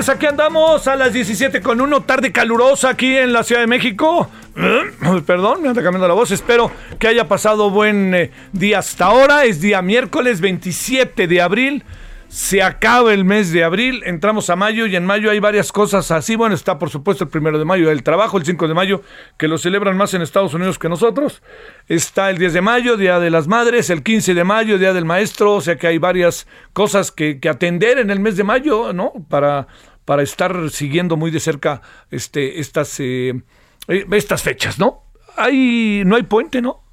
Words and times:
Buenas 0.00 0.06
tardes, 0.06 0.16
aquí 0.16 0.26
andamos 0.26 0.88
a 0.88 0.96
las 0.96 1.12
17 1.12 1.60
con 1.60 1.78
uno, 1.78 2.02
tarde 2.02 2.32
calurosa 2.32 2.88
aquí 2.88 3.18
en 3.18 3.34
la 3.34 3.42
Ciudad 3.42 3.60
de 3.60 3.66
México. 3.66 4.30
Perdón, 5.26 5.62
me 5.62 5.68
anda 5.68 5.82
cambiando 5.82 6.08
la 6.08 6.14
voz. 6.14 6.30
Espero 6.30 6.70
que 6.98 7.06
haya 7.06 7.28
pasado 7.28 7.68
buen 7.68 8.14
eh, 8.14 8.30
día 8.52 8.78
hasta 8.78 9.06
ahora. 9.06 9.44
Es 9.44 9.60
día 9.60 9.82
miércoles 9.82 10.40
27 10.40 11.26
de 11.26 11.42
abril. 11.42 11.84
Se 12.30 12.62
acaba 12.62 13.12
el 13.12 13.24
mes 13.24 13.50
de 13.50 13.64
abril, 13.64 14.04
entramos 14.06 14.50
a 14.50 14.56
mayo 14.56 14.86
y 14.86 14.94
en 14.94 15.04
mayo 15.04 15.32
hay 15.32 15.40
varias 15.40 15.72
cosas 15.72 16.12
así. 16.12 16.36
Bueno, 16.36 16.54
está 16.54 16.78
por 16.78 16.88
supuesto 16.88 17.24
el 17.24 17.30
primero 17.30 17.58
de 17.58 17.64
mayo 17.64 17.90
el 17.90 18.04
trabajo, 18.04 18.38
el 18.38 18.44
5 18.44 18.68
de 18.68 18.74
mayo, 18.74 19.02
que 19.36 19.48
lo 19.48 19.58
celebran 19.58 19.96
más 19.96 20.14
en 20.14 20.22
Estados 20.22 20.54
Unidos 20.54 20.78
que 20.78 20.88
nosotros. 20.88 21.42
Está 21.88 22.30
el 22.30 22.38
10 22.38 22.52
de 22.52 22.60
mayo, 22.60 22.96
Día 22.96 23.18
de 23.18 23.30
las 23.30 23.48
Madres, 23.48 23.90
el 23.90 24.04
15 24.04 24.34
de 24.34 24.44
mayo, 24.44 24.78
Día 24.78 24.92
del 24.92 25.06
Maestro. 25.06 25.54
O 25.54 25.60
sea 25.60 25.74
que 25.74 25.88
hay 25.88 25.98
varias 25.98 26.46
cosas 26.72 27.10
que, 27.10 27.40
atender 27.50 27.98
en 27.98 28.12
el 28.12 28.20
mes 28.20 28.36
de 28.36 28.44
mayo, 28.44 28.92
¿no? 28.92 29.12
Para, 29.28 29.66
para 30.04 30.22
estar 30.22 30.70
siguiendo 30.70 31.16
muy 31.16 31.32
de 31.32 31.40
cerca 31.40 31.82
este, 32.12 32.60
estas, 32.60 33.00
eh, 33.00 33.42
eh, 33.88 34.06
estas 34.12 34.44
fechas, 34.44 34.78
¿no? 34.78 35.02
Hay, 35.36 36.04
no 36.06 36.14
hay 36.14 36.22
puente, 36.22 36.62
¿no? 36.62 36.84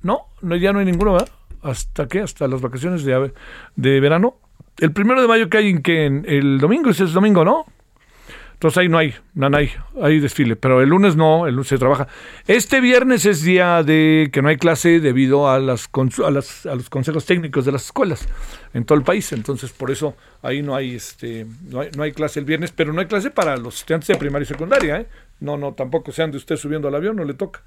No, 0.00 0.28
ya 0.56 0.72
no 0.72 0.78
hay 0.78 0.86
ninguno, 0.86 1.12
¿verdad? 1.12 1.28
¿Hasta 1.60 2.08
qué? 2.08 2.20
Hasta 2.20 2.48
las 2.48 2.62
vacaciones 2.62 3.04
de, 3.04 3.34
de 3.76 4.00
verano. 4.00 4.41
El 4.78 4.92
primero 4.92 5.20
de 5.20 5.28
mayo 5.28 5.48
que 5.48 5.58
hay 5.58 5.68
en 5.70 5.82
que 5.82 6.06
el 6.06 6.58
domingo, 6.58 6.90
ese 6.90 7.04
es 7.04 7.12
domingo, 7.12 7.44
¿no? 7.44 7.66
Entonces 8.54 8.78
ahí 8.78 8.88
no 8.88 8.96
hay, 8.98 9.12
no, 9.34 9.50
no 9.50 9.56
hay, 9.56 9.70
hay 10.00 10.20
desfile, 10.20 10.54
pero 10.54 10.80
el 10.80 10.88
lunes 10.88 11.16
no, 11.16 11.48
el 11.48 11.54
lunes 11.54 11.66
se 11.66 11.78
trabaja. 11.78 12.06
Este 12.46 12.80
viernes 12.80 13.26
es 13.26 13.42
día 13.42 13.82
de 13.82 14.30
que 14.32 14.40
no 14.40 14.48
hay 14.50 14.56
clase 14.56 15.00
debido 15.00 15.50
a, 15.50 15.58
las, 15.58 15.90
a, 16.24 16.30
las- 16.30 16.64
a 16.66 16.76
los 16.76 16.88
consejos 16.88 17.26
técnicos 17.26 17.64
de 17.64 17.72
las 17.72 17.86
escuelas 17.86 18.28
en 18.72 18.84
todo 18.84 18.96
el 18.96 19.02
país, 19.04 19.32
entonces 19.32 19.72
por 19.72 19.90
eso 19.90 20.14
ahí 20.42 20.62
no 20.62 20.76
hay, 20.76 20.94
este, 20.94 21.44
no 21.70 21.80
hay, 21.80 21.88
no 21.96 22.04
hay 22.04 22.12
clase 22.12 22.38
el 22.38 22.44
viernes, 22.46 22.70
pero 22.70 22.92
no 22.92 23.00
hay 23.00 23.06
clase 23.06 23.30
para 23.32 23.56
los 23.56 23.78
estudiantes 23.80 24.06
de 24.06 24.14
primaria 24.16 24.44
y 24.44 24.46
secundaria, 24.46 25.00
¿eh? 25.00 25.06
No, 25.40 25.56
no, 25.56 25.72
tampoco 25.72 26.12
sean 26.12 26.30
de 26.30 26.36
usted 26.36 26.54
subiendo 26.54 26.86
al 26.86 26.94
avión, 26.94 27.16
no 27.16 27.24
le 27.24 27.34
toca. 27.34 27.62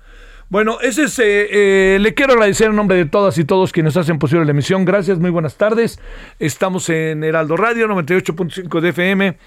Bueno, 0.50 0.80
ese 0.80 1.04
es, 1.04 1.18
eh, 1.20 1.48
eh, 1.96 2.00
le 2.00 2.14
quiero 2.14 2.34
agradecer 2.34 2.70
en 2.70 2.76
nombre 2.76 2.98
de 2.98 3.06
todas 3.06 3.38
y 3.40 3.46
todos 3.46 3.72
quienes 3.72 3.98
hacen 3.98 4.20
posible 4.20 4.46
la 4.46 4.52
emisión. 4.52 4.86
Gracias, 4.86 5.18
muy 5.18 5.32
buenas 5.32 5.58
tardes. 5.58 6.00
Estamos 6.38 6.90
en 6.90 7.24
Heraldo 7.24 7.58
Radio 7.58 7.88
98.5 7.88 8.80
de 8.80 8.90
FM. 8.90 9.38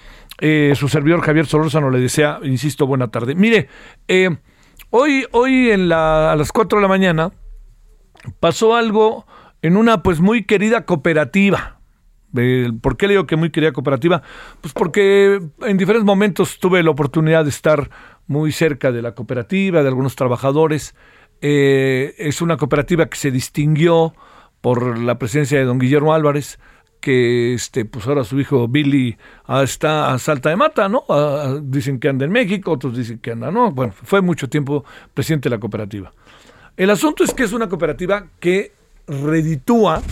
Eh, 0.41 0.73
su 0.77 0.89
servidor 0.89 1.21
Javier 1.21 1.47
Solórzano 1.47 1.91
le 1.91 2.01
desea, 2.01 2.41
insisto, 2.43 2.87
buena 2.87 3.09
tarde. 3.09 3.35
Mire, 3.35 3.69
eh, 4.07 4.31
hoy, 4.91 5.27
hoy 5.33 5.71
en 5.71 5.89
la, 5.89 6.33
a 6.33 6.37
las 6.37 6.53
4 6.53 6.79
de 6.79 6.83
la 6.83 6.89
mañana 6.89 7.33
pasó 8.41 8.77
algo 8.77 9.27
en 9.63 9.77
una 9.77 10.03
pues 10.03 10.21
muy 10.21 10.45
querida 10.45 10.85
cooperativa. 10.85 11.78
¿Por 12.81 12.97
qué 12.97 13.07
le 13.07 13.15
digo 13.15 13.27
que 13.27 13.37
muy 13.37 13.51
querida 13.51 13.73
cooperativa? 13.73 14.23
Pues 14.61 14.75
porque 14.75 15.41
en 15.63 15.77
diferentes 15.77 16.05
momentos 16.05 16.59
tuve 16.59 16.83
la 16.83 16.91
oportunidad 16.91 17.45
de 17.45 17.51
estar 17.51 17.91
muy 18.27 18.53
cerca 18.53 18.93
de 18.93 19.03
la 19.03 19.13
cooperativa, 19.13 19.83
de 19.83 19.89
algunos 19.89 20.15
trabajadores. 20.15 20.95
Eh, 21.41 22.15
es 22.19 22.43
una 22.43 22.57
cooperativa 22.57 23.07
que 23.07 23.17
se 23.17 23.31
distinguió 23.31 24.15
por 24.61 24.99
la 24.99 25.19
presencia 25.19 25.59
de 25.59 25.65
don 25.65 25.79
Guillermo 25.79 26.13
Álvarez, 26.13 26.59
que 27.01 27.55
este, 27.55 27.85
pues 27.85 28.07
ahora 28.07 28.25
su 28.25 28.39
hijo 28.41 28.69
Billy 28.69 29.17
ah, 29.47 29.63
está 29.63 30.13
a 30.13 30.19
salta 30.19 30.51
de 30.51 30.57
mata, 30.57 30.89
¿no? 30.89 31.05
Ah, 31.09 31.59
dicen 31.63 32.01
que 32.01 32.09
anda 32.09 32.25
en 32.25 32.33
México, 32.33 32.73
otros 32.73 32.97
dicen 32.97 33.19
que 33.19 33.33
anda, 33.33 33.51
¿no? 33.51 33.71
Bueno, 33.71 33.93
fue 33.93 34.21
mucho 34.21 34.49
tiempo 34.49 34.85
presidente 35.15 35.49
de 35.49 35.57
la 35.57 35.61
cooperativa. 35.61 36.13
El 36.77 36.91
asunto 36.91 37.25
es 37.25 37.33
que 37.33 37.45
es 37.45 37.53
una 37.53 37.69
cooperativa 37.69 38.27
que 38.41 38.73
reditúa, 39.07 40.03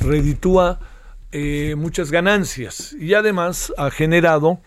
reditúa 0.00 0.78
eh, 1.32 1.74
muchas 1.76 2.10
ganancias 2.10 2.94
y 2.98 3.14
además 3.14 3.72
ha 3.76 3.90
generado 3.90 4.60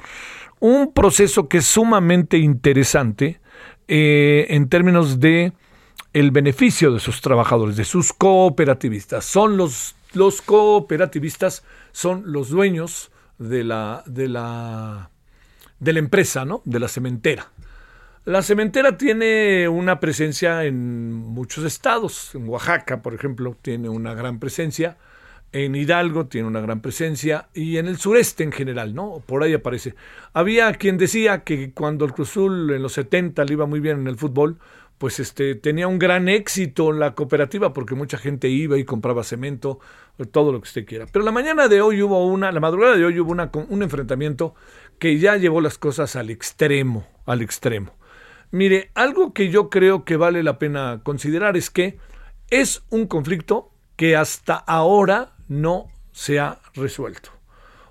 un 0.59 0.93
proceso 0.93 1.49
que 1.49 1.57
es 1.57 1.65
sumamente 1.65 2.37
interesante 2.37 3.41
eh, 3.87 4.45
en 4.49 4.69
términos 4.69 5.19
de 5.19 5.53
el 6.13 6.31
beneficio 6.31 6.91
de 6.93 6.99
sus 6.99 7.21
trabajadores, 7.21 7.77
de 7.77 7.85
sus 7.85 8.13
cooperativistas. 8.13 9.25
Son 9.25 9.57
los, 9.57 9.95
los 10.13 10.41
cooperativistas, 10.41 11.63
son 11.91 12.23
los 12.25 12.49
dueños 12.49 13.11
de 13.39 13.63
la, 13.63 14.03
de 14.05 14.27
la, 14.27 15.09
de 15.79 15.93
la 15.93 15.99
empresa, 15.99 16.45
¿no? 16.45 16.61
De 16.65 16.79
la 16.79 16.87
cementera. 16.87 17.47
La 18.23 18.43
cementera 18.43 18.97
tiene 18.97 19.67
una 19.67 19.99
presencia 19.99 20.63
en 20.65 21.11
muchos 21.11 21.63
estados. 21.63 22.35
En 22.35 22.47
Oaxaca, 22.47 23.01
por 23.01 23.15
ejemplo, 23.15 23.57
tiene 23.59 23.89
una 23.89 24.13
gran 24.13 24.39
presencia. 24.39 24.97
En 25.53 25.75
Hidalgo 25.75 26.27
tiene 26.27 26.47
una 26.47 26.61
gran 26.61 26.81
presencia. 26.81 27.49
Y 27.53 27.77
en 27.77 27.87
el 27.87 27.97
sureste 27.97 28.43
en 28.43 28.51
general, 28.51 28.95
¿no? 28.95 29.21
Por 29.25 29.43
ahí 29.43 29.53
aparece. 29.53 29.95
Había 30.33 30.71
quien 30.73 30.97
decía 30.97 31.43
que 31.43 31.71
cuando 31.73 32.05
el 32.05 32.13
Cruz 32.13 32.29
Azul 32.31 32.71
en 32.71 32.81
los 32.81 32.93
70 32.93 33.43
le 33.45 33.53
iba 33.53 33.65
muy 33.65 33.79
bien 33.79 33.99
en 33.99 34.07
el 34.07 34.17
fútbol, 34.17 34.57
pues 35.01 35.19
este 35.19 35.55
tenía 35.55 35.87
un 35.87 35.97
gran 35.97 36.29
éxito 36.29 36.91
la 36.91 37.15
cooperativa 37.15 37.73
porque 37.73 37.95
mucha 37.95 38.19
gente 38.19 38.49
iba 38.49 38.77
y 38.77 38.85
compraba 38.85 39.23
cemento, 39.23 39.79
todo 40.29 40.51
lo 40.51 40.61
que 40.61 40.67
usted 40.67 40.85
quiera. 40.85 41.07
Pero 41.11 41.25
la 41.25 41.31
mañana 41.31 41.67
de 41.67 41.81
hoy 41.81 42.03
hubo 42.03 42.23
una, 42.27 42.51
la 42.51 42.59
madrugada 42.59 42.95
de 42.95 43.05
hoy 43.05 43.19
hubo 43.19 43.31
una, 43.31 43.49
un 43.69 43.81
enfrentamiento 43.81 44.53
que 44.99 45.17
ya 45.17 45.37
llevó 45.37 45.59
las 45.59 45.79
cosas 45.79 46.15
al 46.15 46.29
extremo, 46.29 47.07
al 47.25 47.41
extremo. 47.41 47.95
Mire, 48.51 48.91
algo 48.93 49.33
que 49.33 49.49
yo 49.49 49.71
creo 49.71 50.05
que 50.05 50.17
vale 50.17 50.43
la 50.43 50.59
pena 50.59 51.01
considerar 51.03 51.57
es 51.57 51.71
que 51.71 51.97
es 52.51 52.83
un 52.91 53.07
conflicto 53.07 53.71
que 53.95 54.15
hasta 54.15 54.55
ahora 54.55 55.33
no 55.51 55.87
se 56.13 56.39
ha 56.39 56.59
resuelto. 56.75 57.29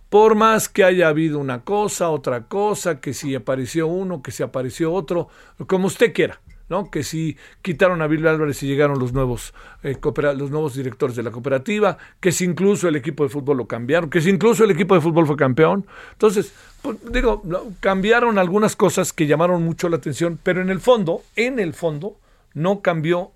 por 0.08 0.34
más 0.34 0.68
que 0.68 0.82
haya 0.82 1.06
habido 1.06 1.38
una 1.38 1.60
cosa, 1.60 2.08
otra 2.08 2.48
cosa, 2.48 3.00
que 3.00 3.14
si 3.14 3.34
apareció 3.36 3.86
uno, 3.86 4.22
que 4.22 4.32
si 4.32 4.42
apareció 4.42 4.92
otro, 4.92 5.28
como 5.68 5.86
usted 5.86 6.12
quiera. 6.12 6.40
¿no? 6.68 6.88
que 6.88 7.02
si 7.02 7.36
quitaron 7.62 8.00
a 8.00 8.06
Bill 8.06 8.28
Álvarez 8.28 8.62
y 8.62 8.68
llegaron 8.68 9.00
los 9.00 9.12
nuevos, 9.12 9.52
eh, 9.82 9.98
los 10.36 10.50
nuevos 10.52 10.74
directores 10.76 11.16
de 11.16 11.24
la 11.24 11.32
cooperativa, 11.32 11.98
que 12.20 12.30
si 12.30 12.44
incluso 12.44 12.86
el 12.86 12.94
equipo 12.94 13.24
de 13.24 13.28
fútbol 13.28 13.56
lo 13.56 13.66
cambiaron, 13.66 14.08
que 14.08 14.20
si 14.20 14.30
incluso 14.30 14.62
el 14.62 14.70
equipo 14.70 14.94
de 14.94 15.00
fútbol 15.00 15.26
fue 15.26 15.36
campeón. 15.36 15.84
Entonces, 16.12 16.54
pues, 16.80 16.96
digo, 17.12 17.42
cambiaron 17.80 18.38
algunas 18.38 18.76
cosas 18.76 19.12
que 19.12 19.26
llamaron 19.26 19.64
mucho 19.64 19.88
la 19.88 19.96
atención, 19.96 20.38
pero 20.42 20.62
en 20.62 20.70
el 20.70 20.78
fondo, 20.78 21.22
en 21.34 21.58
el 21.58 21.74
fondo, 21.74 22.16
no 22.54 22.82
cambió, 22.82 23.32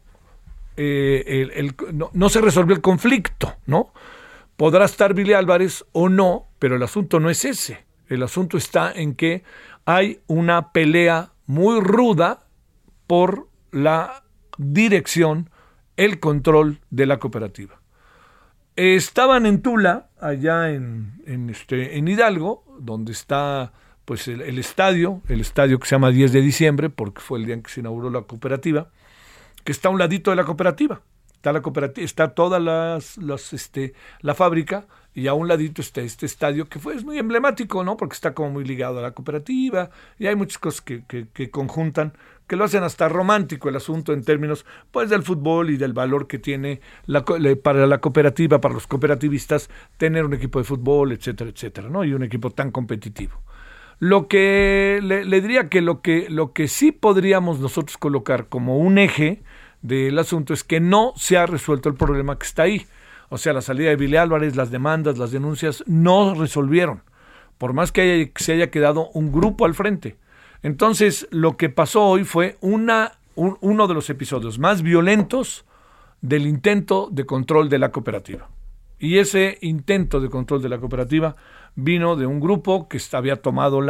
eh, 0.76 1.50
el, 1.56 1.74
no, 1.92 2.10
no, 2.12 2.28
se 2.28 2.40
resolvió 2.40 2.76
el 2.76 2.82
conflicto, 2.82 3.52
¿no? 3.66 3.90
Podrá 4.56 4.84
estar 4.84 5.14
Billy 5.14 5.32
Álvarez 5.32 5.84
o 5.92 6.08
no, 6.08 6.46
pero 6.58 6.76
el 6.76 6.82
asunto 6.82 7.18
no 7.20 7.30
es 7.30 7.44
ese. 7.44 7.84
El 8.08 8.22
asunto 8.22 8.56
está 8.56 8.92
en 8.92 9.14
que 9.14 9.42
hay 9.84 10.20
una 10.26 10.72
pelea 10.72 11.32
muy 11.46 11.80
ruda 11.80 12.46
por 13.06 13.48
la 13.72 14.24
dirección, 14.56 15.50
el 15.96 16.20
control 16.20 16.80
de 16.90 17.06
la 17.06 17.18
cooperativa. 17.18 17.80
Estaban 18.76 19.46
en 19.46 19.62
Tula, 19.62 20.10
allá 20.20 20.70
en, 20.70 21.50
este, 21.50 21.96
en 21.96 22.08
Hidalgo, 22.08 22.64
donde 22.80 23.12
está 23.12 23.72
pues 24.04 24.28
el, 24.28 24.58
estadio, 24.58 25.22
el 25.28 25.40
estadio 25.40 25.78
que 25.78 25.86
se 25.86 25.94
llama 25.94 26.10
10 26.10 26.32
de 26.32 26.40
diciembre, 26.40 26.90
porque 26.90 27.20
fue 27.20 27.38
el 27.38 27.46
día 27.46 27.54
en 27.54 27.62
que 27.62 27.70
se 27.70 27.80
inauguró 27.80 28.10
la 28.10 28.22
cooperativa, 28.22 28.90
que 29.64 29.72
está 29.72 29.88
a 29.88 29.92
un 29.92 29.98
ladito 29.98 30.30
de 30.30 30.36
la 30.36 30.44
cooperativa. 30.44 31.00
Está 31.44 31.52
la 31.52 31.60
cooperativa, 31.60 32.06
está 32.06 32.28
toda 32.28 32.58
las, 32.58 33.18
este, 33.52 33.92
la 34.22 34.34
fábrica 34.34 34.86
y 35.12 35.26
a 35.26 35.34
un 35.34 35.46
ladito 35.46 35.82
está 35.82 36.00
este 36.00 36.24
estadio 36.24 36.70
que 36.70 36.78
fue 36.78 36.94
es 36.94 37.04
muy 37.04 37.18
emblemático, 37.18 37.84
¿no? 37.84 37.98
Porque 37.98 38.14
está 38.14 38.32
como 38.32 38.52
muy 38.52 38.64
ligado 38.64 38.98
a 38.98 39.02
la 39.02 39.10
cooperativa 39.10 39.90
y 40.18 40.26
hay 40.26 40.36
muchas 40.36 40.56
cosas 40.56 40.80
que, 40.80 41.04
que 41.04 41.50
conjuntan 41.50 42.14
que 42.46 42.56
lo 42.56 42.64
hacen 42.64 42.82
hasta 42.82 43.10
romántico 43.10 43.68
el 43.68 43.76
asunto 43.76 44.14
en 44.14 44.24
términos 44.24 44.64
pues 44.90 45.10
del 45.10 45.22
fútbol 45.22 45.68
y 45.68 45.76
del 45.76 45.92
valor 45.92 46.26
que 46.26 46.38
tiene 46.38 46.80
para 47.62 47.86
la 47.86 47.98
cooperativa, 47.98 48.62
para 48.62 48.72
los 48.72 48.86
cooperativistas, 48.86 49.68
tener 49.98 50.24
un 50.24 50.32
equipo 50.32 50.60
de 50.60 50.64
fútbol, 50.64 51.12
etcétera, 51.12 51.50
etcétera, 51.50 51.90
¿no? 51.90 52.04
Y 52.04 52.14
un 52.14 52.22
equipo 52.22 52.52
tan 52.52 52.70
competitivo. 52.70 53.38
Lo 53.98 54.28
que 54.28 54.98
le, 55.02 55.40
diría 55.42 55.68
que 55.68 55.82
lo, 55.82 56.00
que 56.00 56.30
lo 56.30 56.54
que 56.54 56.68
sí 56.68 56.90
podríamos 56.90 57.60
nosotros 57.60 57.98
colocar 57.98 58.48
como 58.48 58.78
un 58.78 58.96
eje 58.96 59.42
del 59.84 60.18
asunto 60.18 60.54
es 60.54 60.64
que 60.64 60.80
no 60.80 61.12
se 61.14 61.36
ha 61.36 61.44
resuelto 61.44 61.90
el 61.90 61.94
problema 61.94 62.38
que 62.38 62.46
está 62.46 62.62
ahí. 62.62 62.86
O 63.28 63.36
sea, 63.36 63.52
la 63.52 63.60
salida 63.60 63.90
de 63.90 63.96
Vile 63.96 64.18
Álvarez, 64.18 64.56
las 64.56 64.70
demandas, 64.70 65.18
las 65.18 65.30
denuncias 65.30 65.84
no 65.86 66.34
resolvieron. 66.34 67.02
Por 67.58 67.74
más 67.74 67.92
que 67.92 68.32
se 68.36 68.54
haya 68.54 68.70
quedado 68.70 69.10
un 69.10 69.30
grupo 69.30 69.66
al 69.66 69.74
frente. 69.74 70.16
Entonces, 70.62 71.28
lo 71.30 71.58
que 71.58 71.68
pasó 71.68 72.02
hoy 72.02 72.24
fue 72.24 72.56
una, 72.62 73.12
uno 73.36 73.86
de 73.86 73.92
los 73.92 74.08
episodios 74.08 74.58
más 74.58 74.80
violentos 74.80 75.66
del 76.22 76.46
intento 76.46 77.10
de 77.12 77.26
control 77.26 77.68
de 77.68 77.78
la 77.78 77.90
cooperativa. 77.90 78.48
Y 79.04 79.18
ese 79.18 79.58
intento 79.60 80.18
de 80.18 80.30
control 80.30 80.62
de 80.62 80.70
la 80.70 80.78
cooperativa 80.78 81.36
vino 81.74 82.16
de 82.16 82.24
un 82.24 82.40
grupo 82.40 82.88
que 82.88 82.98
había 83.12 83.36
tomado 83.36 83.82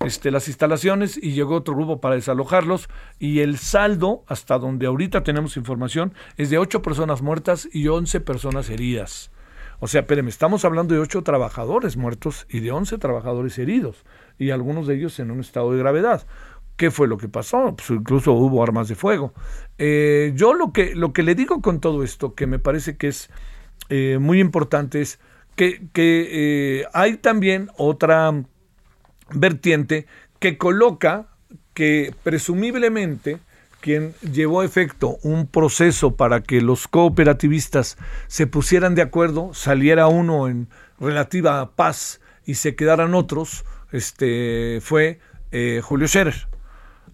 este, 0.00 0.30
las 0.30 0.48
instalaciones 0.48 1.18
y 1.22 1.32
llegó 1.32 1.56
otro 1.56 1.74
grupo 1.74 2.00
para 2.00 2.14
desalojarlos 2.14 2.88
y 3.18 3.40
el 3.40 3.58
saldo, 3.58 4.24
hasta 4.26 4.58
donde 4.58 4.86
ahorita 4.86 5.22
tenemos 5.22 5.58
información, 5.58 6.14
es 6.38 6.48
de 6.48 6.56
ocho 6.56 6.80
personas 6.80 7.20
muertas 7.20 7.68
y 7.70 7.88
once 7.88 8.18
personas 8.18 8.70
heridas. 8.70 9.30
O 9.78 9.88
sea, 9.88 10.00
espérenme, 10.00 10.30
estamos 10.30 10.64
hablando 10.64 10.94
de 10.94 11.00
ocho 11.00 11.20
trabajadores 11.22 11.98
muertos 11.98 12.46
y 12.48 12.60
de 12.60 12.72
once 12.72 12.96
trabajadores 12.96 13.58
heridos 13.58 14.06
y 14.38 14.52
algunos 14.52 14.86
de 14.86 14.94
ellos 14.94 15.18
en 15.18 15.32
un 15.32 15.40
estado 15.40 15.70
de 15.72 15.78
gravedad. 15.80 16.26
¿Qué 16.78 16.90
fue 16.90 17.08
lo 17.08 17.18
que 17.18 17.28
pasó? 17.28 17.74
Pues 17.76 17.90
incluso 17.90 18.32
hubo 18.32 18.62
armas 18.62 18.88
de 18.88 18.94
fuego. 18.94 19.34
Eh, 19.76 20.32
yo 20.34 20.54
lo 20.54 20.72
que, 20.72 20.94
lo 20.94 21.12
que 21.12 21.22
le 21.22 21.34
digo 21.34 21.60
con 21.60 21.78
todo 21.78 22.02
esto, 22.02 22.34
que 22.34 22.46
me 22.46 22.58
parece 22.58 22.96
que 22.96 23.08
es 23.08 23.28
eh, 23.88 24.18
muy 24.20 24.40
importante, 24.40 25.00
es 25.00 25.18
que, 25.54 25.88
que 25.92 26.28
eh, 26.80 26.84
hay 26.92 27.16
también 27.16 27.70
otra 27.76 28.32
vertiente 29.30 30.06
que 30.38 30.58
coloca 30.58 31.26
que 31.74 32.14
presumiblemente 32.22 33.38
quien 33.80 34.14
llevó 34.32 34.62
a 34.62 34.64
efecto 34.64 35.18
un 35.22 35.46
proceso 35.46 36.16
para 36.16 36.40
que 36.40 36.60
los 36.60 36.88
cooperativistas 36.88 37.96
se 38.26 38.46
pusieran 38.46 38.94
de 38.94 39.02
acuerdo, 39.02 39.54
saliera 39.54 40.08
uno 40.08 40.48
en 40.48 40.68
relativa 40.98 41.70
paz 41.76 42.20
y 42.44 42.54
se 42.54 42.74
quedaran 42.74 43.14
otros, 43.14 43.64
este, 43.92 44.80
fue 44.82 45.20
eh, 45.52 45.80
Julio 45.82 46.08
Scherer. 46.08 46.48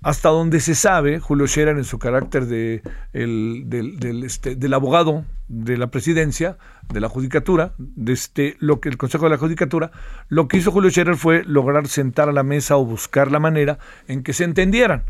Hasta 0.02 0.30
donde 0.30 0.58
se 0.58 0.74
sabe, 0.74 1.20
Julio 1.20 1.46
Scherer 1.46 1.76
en 1.76 1.84
su 1.84 2.00
carácter 2.00 2.46
de, 2.46 2.82
el, 3.12 3.64
del, 3.66 4.24
este, 4.24 4.56
del, 4.56 4.74
abogado 4.74 5.24
de 5.46 5.76
la 5.76 5.92
presidencia, 5.92 6.58
de 6.92 7.00
la 7.00 7.08
judicatura, 7.08 7.74
de 7.78 8.12
este, 8.12 8.56
lo 8.58 8.80
que 8.80 8.88
el 8.88 8.96
Consejo 8.96 9.24
de 9.24 9.30
la 9.30 9.38
Judicatura, 9.38 9.92
lo 10.28 10.48
que 10.48 10.56
hizo 10.56 10.72
Julio 10.72 10.90
Scherer 10.90 11.14
fue 11.14 11.44
lograr 11.44 11.86
sentar 11.86 12.28
a 12.28 12.32
la 12.32 12.42
mesa 12.42 12.76
o 12.76 12.84
buscar 12.84 13.30
la 13.30 13.38
manera 13.38 13.78
en 14.08 14.24
que 14.24 14.32
se 14.32 14.42
entendieran. 14.42 15.04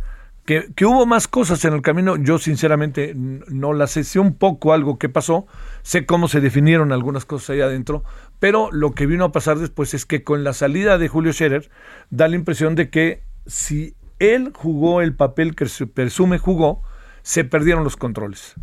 Que, 0.45 0.73
que, 0.75 0.85
hubo 0.85 1.07
más 1.07 1.29
cosas 1.29 1.65
en 1.65 1.73
el 1.73 1.83
camino, 1.83 2.17
yo 2.17 2.37
sinceramente 2.39 3.15
no 3.15 3.73
las 3.73 3.93
sé, 3.93 4.03
sé 4.03 4.19
un 4.19 4.35
poco 4.35 4.73
algo 4.73 4.99
que 4.99 5.09
pasó, 5.09 5.47
sé 5.83 6.05
cómo 6.05 6.27
se 6.27 6.41
definieron 6.41 6.91
algunas 6.91 7.25
cosas 7.25 7.51
ahí 7.51 7.61
adentro, 7.61 8.03
pero 8.41 8.69
lo 8.73 8.91
que 8.91 9.07
vino 9.07 9.25
a 9.25 9.33
pasar 9.33 9.59
después 9.61 9.95
es 9.95 10.05
que 10.05 10.25
con 10.25 10.43
la 10.43 10.53
salida 10.53 10.99
de 10.99 11.07
Julio 11.07 11.33
Scherer 11.33 11.71
da 12.11 12.27
la 12.27 12.35
impresión 12.35 12.75
de 12.75 12.91
que 12.91 13.23
si 13.47 13.95
él 14.23 14.53
jugó 14.55 15.01
el 15.01 15.17
papel 15.17 15.57
que 15.57 15.67
se 15.67 15.89
presume 15.89 16.39
jugó, 16.39 16.83
se 17.23 17.43
perdieron 17.43 17.83
los 17.83 17.97
controles. 17.97 18.55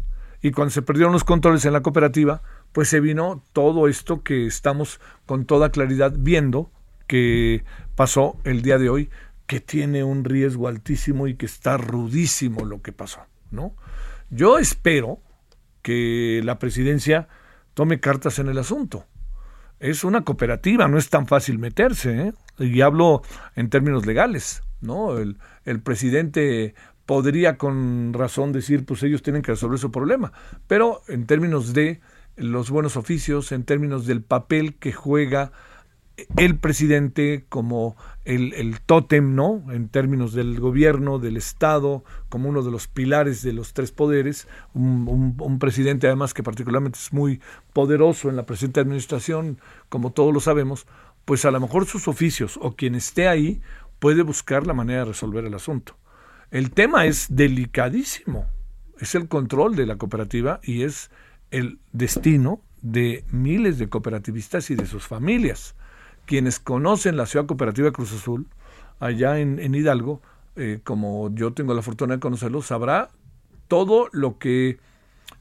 Y 0.41 0.51
cuando 0.51 0.71
se 0.71 0.81
perdieron 0.81 1.11
los 1.11 1.25
controles 1.25 1.65
en 1.65 1.73
la 1.73 1.81
cooperativa, 1.81 2.41
pues 2.71 2.87
se 2.87 3.01
vino 3.01 3.43
todo 3.51 3.89
esto 3.89 4.23
que 4.23 4.45
estamos 4.45 5.01
con 5.25 5.43
toda 5.45 5.69
claridad 5.69 6.13
viendo 6.17 6.71
que 7.07 7.65
pasó 7.95 8.37
el 8.45 8.61
día 8.61 8.77
de 8.77 8.89
hoy, 8.89 9.09
que 9.47 9.59
tiene 9.59 10.05
un 10.05 10.23
riesgo 10.23 10.69
altísimo 10.69 11.27
y 11.27 11.35
que 11.35 11.45
está 11.45 11.75
rudísimo 11.75 12.63
lo 12.63 12.81
que 12.81 12.93
pasó, 12.93 13.19
¿no? 13.51 13.75
Yo 14.29 14.59
espero 14.59 15.19
que 15.81 16.41
la 16.45 16.57
presidencia 16.57 17.27
tome 17.73 17.99
cartas 17.99 18.39
en 18.39 18.47
el 18.47 18.59
asunto 18.59 19.05
es 19.79 20.03
una 20.03 20.21
cooperativa, 20.23 20.87
no 20.87 20.97
es 20.97 21.09
tan 21.09 21.27
fácil 21.27 21.57
meterse, 21.59 22.27
¿eh? 22.27 22.33
y 22.59 22.81
hablo 22.81 23.21
en 23.55 23.69
términos 23.69 24.05
legales, 24.05 24.61
¿no? 24.81 25.17
El, 25.17 25.37
el, 25.65 25.81
presidente 25.81 26.75
podría 27.05 27.57
con 27.57 28.13
razón 28.13 28.51
decir, 28.51 28.85
pues 28.85 29.03
ellos 29.03 29.23
tienen 29.23 29.41
que 29.41 29.51
resolver 29.51 29.79
su 29.79 29.91
problema, 29.91 30.31
pero 30.67 31.01
en 31.07 31.25
términos 31.25 31.73
de 31.73 32.01
los 32.35 32.69
buenos 32.69 32.97
oficios, 32.97 33.51
en 33.51 33.63
términos 33.63 34.05
del 34.05 34.21
papel 34.21 34.75
que 34.75 34.93
juega 34.93 35.51
el 36.37 36.57
presidente 36.57 37.45
como 37.49 37.95
el, 38.25 38.53
el 38.53 38.79
tótem, 38.81 39.35
¿no? 39.35 39.63
En 39.71 39.89
términos 39.89 40.33
del 40.33 40.59
gobierno, 40.59 41.19
del 41.19 41.37
Estado, 41.37 42.03
como 42.29 42.49
uno 42.49 42.61
de 42.61 42.71
los 42.71 42.87
pilares 42.87 43.41
de 43.41 43.53
los 43.53 43.73
tres 43.73 43.91
poderes, 43.91 44.47
un, 44.73 45.35
un, 45.39 45.59
presidente 45.59 46.07
además 46.07 46.33
que 46.33 46.43
particularmente 46.43 46.99
es 46.99 47.13
muy 47.13 47.41
poderoso 47.73 48.29
en 48.29 48.35
la 48.35 48.45
presente 48.45 48.79
administración, 48.79 49.59
como 49.89 50.11
todos 50.11 50.33
lo 50.33 50.39
sabemos, 50.39 50.87
pues 51.25 51.45
a 51.45 51.51
lo 51.51 51.59
mejor 51.59 51.85
sus 51.85 52.07
oficios 52.07 52.57
o 52.61 52.75
quien 52.75 52.95
esté 52.95 53.27
ahí 53.27 53.61
puede 53.99 54.23
buscar 54.23 54.65
la 54.65 54.73
manera 54.73 54.99
de 54.99 55.05
resolver 55.05 55.45
el 55.45 55.53
asunto. 55.53 55.97
El 56.51 56.71
tema 56.71 57.05
es 57.05 57.27
delicadísimo, 57.29 58.47
es 58.99 59.15
el 59.15 59.27
control 59.27 59.75
de 59.75 59.85
la 59.85 59.97
cooperativa 59.97 60.59
y 60.63 60.83
es 60.83 61.11
el 61.51 61.79
destino 61.91 62.61
de 62.81 63.25
miles 63.31 63.77
de 63.77 63.89
cooperativistas 63.89 64.69
y 64.69 64.75
de 64.75 64.85
sus 64.85 65.05
familias 65.05 65.75
quienes 66.29 66.59
conocen 66.59 67.17
la 67.17 67.25
ciudad 67.25 67.47
cooperativa 67.47 67.91
Cruz 67.91 68.13
Azul, 68.13 68.45
allá 68.99 69.39
en, 69.39 69.73
Hidalgo, 69.73 70.21
eh, 70.55 70.79
como 70.83 71.33
yo 71.33 71.53
tengo 71.53 71.73
la 71.73 71.81
fortuna 71.81 72.13
de 72.13 72.19
conocerlo, 72.19 72.61
sabrá 72.61 73.09
todo 73.67 74.09
lo 74.11 74.37
que, 74.37 74.77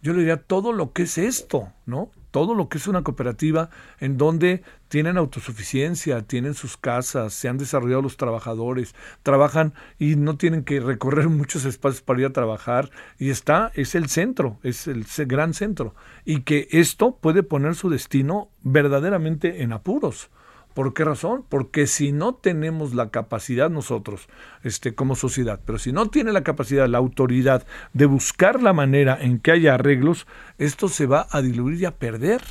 yo 0.00 0.14
le 0.14 0.20
diría, 0.20 0.38
todo 0.38 0.72
lo 0.72 0.94
que 0.94 1.02
es 1.02 1.18
esto, 1.18 1.70
¿no? 1.84 2.10
Todo 2.30 2.54
lo 2.54 2.70
que 2.70 2.78
es 2.78 2.88
una 2.88 3.02
cooperativa 3.02 3.68
en 4.00 4.16
donde 4.16 4.62
tienen 4.88 5.18
autosuficiencia, 5.18 6.22
tienen 6.22 6.54
sus 6.54 6.78
casas, 6.78 7.34
se 7.34 7.50
han 7.50 7.58
desarrollado 7.58 8.00
los 8.00 8.16
trabajadores, 8.16 8.94
trabajan 9.22 9.74
y 9.98 10.16
no 10.16 10.38
tienen 10.38 10.64
que 10.64 10.80
recorrer 10.80 11.28
muchos 11.28 11.66
espacios 11.66 12.00
para 12.00 12.20
ir 12.20 12.26
a 12.26 12.32
trabajar. 12.32 12.88
Y 13.18 13.28
está, 13.28 13.72
es 13.74 13.94
el 13.94 14.08
centro, 14.08 14.58
es 14.62 14.86
el 14.86 15.04
gran 15.26 15.52
centro. 15.52 15.94
Y 16.24 16.44
que 16.44 16.66
esto 16.70 17.18
puede 17.20 17.42
poner 17.42 17.74
su 17.74 17.90
destino 17.90 18.48
verdaderamente 18.62 19.62
en 19.62 19.74
apuros 19.74 20.30
¿Por 20.78 20.94
qué 20.94 21.02
razón? 21.02 21.44
Porque 21.48 21.88
si 21.88 22.12
no 22.12 22.36
tenemos 22.36 22.94
la 22.94 23.10
capacidad 23.10 23.68
nosotros, 23.68 24.28
este, 24.62 24.94
como 24.94 25.16
sociedad, 25.16 25.58
pero 25.66 25.76
si 25.76 25.90
no 25.90 26.08
tiene 26.08 26.30
la 26.30 26.44
capacidad, 26.44 26.86
la 26.86 26.98
autoridad 26.98 27.66
de 27.94 28.06
buscar 28.06 28.62
la 28.62 28.72
manera 28.72 29.18
en 29.20 29.40
que 29.40 29.50
haya 29.50 29.74
arreglos, 29.74 30.28
esto 30.56 30.86
se 30.86 31.06
va 31.06 31.26
a 31.32 31.42
diluir 31.42 31.80
y 31.80 31.84
a 31.84 31.98
perder 31.98 32.42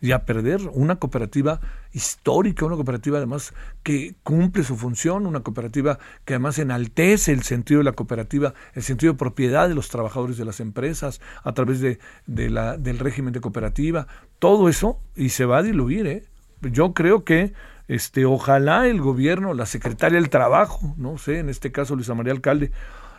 y 0.00 0.12
a 0.12 0.24
perder 0.24 0.60
una 0.74 1.00
cooperativa 1.00 1.60
histórica, 1.92 2.64
una 2.64 2.76
cooperativa 2.76 3.18
además 3.18 3.52
que 3.82 4.14
cumple 4.22 4.62
su 4.62 4.76
función, 4.76 5.26
una 5.26 5.40
cooperativa 5.40 5.98
que 6.24 6.34
además 6.34 6.60
enaltece 6.60 7.32
el 7.32 7.42
sentido 7.42 7.78
de 7.78 7.84
la 7.86 7.94
cooperativa, 7.94 8.54
el 8.74 8.84
sentido 8.84 9.14
de 9.14 9.18
propiedad 9.18 9.68
de 9.68 9.74
los 9.74 9.88
trabajadores 9.88 10.36
de 10.36 10.44
las 10.44 10.60
empresas 10.60 11.20
a 11.42 11.52
través 11.52 11.80
de, 11.80 11.98
la, 12.28 12.76
del 12.76 13.00
régimen 13.00 13.32
de 13.32 13.40
cooperativa, 13.40 14.06
todo 14.38 14.68
eso 14.68 15.00
y 15.16 15.30
se 15.30 15.46
va 15.46 15.58
a 15.58 15.62
diluir. 15.64 16.06
¿eh? 16.06 16.26
Yo 16.66 16.94
creo 16.94 17.24
que 17.24 17.52
este, 17.88 18.24
ojalá 18.24 18.88
el 18.88 19.00
gobierno, 19.00 19.54
la 19.54 19.66
secretaria 19.66 20.18
del 20.18 20.30
Trabajo, 20.30 20.94
no 20.96 21.18
sé, 21.18 21.38
en 21.38 21.48
este 21.48 21.72
caso 21.72 21.94
Luisa 21.94 22.14
María 22.14 22.32
Alcalde, 22.32 22.72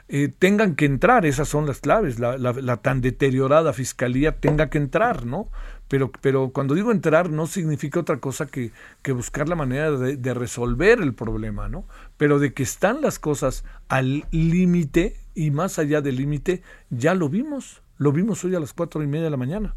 eh, 0.09 0.29
tengan 0.29 0.75
que 0.75 0.85
entrar, 0.85 1.25
esas 1.25 1.49
son 1.49 1.65
las 1.65 1.81
claves, 1.81 2.17
la, 2.17 2.37
la, 2.37 2.77
tan 2.77 3.01
deteriorada 3.01 3.73
fiscalía 3.73 4.39
tenga 4.39 4.69
que 4.69 4.77
entrar, 4.77 5.25
¿no? 5.25 5.49
Pero, 5.89 6.11
pero 6.21 6.51
cuando 6.51 6.75
digo 6.75 6.91
entrar 6.91 7.29
no 7.29 7.45
significa 7.45 7.99
otra 7.99 8.17
cosa 8.17 8.45
que, 8.45 8.71
que 9.01 9.11
buscar 9.11 9.49
la 9.49 9.55
manera 9.55 9.91
de, 9.91 10.15
de, 10.15 10.33
resolver 10.33 11.01
el 11.01 11.13
problema, 11.13 11.67
¿no? 11.67 11.85
Pero 12.15 12.39
de 12.39 12.53
que 12.53 12.63
están 12.63 13.01
las 13.01 13.19
cosas 13.19 13.65
al 13.89 14.25
límite 14.31 15.17
y 15.35 15.51
más 15.51 15.77
allá 15.77 15.99
del 16.01 16.15
límite, 16.15 16.61
ya 16.89 17.13
lo 17.13 17.27
vimos, 17.27 17.81
lo 17.97 18.13
vimos 18.13 18.45
hoy 18.45 18.55
a 18.55 18.61
las 18.61 18.73
cuatro 18.73 19.03
y 19.03 19.07
media 19.07 19.25
de 19.25 19.31
la 19.31 19.37
mañana 19.37 19.75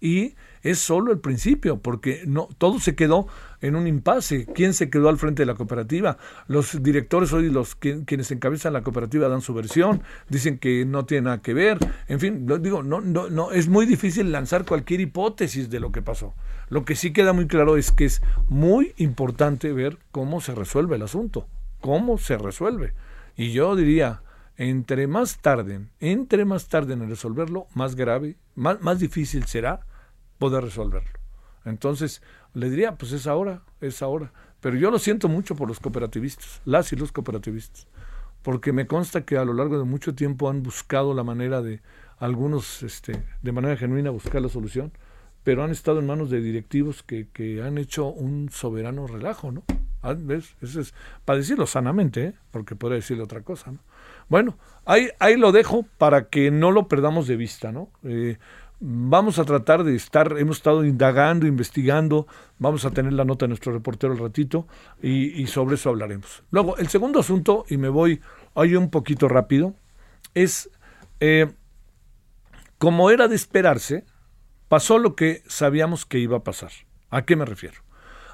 y 0.00 0.34
es 0.62 0.78
solo 0.78 1.12
el 1.12 1.18
principio, 1.18 1.78
porque 1.78 2.22
no 2.26 2.48
todo 2.58 2.80
se 2.80 2.94
quedó 2.94 3.26
en 3.60 3.76
un 3.76 3.86
impasse. 3.86 4.46
¿Quién 4.54 4.74
se 4.74 4.90
quedó 4.90 5.08
al 5.08 5.18
frente 5.18 5.42
de 5.42 5.46
la 5.46 5.54
cooperativa? 5.54 6.18
Los 6.46 6.82
directores 6.82 7.32
hoy, 7.32 7.50
los 7.50 7.74
quienes 7.74 8.30
encabezan 8.30 8.72
la 8.72 8.82
cooperativa 8.82 9.28
dan 9.28 9.40
su 9.40 9.54
versión, 9.54 10.02
dicen 10.28 10.58
que 10.58 10.84
no 10.84 11.04
tiene 11.04 11.26
nada 11.26 11.42
que 11.42 11.54
ver. 11.54 11.78
En 12.08 12.20
fin, 12.20 12.46
digo, 12.60 12.82
no, 12.82 13.00
no, 13.00 13.28
no, 13.28 13.52
es 13.52 13.68
muy 13.68 13.86
difícil 13.86 14.32
lanzar 14.32 14.64
cualquier 14.64 15.00
hipótesis 15.00 15.70
de 15.70 15.80
lo 15.80 15.92
que 15.92 16.02
pasó. 16.02 16.34
Lo 16.68 16.84
que 16.84 16.96
sí 16.96 17.12
queda 17.12 17.32
muy 17.32 17.46
claro 17.46 17.76
es 17.76 17.92
que 17.92 18.04
es 18.04 18.22
muy 18.48 18.92
importante 18.96 19.72
ver 19.72 19.98
cómo 20.10 20.40
se 20.40 20.54
resuelve 20.54 20.96
el 20.96 21.02
asunto, 21.02 21.46
cómo 21.80 22.18
se 22.18 22.36
resuelve. 22.36 22.92
Y 23.36 23.52
yo 23.52 23.76
diría, 23.76 24.22
entre 24.56 25.06
más 25.06 25.38
tarden, 25.38 25.90
entre 26.00 26.44
más 26.44 26.68
tarden 26.68 27.02
en 27.02 27.08
resolverlo, 27.08 27.68
más 27.74 27.94
grave, 27.94 28.36
más, 28.58 28.80
más 28.80 28.98
difícil 28.98 29.44
será 29.46 29.80
poder 30.38 30.64
resolverlo. 30.64 31.10
Entonces, 31.64 32.22
le 32.54 32.70
diría, 32.70 32.96
pues 32.96 33.12
es 33.12 33.26
ahora, 33.26 33.62
es 33.80 34.02
ahora. 34.02 34.32
Pero 34.60 34.76
yo 34.76 34.90
lo 34.90 34.98
siento 34.98 35.28
mucho 35.28 35.54
por 35.54 35.68
los 35.68 35.80
cooperativistas, 35.80 36.60
las 36.64 36.92
y 36.92 36.96
los 36.96 37.12
cooperativistas, 37.12 37.86
porque 38.42 38.72
me 38.72 38.86
consta 38.86 39.24
que 39.24 39.36
a 39.36 39.44
lo 39.44 39.54
largo 39.54 39.78
de 39.78 39.84
mucho 39.84 40.14
tiempo 40.14 40.50
han 40.50 40.62
buscado 40.62 41.14
la 41.14 41.22
manera 41.22 41.62
de, 41.62 41.80
algunos 42.18 42.82
este, 42.82 43.22
de 43.42 43.52
manera 43.52 43.76
genuina, 43.76 44.10
buscar 44.10 44.42
la 44.42 44.48
solución, 44.48 44.92
pero 45.44 45.62
han 45.62 45.70
estado 45.70 46.00
en 46.00 46.06
manos 46.06 46.30
de 46.30 46.40
directivos 46.40 47.02
que, 47.02 47.28
que 47.32 47.62
han 47.62 47.78
hecho 47.78 48.06
un 48.06 48.50
soberano 48.50 49.06
relajo, 49.06 49.52
¿no? 49.52 49.62
Ah, 50.02 50.14
¿Ves? 50.16 50.56
Eso 50.60 50.80
es, 50.80 50.94
para 51.24 51.38
decirlo 51.38 51.66
sanamente, 51.66 52.24
¿eh? 52.24 52.34
porque 52.50 52.74
podría 52.74 52.96
decirle 52.96 53.22
otra 53.22 53.42
cosa, 53.42 53.72
¿no? 53.72 53.78
Bueno, 54.28 54.58
ahí, 54.84 55.08
ahí 55.18 55.36
lo 55.36 55.52
dejo 55.52 55.86
para 55.98 56.28
que 56.28 56.50
no 56.50 56.70
lo 56.70 56.88
perdamos 56.88 57.26
de 57.26 57.36
vista, 57.36 57.72
¿no? 57.72 57.90
Eh, 58.04 58.38
vamos 58.80 59.38
a 59.38 59.44
tratar 59.44 59.84
de 59.84 59.96
estar, 59.96 60.36
hemos 60.38 60.58
estado 60.58 60.84
indagando, 60.84 61.46
investigando, 61.46 62.26
vamos 62.58 62.84
a 62.84 62.90
tener 62.90 63.12
la 63.12 63.24
nota 63.24 63.46
de 63.46 63.48
nuestro 63.48 63.72
reportero 63.72 64.12
al 64.12 64.18
ratito 64.18 64.66
y, 65.02 65.46
sobre 65.46 65.74
eso 65.74 65.88
hablaremos. 65.88 66.44
Luego, 66.50 66.76
el 66.76 66.88
segundo 66.88 67.20
asunto, 67.20 67.64
y 67.68 67.76
me 67.76 67.88
voy 67.88 68.20
hoy 68.54 68.76
un 68.76 68.90
poquito 68.90 69.28
rápido, 69.28 69.74
es, 70.34 70.70
eh, 71.20 71.52
como 72.78 73.10
era 73.10 73.28
de 73.28 73.36
esperarse, 73.36 74.04
pasó 74.68 74.98
lo 74.98 75.16
que 75.16 75.42
sabíamos 75.46 76.06
que 76.06 76.18
iba 76.18 76.38
a 76.38 76.44
pasar. 76.44 76.70
¿A 77.10 77.22
qué 77.22 77.34
me 77.36 77.44
refiero? 77.44 77.87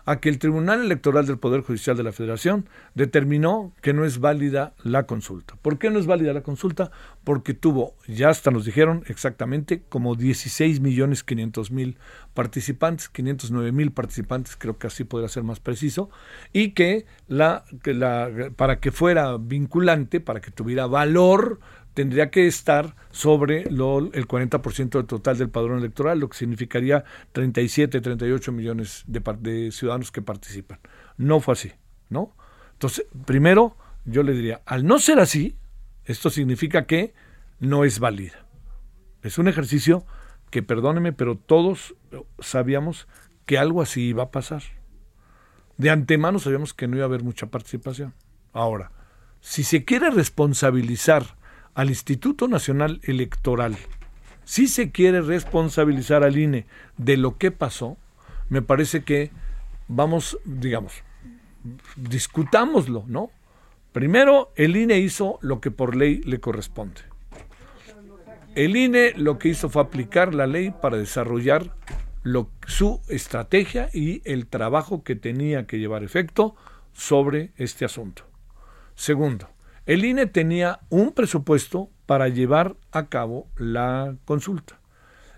A 0.04 0.20
que 0.20 0.28
el 0.28 0.38
Tribunal 0.38 0.80
Electoral 0.80 1.26
del 1.26 1.38
Poder 1.38 1.62
Judicial 1.62 1.96
de 1.96 2.02
la 2.02 2.12
Federación 2.12 2.68
determinó 2.94 3.72
que 3.80 3.92
no 3.92 4.04
es 4.04 4.18
válida 4.18 4.74
la 4.82 5.04
consulta. 5.04 5.54
¿Por 5.62 5.78
qué 5.78 5.90
no 5.90 5.98
es 5.98 6.06
válida 6.06 6.32
la 6.32 6.42
consulta? 6.42 6.90
Porque 7.24 7.54
tuvo, 7.54 7.94
ya 8.06 8.28
hasta 8.28 8.50
nos 8.50 8.66
dijeron 8.66 9.02
exactamente, 9.06 9.82
como 9.88 10.14
16 10.14 10.80
millones 10.80 11.24
500 11.24 11.70
mil 11.70 11.96
participantes, 12.34 13.08
509 13.08 13.72
mil 13.72 13.92
participantes, 13.92 14.56
creo 14.56 14.78
que 14.78 14.88
así 14.88 15.04
podría 15.04 15.28
ser 15.28 15.42
más 15.42 15.58
preciso, 15.58 16.10
y 16.52 16.72
que, 16.72 17.06
la, 17.26 17.64
que 17.82 17.94
la, 17.94 18.30
para 18.56 18.78
que 18.78 18.92
fuera 18.92 19.38
vinculante, 19.38 20.20
para 20.20 20.40
que 20.40 20.50
tuviera 20.50 20.86
valor, 20.86 21.60
tendría 21.94 22.30
que 22.30 22.46
estar 22.46 22.94
sobre 23.10 23.62
el 23.62 23.78
40% 23.78 24.90
del 24.90 25.06
total 25.06 25.38
del 25.38 25.48
padrón 25.48 25.78
electoral, 25.78 26.18
lo 26.18 26.28
que 26.28 26.36
significaría 26.36 27.04
37, 27.32 28.00
38 28.00 28.52
millones 28.52 29.04
de, 29.06 29.22
de 29.40 29.72
ciudadanos 29.72 30.10
que 30.10 30.20
participan. 30.20 30.80
No 31.16 31.40
fue 31.40 31.52
así, 31.52 31.72
¿no? 32.10 32.36
Entonces, 32.72 33.06
primero, 33.24 33.76
yo 34.04 34.22
le 34.24 34.32
diría, 34.32 34.60
al 34.66 34.84
no 34.84 34.98
ser 34.98 35.20
así, 35.20 35.56
esto 36.04 36.30
significa 36.30 36.86
que 36.86 37.14
no 37.60 37.84
es 37.84 37.98
válida. 37.98 38.46
Es 39.22 39.38
un 39.38 39.48
ejercicio 39.48 40.04
que, 40.50 40.62
perdóneme, 40.62 41.12
pero 41.12 41.36
todos 41.36 41.94
sabíamos 42.38 43.08
que 43.46 43.58
algo 43.58 43.82
así 43.82 44.02
iba 44.02 44.24
a 44.24 44.30
pasar. 44.30 44.62
De 45.76 45.90
antemano 45.90 46.38
sabíamos 46.38 46.74
que 46.74 46.86
no 46.86 46.96
iba 46.96 47.04
a 47.04 47.08
haber 47.08 47.22
mucha 47.22 47.46
participación. 47.46 48.14
Ahora, 48.52 48.92
si 49.40 49.64
se 49.64 49.84
quiere 49.84 50.10
responsabilizar 50.10 51.36
al 51.74 51.88
Instituto 51.88 52.48
Nacional 52.48 53.00
Electoral, 53.02 53.76
si 54.44 54.68
se 54.68 54.90
quiere 54.90 55.22
responsabilizar 55.22 56.22
al 56.22 56.36
INE 56.38 56.66
de 56.96 57.16
lo 57.16 57.38
que 57.38 57.50
pasó, 57.50 57.96
me 58.48 58.62
parece 58.62 59.02
que 59.04 59.30
vamos, 59.88 60.38
digamos, 60.44 61.02
discutámoslo, 61.96 63.04
¿no? 63.06 63.30
Primero, 63.94 64.52
el 64.56 64.74
INE 64.74 64.98
hizo 64.98 65.38
lo 65.40 65.60
que 65.60 65.70
por 65.70 65.94
ley 65.94 66.20
le 66.24 66.40
corresponde. 66.40 67.02
El 68.56 68.74
INE 68.74 69.12
lo 69.14 69.38
que 69.38 69.50
hizo 69.50 69.68
fue 69.70 69.82
aplicar 69.82 70.34
la 70.34 70.48
ley 70.48 70.74
para 70.82 70.96
desarrollar 70.96 71.76
su 72.66 73.00
estrategia 73.08 73.90
y 73.92 74.20
el 74.24 74.48
trabajo 74.48 75.04
que 75.04 75.14
tenía 75.14 75.68
que 75.68 75.78
llevar 75.78 76.02
efecto 76.02 76.56
sobre 76.92 77.52
este 77.56 77.84
asunto. 77.84 78.24
Segundo, 78.96 79.48
el 79.86 80.04
INE 80.04 80.26
tenía 80.26 80.80
un 80.88 81.12
presupuesto 81.12 81.88
para 82.04 82.26
llevar 82.28 82.74
a 82.90 83.06
cabo 83.06 83.46
la 83.56 84.16
consulta. 84.24 84.80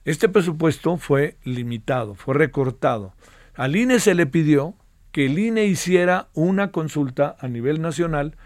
Este 0.07 0.31
presupuesto 0.31 0.97
fue 0.97 1.37
limitado, 1.45 2.15
fue 2.15 2.35
recortado. 2.35 3.13
Al 3.55 3.77
INE 3.77 4.01
se 4.01 4.15
le 4.15 4.25
pidió 4.25 4.77
que 5.17 5.25
el 5.25 5.39
INE 5.39 5.65
hiciera 5.65 6.29
una 6.35 6.71
consulta 6.71 7.37
a 7.41 7.49
nivel 7.49 7.81
nacional 7.81 8.37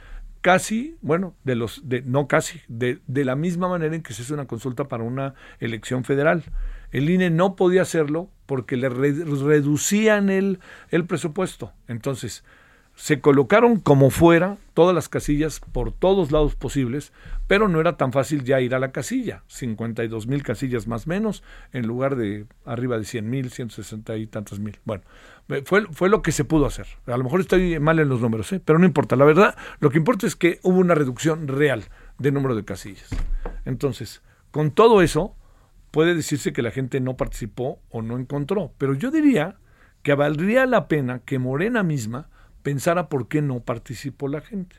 casi, 0.40 0.96
bueno, 1.00 1.34
de 1.42 1.56
los, 1.56 1.88
de, 1.88 2.02
no 2.02 2.28
casi, 2.28 2.60
de, 2.68 3.00
de 3.08 3.24
la 3.24 3.34
misma 3.34 3.68
manera 3.68 3.96
en 3.96 4.02
que 4.02 4.12
se 4.12 4.22
hace 4.22 4.34
una 4.34 4.46
consulta 4.46 4.84
para 4.84 5.02
una 5.02 5.34
elección 5.58 6.04
federal. 6.04 6.44
El 6.92 7.10
INE 7.10 7.28
no 7.28 7.56
podía 7.56 7.82
hacerlo 7.82 8.30
porque 8.46 8.76
le 8.76 8.88
reducían 8.88 10.30
el, 10.30 10.60
el 10.90 11.06
presupuesto. 11.06 11.72
Entonces, 11.88 12.44
se 12.94 13.20
colocaron 13.20 13.80
como 13.80 14.10
fuera 14.10 14.58
todas 14.74 14.94
las 14.94 15.08
casillas 15.08 15.58
por 15.72 15.90
todos 15.90 16.30
lados 16.30 16.54
posibles, 16.54 17.12
pero 17.46 17.66
no 17.66 17.80
era 17.80 17.96
tan 17.96 18.12
fácil 18.12 18.44
ya 18.44 18.60
ir 18.60 18.74
a 18.74 18.78
la 18.78 18.92
casilla, 18.92 19.42
52 19.48 20.26
mil 20.26 20.42
casillas 20.42 20.86
más 20.86 21.06
menos, 21.06 21.42
en 21.72 21.86
lugar 21.86 22.14
de 22.14 22.46
arriba 22.64 22.98
de 22.98 23.04
100 23.04 23.28
mil, 23.28 23.50
160 23.50 24.16
y 24.18 24.26
tantos 24.26 24.60
mil. 24.60 24.78
Bueno, 24.84 25.02
fue, 25.64 25.86
fue 25.92 26.08
lo 26.08 26.22
que 26.22 26.32
se 26.32 26.44
pudo 26.44 26.66
hacer. 26.66 26.86
A 27.06 27.16
lo 27.16 27.24
mejor 27.24 27.40
estoy 27.40 27.78
mal 27.78 27.98
en 27.98 28.08
los 28.08 28.20
números, 28.20 28.52
¿eh? 28.52 28.60
pero 28.64 28.78
no 28.78 28.86
importa. 28.86 29.16
La 29.16 29.24
verdad, 29.24 29.56
lo 29.80 29.90
que 29.90 29.98
importa 29.98 30.26
es 30.26 30.36
que 30.36 30.60
hubo 30.62 30.78
una 30.78 30.94
reducción 30.94 31.48
real 31.48 31.84
de 32.18 32.32
número 32.32 32.54
de 32.54 32.64
casillas. 32.64 33.08
Entonces, 33.64 34.22
con 34.50 34.70
todo 34.70 35.02
eso, 35.02 35.36
puede 35.90 36.14
decirse 36.14 36.52
que 36.52 36.62
la 36.62 36.70
gente 36.70 37.00
no 37.00 37.16
participó 37.16 37.80
o 37.90 38.02
no 38.02 38.18
encontró, 38.18 38.72
pero 38.78 38.94
yo 38.94 39.10
diría 39.10 39.56
que 40.02 40.14
valdría 40.14 40.66
la 40.66 40.88
pena 40.88 41.20
que 41.20 41.38
Morena 41.38 41.82
misma 41.82 42.28
pensara 42.62 43.08
por 43.08 43.28
qué 43.28 43.42
no 43.42 43.60
participó 43.60 44.28
la 44.28 44.40
gente. 44.40 44.76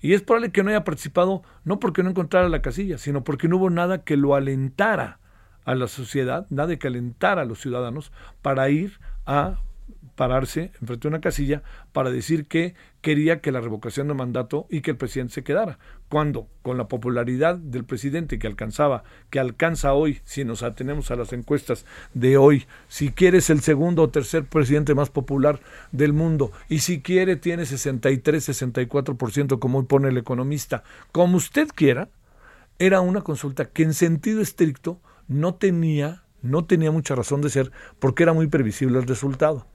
Y 0.00 0.14
es 0.14 0.22
probable 0.22 0.52
que 0.52 0.62
no 0.62 0.70
haya 0.70 0.84
participado 0.84 1.42
no 1.64 1.80
porque 1.80 2.02
no 2.02 2.10
encontrara 2.10 2.48
la 2.48 2.62
casilla, 2.62 2.98
sino 2.98 3.24
porque 3.24 3.48
no 3.48 3.56
hubo 3.56 3.70
nada 3.70 4.04
que 4.04 4.16
lo 4.16 4.34
alentara 4.34 5.18
a 5.64 5.74
la 5.74 5.88
sociedad, 5.88 6.46
nada 6.50 6.76
que 6.76 6.86
alentara 6.86 7.42
a 7.42 7.44
los 7.44 7.60
ciudadanos 7.60 8.12
para 8.42 8.70
ir 8.70 9.00
a 9.26 9.60
pararse 10.18 10.72
enfrente 10.80 11.02
de 11.02 11.08
una 11.08 11.20
casilla 11.20 11.62
para 11.92 12.10
decir 12.10 12.46
que 12.46 12.74
quería 13.02 13.40
que 13.40 13.52
la 13.52 13.60
revocación 13.60 14.08
de 14.08 14.14
mandato 14.14 14.66
y 14.68 14.80
que 14.80 14.90
el 14.90 14.96
presidente 14.96 15.34
se 15.34 15.44
quedara. 15.44 15.78
Cuando, 16.08 16.48
con 16.62 16.76
la 16.76 16.88
popularidad 16.88 17.54
del 17.54 17.84
presidente 17.84 18.40
que 18.40 18.48
alcanzaba, 18.48 19.04
que 19.30 19.38
alcanza 19.38 19.92
hoy, 19.92 20.20
si 20.24 20.44
nos 20.44 20.64
atenemos 20.64 21.12
a 21.12 21.16
las 21.16 21.32
encuestas 21.32 21.86
de 22.14 22.36
hoy, 22.36 22.66
si 22.88 23.12
quieres 23.12 23.48
el 23.48 23.60
segundo 23.60 24.02
o 24.02 24.10
tercer 24.10 24.44
presidente 24.44 24.96
más 24.96 25.08
popular 25.08 25.60
del 25.92 26.12
mundo, 26.12 26.50
y 26.68 26.80
si 26.80 27.00
quiere 27.00 27.36
tiene 27.36 27.64
63, 27.64 28.48
64%, 28.48 29.60
como 29.60 29.78
hoy 29.78 29.84
pone 29.84 30.08
el 30.08 30.18
economista, 30.18 30.82
como 31.12 31.36
usted 31.36 31.68
quiera, 31.72 32.08
era 32.80 33.00
una 33.02 33.20
consulta 33.20 33.66
que 33.66 33.84
en 33.84 33.94
sentido 33.94 34.40
estricto 34.40 35.00
no 35.28 35.54
tenía, 35.54 36.24
no 36.42 36.64
tenía 36.64 36.90
mucha 36.90 37.14
razón 37.14 37.40
de 37.40 37.50
ser, 37.50 37.70
porque 38.00 38.24
era 38.24 38.32
muy 38.32 38.48
previsible 38.48 38.98
el 38.98 39.06
resultado. 39.06 39.68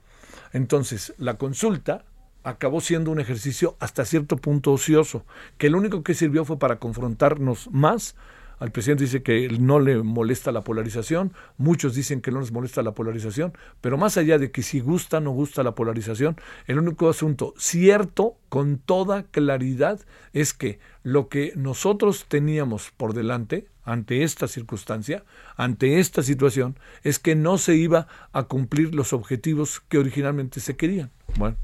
Entonces, 0.54 1.12
la 1.18 1.36
consulta 1.36 2.04
acabó 2.44 2.80
siendo 2.80 3.10
un 3.10 3.18
ejercicio 3.18 3.76
hasta 3.80 4.04
cierto 4.04 4.36
punto 4.36 4.72
ocioso, 4.72 5.26
que 5.58 5.68
lo 5.68 5.78
único 5.78 6.04
que 6.04 6.14
sirvió 6.14 6.44
fue 6.44 6.60
para 6.60 6.78
confrontarnos 6.78 7.68
más. 7.72 8.14
Al 8.60 8.70
presidente 8.70 9.02
dice 9.02 9.24
que 9.24 9.48
no 9.58 9.80
le 9.80 10.00
molesta 10.04 10.52
la 10.52 10.62
polarización, 10.62 11.32
muchos 11.58 11.96
dicen 11.96 12.20
que 12.20 12.30
no 12.30 12.38
les 12.38 12.52
molesta 12.52 12.84
la 12.84 12.94
polarización, 12.94 13.52
pero 13.80 13.98
más 13.98 14.16
allá 14.16 14.38
de 14.38 14.52
que 14.52 14.62
si 14.62 14.78
gusta 14.78 15.18
o 15.18 15.20
no 15.20 15.32
gusta 15.32 15.64
la 15.64 15.74
polarización, 15.74 16.36
el 16.66 16.78
único 16.78 17.08
asunto 17.08 17.52
cierto, 17.58 18.36
con 18.48 18.78
toda 18.78 19.24
claridad, 19.24 20.00
es 20.32 20.54
que 20.54 20.78
lo 21.02 21.28
que 21.28 21.52
nosotros 21.56 22.26
teníamos 22.28 22.92
por 22.96 23.12
delante, 23.12 23.66
ante 23.84 24.22
esta 24.22 24.48
circunstancia, 24.48 25.24
ante 25.56 26.00
esta 26.00 26.22
situación, 26.22 26.78
es 27.02 27.18
que 27.18 27.34
no 27.34 27.58
se 27.58 27.76
iba 27.76 28.06
a 28.32 28.44
cumplir 28.44 28.94
los 28.94 29.12
objetivos 29.12 29.80
que 29.88 29.98
originalmente 29.98 30.60
se 30.60 30.76
querían. 30.76 31.10
Bueno, 31.36 31.56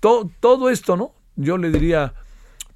todo 0.00 0.70
esto, 0.70 0.96
¿no? 0.96 1.14
Yo 1.36 1.58
le 1.58 1.70
diría, 1.70 2.14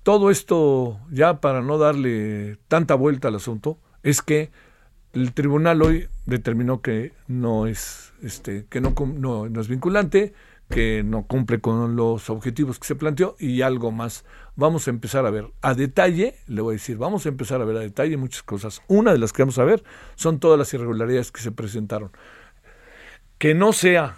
todo 0.03 0.31
esto, 0.31 0.99
ya 1.11 1.41
para 1.41 1.61
no 1.61 1.79
darle 1.79 2.59
tanta 2.69 2.95
vuelta 2.95 3.29
al 3.29 3.37
asunto, 3.37 3.79
es 4.03 4.23
que 4.23 4.51
el 5.13 5.33
tribunal 5.33 5.83
hoy 5.83 6.09
determinó 6.27 6.81
que 6.81 7.13
no 7.27 7.67
es, 7.67 8.13
este, 8.23 8.67
que 8.71 8.81
no, 8.81 8.95
no, 9.17 9.61
es 9.61 9.69
vinculante, 9.69 10.33
que 10.71 11.03
no 11.03 11.25
cumple 11.25 11.61
con 11.61 11.97
los 11.97 12.31
objetivos 12.31 12.79
que 12.79 12.87
se 12.87 12.95
planteó 12.95 13.37
y 13.39 13.63
algo 13.63 13.91
más. 13.91 14.25
Vamos 14.59 14.89
a 14.89 14.91
empezar 14.91 15.25
a 15.25 15.31
ver 15.31 15.53
a 15.63 15.73
detalle, 15.75 16.35
le 16.49 16.63
voy 16.63 16.73
a 16.73 16.79
decir, 16.79 16.97
vamos 16.97 17.25
a 17.25 17.29
empezar 17.29 17.61
a 17.61 17.65
ver 17.65 17.77
a 17.77 17.81
detalle 17.81 18.17
muchas 18.17 18.43
cosas. 18.43 18.83
Una 18.89 19.13
de 19.13 19.19
las 19.19 19.33
que 19.33 19.43
vamos 19.43 19.57
a 19.61 19.65
ver 19.65 19.85
son 20.17 20.41
todas 20.41 20.59
las 20.59 20.75
irregularidades 20.75 21.31
que 21.31 21.41
se 21.41 21.53
presentaron. 21.53 22.11
Que 23.39 23.55
no 23.55 23.73
sea, 23.73 24.17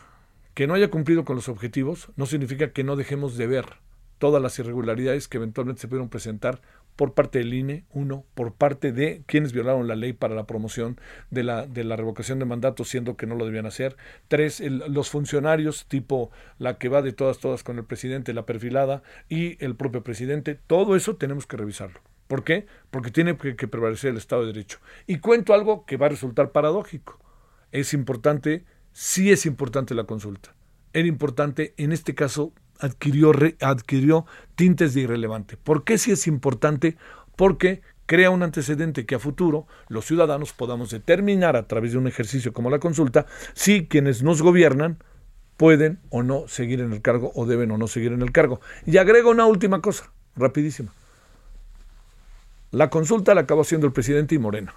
que 0.54 0.66
no 0.66 0.72
haya 0.72 0.88
cumplido 0.88 1.26
con 1.26 1.36
los 1.36 1.50
objetivos, 1.50 2.08
no 2.16 2.24
significa 2.24 2.72
que 2.72 2.84
no 2.84 2.96
dejemos 2.96 3.36
de 3.36 3.48
ver 3.48 3.66
todas 4.16 4.40
las 4.40 4.58
irregularidades 4.58 5.28
que 5.28 5.36
eventualmente 5.36 5.82
se 5.82 5.88
pudieron 5.88 6.08
presentar 6.08 6.62
por 7.00 7.14
parte 7.14 7.38
del 7.38 7.54
INE, 7.54 7.86
uno, 7.94 8.26
por 8.34 8.52
parte 8.52 8.92
de 8.92 9.22
quienes 9.24 9.54
violaron 9.54 9.88
la 9.88 9.96
ley 9.96 10.12
para 10.12 10.34
la 10.34 10.46
promoción 10.46 11.00
de 11.30 11.44
la, 11.44 11.66
de 11.66 11.82
la 11.82 11.96
revocación 11.96 12.38
de 12.38 12.44
mandato, 12.44 12.84
siendo 12.84 13.16
que 13.16 13.26
no 13.26 13.36
lo 13.36 13.46
debían 13.46 13.64
hacer. 13.64 13.96
Tres, 14.28 14.60
los 14.60 15.08
funcionarios, 15.08 15.86
tipo 15.86 16.30
la 16.58 16.76
que 16.76 16.90
va 16.90 17.00
de 17.00 17.14
todas, 17.14 17.38
todas 17.38 17.64
con 17.64 17.78
el 17.78 17.86
presidente, 17.86 18.34
la 18.34 18.44
perfilada 18.44 19.02
y 19.30 19.56
el 19.64 19.76
propio 19.76 20.02
presidente. 20.02 20.58
Todo 20.66 20.94
eso 20.94 21.16
tenemos 21.16 21.46
que 21.46 21.56
revisarlo. 21.56 22.02
¿Por 22.26 22.44
qué? 22.44 22.66
Porque 22.90 23.10
tiene 23.10 23.34
que, 23.38 23.56
que 23.56 23.66
prevalecer 23.66 24.10
el 24.10 24.18
Estado 24.18 24.42
de 24.42 24.48
Derecho. 24.48 24.78
Y 25.06 25.20
cuento 25.20 25.54
algo 25.54 25.86
que 25.86 25.96
va 25.96 26.04
a 26.04 26.10
resultar 26.10 26.52
paradójico. 26.52 27.18
Es 27.72 27.94
importante, 27.94 28.66
sí 28.92 29.32
es 29.32 29.46
importante 29.46 29.94
la 29.94 30.04
consulta. 30.04 30.54
Era 30.92 31.08
importante, 31.08 31.72
en 31.78 31.92
este 31.92 32.14
caso, 32.14 32.52
adquirió, 32.80 33.32
adquirió 33.60 34.26
tintes 34.54 34.94
de 34.94 35.02
irrelevante. 35.02 35.56
¿Por 35.56 35.84
qué 35.84 35.98
si 35.98 36.12
es 36.12 36.26
importante? 36.26 36.96
Porque 37.36 37.82
crea 38.06 38.30
un 38.30 38.42
antecedente 38.42 39.06
que 39.06 39.14
a 39.14 39.18
futuro 39.20 39.66
los 39.88 40.04
ciudadanos 40.04 40.52
podamos 40.52 40.90
determinar 40.90 41.56
a 41.56 41.68
través 41.68 41.92
de 41.92 41.98
un 41.98 42.08
ejercicio 42.08 42.52
como 42.52 42.68
la 42.68 42.80
consulta 42.80 43.26
si 43.54 43.86
quienes 43.86 44.22
nos 44.22 44.42
gobiernan 44.42 44.98
pueden 45.56 46.00
o 46.08 46.22
no 46.22 46.48
seguir 46.48 46.80
en 46.80 46.92
el 46.92 47.02
cargo 47.02 47.30
o 47.34 47.46
deben 47.46 47.70
o 47.70 47.78
no 47.78 47.86
seguir 47.86 48.12
en 48.12 48.22
el 48.22 48.32
cargo. 48.32 48.60
Y 48.86 48.96
agrego 48.96 49.30
una 49.30 49.46
última 49.46 49.80
cosa, 49.80 50.10
rapidísima. 50.34 50.92
La 52.72 52.90
consulta 52.90 53.34
la 53.34 53.42
acabó 53.42 53.60
haciendo 53.60 53.86
el 53.86 53.92
presidente 53.92 54.34
y 54.34 54.38
Morena. 54.38 54.74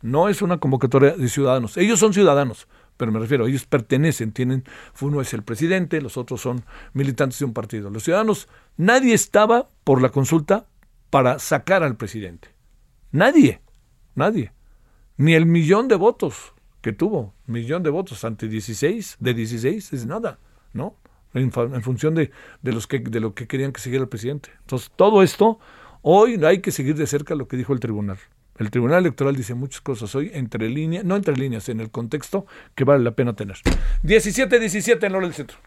No 0.00 0.28
es 0.28 0.42
una 0.42 0.58
convocatoria 0.58 1.12
de 1.12 1.28
ciudadanos. 1.28 1.76
Ellos 1.76 1.98
son 1.98 2.12
ciudadanos, 2.12 2.68
pero 3.02 3.10
me 3.10 3.18
refiero, 3.18 3.48
ellos 3.48 3.66
pertenecen, 3.66 4.30
tienen, 4.30 4.62
uno 5.00 5.20
es 5.20 5.34
el 5.34 5.42
presidente, 5.42 6.00
los 6.00 6.16
otros 6.16 6.40
son 6.40 6.64
militantes 6.92 7.40
de 7.40 7.46
un 7.46 7.52
partido. 7.52 7.90
Los 7.90 8.04
ciudadanos, 8.04 8.46
nadie 8.76 9.12
estaba 9.12 9.70
por 9.82 10.00
la 10.00 10.10
consulta 10.10 10.66
para 11.10 11.40
sacar 11.40 11.82
al 11.82 11.96
presidente. 11.96 12.50
Nadie, 13.10 13.60
nadie. 14.14 14.52
Ni 15.16 15.34
el 15.34 15.46
millón 15.46 15.88
de 15.88 15.96
votos 15.96 16.54
que 16.80 16.92
tuvo, 16.92 17.34
millón 17.46 17.82
de 17.82 17.90
votos 17.90 18.22
ante 18.22 18.46
16, 18.46 19.16
de 19.18 19.34
16 19.34 19.92
es 19.94 20.06
nada, 20.06 20.38
¿no? 20.72 20.94
En, 21.34 21.50
función 21.50 22.14
de, 22.14 22.30
de, 22.62 22.72
los 22.72 22.86
que, 22.86 23.00
de 23.00 23.18
lo 23.18 23.34
que 23.34 23.48
querían 23.48 23.72
que 23.72 23.80
siguiera 23.80 24.04
el 24.04 24.08
presidente. 24.08 24.50
Entonces, 24.60 24.92
todo 24.94 25.24
esto, 25.24 25.58
hoy 26.02 26.40
hay 26.44 26.60
que 26.60 26.70
seguir 26.70 26.94
de 26.94 27.08
cerca 27.08 27.34
lo 27.34 27.48
que 27.48 27.56
dijo 27.56 27.72
el 27.72 27.80
tribunal. 27.80 28.18
El 28.62 28.70
Tribunal 28.70 29.00
Electoral 29.00 29.34
dice 29.34 29.54
muchas 29.54 29.80
cosas 29.80 30.14
hoy, 30.14 30.30
entre 30.34 30.68
líneas, 30.68 31.04
no 31.04 31.16
entre 31.16 31.34
líneas, 31.36 31.68
en 31.68 31.80
el 31.80 31.90
contexto 31.90 32.46
que 32.76 32.84
vale 32.84 33.02
la 33.02 33.10
pena 33.10 33.34
tener. 33.34 33.56
17-17 34.04 35.02
en 35.02 35.14
hora 35.16 35.26
del 35.26 35.34
centro. 35.34 35.58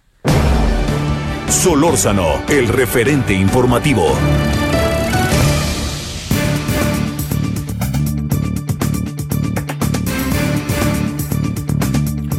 Solórzano, 1.50 2.42
el 2.48 2.70
referente 2.70 3.34
informativo. 3.34 4.16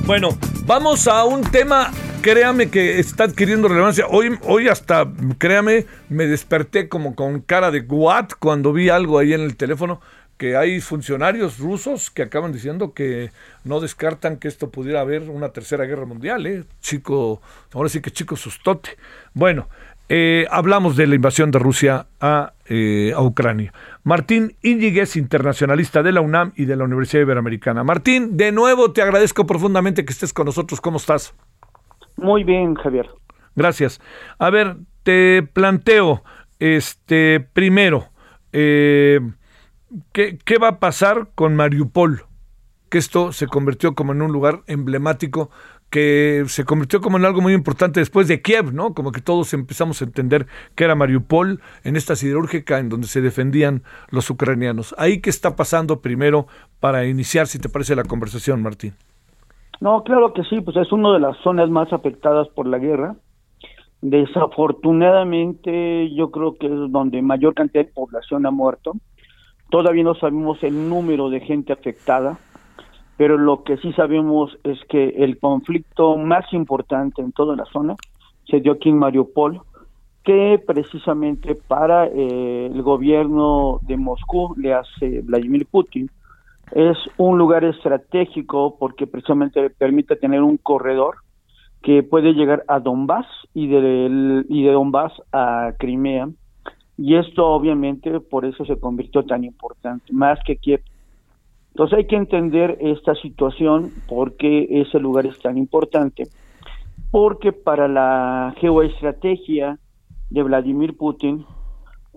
Bueno, 0.07 0.31
vamos 0.65 1.07
a 1.07 1.25
un 1.25 1.43
tema 1.43 1.91
créame 2.23 2.71
que 2.71 2.99
está 2.99 3.23
adquiriendo 3.25 3.69
relevancia. 3.69 4.07
Hoy, 4.09 4.37
hoy 4.43 4.69
hasta, 4.69 5.07
créame, 5.39 5.87
me 6.09 6.27
desperté 6.27 6.89
como 6.89 7.15
con 7.15 7.41
cara 7.41 7.71
de 7.71 7.83
what 7.83 8.31
cuando 8.41 8.73
vi 8.73 8.89
algo 8.89 9.21
ahí 9.21 9.33
en 9.33 9.43
el 9.43 9.57
teléfono 9.57 10.01
que 10.37 10.57
hay 10.57 10.81
funcionarios 10.81 11.59
rusos 11.59 12.11
que 12.11 12.23
acaban 12.23 12.53
diciendo 12.53 12.93
que 12.93 13.31
no 13.65 13.81
descartan 13.81 14.37
que 14.37 14.49
esto 14.49 14.71
pudiera 14.71 15.01
haber 15.01 15.31
una 15.31 15.51
tercera 15.51 15.85
guerra 15.85 16.05
mundial, 16.05 16.47
¿eh? 16.47 16.65
Chico, 16.81 17.41
ahora 17.73 17.89
sí 17.89 18.01
que 18.01 18.11
chico 18.11 18.37
sustote. 18.37 18.91
Bueno, 19.33 19.69
eh, 20.09 20.47
hablamos 20.51 20.97
de 20.97 21.07
la 21.07 21.17
invasión 21.17 21.51
de 21.51 21.59
Rusia 21.59 22.07
a, 22.21 22.53
eh, 22.67 23.13
a 23.17 23.23
Ucrania. 23.23 23.73
Martín 24.05 24.55
Íñiguez, 24.63 25.17
internacionalista 25.17 26.03
de 26.03 26.13
la 26.13 26.21
UNAM 26.21 26.53
y 26.55 26.67
de 26.67 26.77
la 26.77 26.85
Universidad 26.85 27.23
Iberoamericana. 27.23 27.83
Martín, 27.83 28.37
de 28.37 28.53
nuevo 28.53 28.93
te 28.93 29.03
agradezco 29.03 29.47
profundamente 29.47 30.05
que 30.05 30.13
estés 30.13 30.33
con 30.33 30.47
nosotros. 30.47 30.81
¿Cómo 30.81 30.99
estás? 30.99 31.35
Muy 32.17 32.45
bien, 32.45 32.75
Javier. 32.77 33.11
Gracias. 33.57 34.01
A 34.39 34.51
ver, 34.51 34.77
te 35.03 35.43
planteo, 35.43 36.23
este, 36.59 37.41
primero, 37.41 38.11
eh, 38.53 39.21
¿qué, 40.13 40.39
¿qué 40.45 40.59
va 40.59 40.69
a 40.69 40.79
pasar 40.79 41.29
con 41.35 41.57
Mariupol? 41.57 42.23
Que 42.89 42.99
esto 42.99 43.33
se 43.33 43.47
convirtió 43.47 43.95
como 43.95 44.13
en 44.13 44.23
un 44.23 44.33
lugar 44.33 44.63
emblemático 44.67 45.51
que 45.91 46.45
se 46.47 46.65
convirtió 46.65 47.01
como 47.01 47.17
en 47.17 47.25
algo 47.25 47.41
muy 47.41 47.53
importante 47.53 48.01
después 48.01 48.29
de 48.29 48.43
Kiev, 48.43 48.73
¿no? 48.73 48.95
Como 48.95 49.13
que 49.13 49.21
todos 49.21 49.55
empezamos 49.55 50.03
a 50.03 50.05
entender 50.05 50.47
que 50.75 50.85
era 50.85 50.95
Mariupol 50.95 51.61
en 51.85 51.97
esta 51.97 52.17
siderúrgica 52.17 52.79
en 52.79 52.89
donde 52.89 53.07
se 53.07 53.21
defendían 53.21 53.83
los 54.11 54.29
ucranianos. 54.31 54.95
Ahí 54.99 55.21
qué 55.21 55.31
está 55.31 55.55
pasando 55.55 56.01
primero 56.01 56.47
para 56.81 57.07
iniciar, 57.07 57.47
si 57.47 57.59
te 57.59 57.69
parece, 57.69 57.95
la 57.95 58.05
conversación, 58.05 58.63
Martín. 58.63 58.95
No, 59.81 60.03
claro 60.03 60.33
que 60.33 60.43
sí, 60.45 60.61
pues 60.61 60.77
es 60.77 60.91
una 60.91 61.13
de 61.13 61.21
las 61.21 61.37
zonas 61.39 61.71
más 61.71 61.93
afectadas 61.93 62.49
por 62.49 62.67
la 62.67 62.79
guerra. 62.79 63.15
Desafortunadamente, 64.01 66.13
yo 66.15 66.31
creo 66.31 66.57
que 66.57 66.67
es 66.67 66.91
donde 66.91 67.23
mayor 67.23 67.55
cantidad 67.55 67.85
de 67.85 67.93
población 67.93 68.47
ha 68.47 68.51
muerto. 68.51 68.95
Todavía 69.71 70.05
no 70.05 70.15
sabemos 70.15 70.63
el 70.63 70.89
número 70.89 71.29
de 71.29 71.41
gente 71.41 71.73
afectada, 71.73 72.39
pero 73.17 73.37
lo 73.37 73.63
que 73.63 73.77
sí 73.79 73.93
sabemos 73.93 74.57
es 74.65 74.79
que 74.89 75.09
el 75.09 75.39
conflicto 75.39 76.17
más 76.17 76.53
importante 76.53 77.23
en 77.23 77.33
toda 77.33 77.57
la 77.57 77.65
zona 77.67 77.97
se 78.49 78.61
dio 78.61 78.73
aquí 78.73 78.91
en 78.91 78.99
Mariupol, 78.99 79.61
que 80.25 80.63
precisamente 80.65 81.55
para 81.55 82.07
eh, 82.07 82.67
el 82.67 82.83
gobierno 82.83 83.79
de 83.83 83.97
Moscú 83.97 84.55
le 84.57 84.75
hace 84.75 85.21
Vladimir 85.23 85.67
Putin 85.67 86.11
es 86.73 86.97
un 87.17 87.39
lugar 87.39 87.65
estratégico 87.65 88.77
porque 88.79 89.07
precisamente 89.07 89.71
permite 89.71 90.17
tener 90.17 90.43
un 90.43 90.57
corredor 90.57 91.19
que 91.83 92.03
puede 92.03 92.33
llegar 92.33 92.65
a 92.67 92.81
Donbass 92.81 93.27
y 93.55 93.69
de, 93.69 94.45
y 94.49 94.65
de 94.65 94.73
Donbass 94.73 95.13
a 95.33 95.75
Crimea. 95.79 96.29
Y 96.99 97.17
esto 97.17 97.47
obviamente 97.47 98.21
por 98.21 98.45
eso 98.45 98.65
se 98.65 98.79
convirtió 98.79 99.25
tan 99.25 99.45
importante, 99.45 100.13
más 100.13 100.39
que 100.45 100.57
Kiev. 100.57 100.83
Entonces 101.73 101.99
hay 101.99 102.07
que 102.07 102.17
entender 102.17 102.79
esta 102.81 103.15
situación, 103.17 103.93
porque 104.09 104.67
ese 104.71 104.99
lugar 104.99 105.27
es 105.27 105.39
tan 105.41 105.59
importante, 105.59 106.29
porque 107.11 107.53
para 107.53 107.87
la 107.87 108.55
geoestrategia 108.59 109.79
de 110.31 110.43
Vladimir 110.43 110.97
Putin 110.97 111.45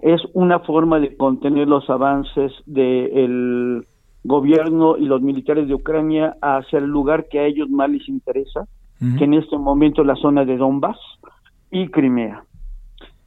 es 0.01 0.21
una 0.33 0.59
forma 0.59 0.99
de 0.99 1.17
contener 1.17 1.67
los 1.67 1.89
avances 1.89 2.53
del 2.65 3.85
gobierno 4.23 4.97
y 4.97 5.05
los 5.05 5.21
militares 5.21 5.67
de 5.67 5.73
Ucrania 5.73 6.37
hacia 6.41 6.79
el 6.79 6.85
lugar 6.85 7.27
que 7.29 7.39
a 7.39 7.45
ellos 7.45 7.69
más 7.69 7.89
les 7.89 8.07
interesa, 8.07 8.65
que 9.17 9.23
en 9.25 9.33
este 9.33 9.57
momento 9.57 10.01
es 10.01 10.07
la 10.07 10.15
zona 10.15 10.45
de 10.45 10.57
Donbass 10.57 10.97
y 11.71 11.87
Crimea. 11.89 12.43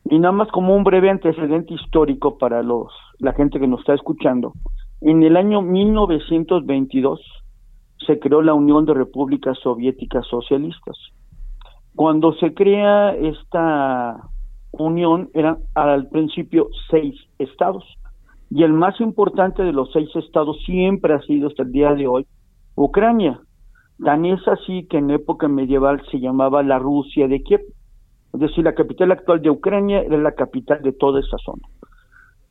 Y 0.05 0.19
nada 0.19 0.33
más 0.33 0.49
como 0.49 0.75
un 0.75 0.85
breve 0.85 1.11
antecedente 1.11 1.75
histórico 1.75 2.39
para 2.39 2.63
los 2.63 2.89
la 3.19 3.33
gente 3.33 3.61
que 3.61 3.69
nos 3.69 3.81
está 3.81 3.95
escuchando. 3.95 4.53
En 5.01 5.23
el 5.23 5.37
año 5.37 5.63
1922 5.63 7.21
se 8.07 8.19
creó 8.19 8.43
la 8.43 8.55
Unión 8.55 8.85
de 8.85 8.95
Repúblicas 8.95 9.59
Soviéticas 9.63 10.27
Socialistas. 10.27 10.97
Cuando 11.95 12.33
se 12.35 12.53
crea 12.55 13.15
esta 13.15 14.29
unión 14.73 15.29
eran 15.35 15.59
al 15.75 16.09
principio 16.09 16.69
seis 16.91 17.15
estados 17.39 17.85
y 18.51 18.63
el 18.63 18.73
más 18.73 19.01
importante 19.01 19.63
de 19.63 19.73
los 19.73 19.93
seis 19.93 20.09
estados 20.17 20.57
siempre 20.65 21.15
ha 21.15 21.21
sido 21.23 21.49
hasta 21.49 21.63
el 21.63 21.73
día 21.73 21.95
de 21.95 22.07
hoy 22.07 22.27
Ucrania. 22.75 23.41
Tan 24.03 24.25
es 24.25 24.47
así 24.49 24.87
que 24.89 24.99
en 24.99 25.11
época 25.11 25.49
medieval 25.49 26.03
se 26.11 26.19
llamaba 26.19 26.63
la 26.63 26.79
Rusia 26.79 27.29
de 27.29 27.43
Kiev. 27.43 27.61
Es 28.33 28.41
decir, 28.41 28.65
la 28.65 28.75
capital 28.75 29.13
actual 29.13 29.43
de 29.43 29.51
Ucrania 29.51 30.01
era 30.01 30.17
la 30.17 30.33
capital 30.33 30.83
de 30.83 30.93
toda 30.93 31.21
esa 31.21 31.37
zona. 31.39 31.63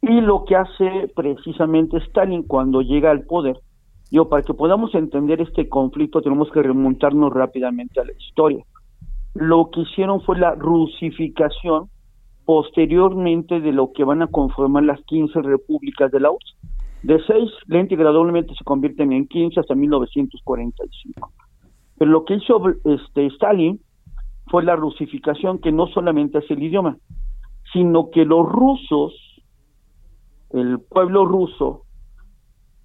Y 0.02 0.22
lo 0.22 0.46
que 0.46 0.56
hace 0.56 1.12
precisamente 1.16 1.98
Stalin 1.98 2.44
cuando 2.44 2.82
llega 2.82 3.12
al 3.12 3.24
poder, 3.24 3.60
yo 4.12 4.30
para 4.30 4.44
que 4.44 4.54
podamos 4.54 4.94
entender 4.96 5.42
este 5.42 5.70
conflicto 5.70 6.22
tenemos 6.22 6.52
que 6.52 6.62
remontarnos 6.62 7.32
rápidamente 7.34 8.00
a 8.00 8.06
la 8.06 8.12
historia. 8.12 8.64
Lo 9.34 9.70
que 9.72 9.82
hicieron 9.82 10.22
fue 10.22 10.38
la 10.38 10.56
rusificación 10.56 11.90
posteriormente 12.46 13.62
de 13.62 13.72
lo 13.72 13.94
que 13.94 14.04
van 14.04 14.22
a 14.22 14.28
conformar 14.28 14.84
las 14.84 15.02
15 15.06 15.42
repúblicas 15.42 16.12
de 16.12 16.20
la 16.20 16.32
URSS. 16.32 16.58
De 17.04 17.20
seis, 17.26 17.50
lenta 17.68 17.94
y 17.94 17.98
gradualmente 17.98 18.54
se 18.56 18.64
convierten 18.64 19.12
en 19.14 19.28
15 19.28 19.60
hasta 19.60 19.74
1945. 19.74 21.32
Pero 21.98 22.12
lo 22.12 22.26
que 22.26 22.36
hizo 22.36 22.62
este 22.86 23.28
Stalin 23.28 23.80
fue 24.52 24.64
la 24.64 24.76
rusificación, 24.76 25.60
que 25.60 25.72
no 25.72 25.88
solamente 25.88 26.40
es 26.40 26.52
el 26.52 26.62
idioma, 26.62 26.98
sino 27.72 28.12
que 28.12 28.26
los 28.26 28.46
rusos, 28.46 29.14
el 30.52 30.80
pueblo 30.82 31.26
ruso, 31.26 31.86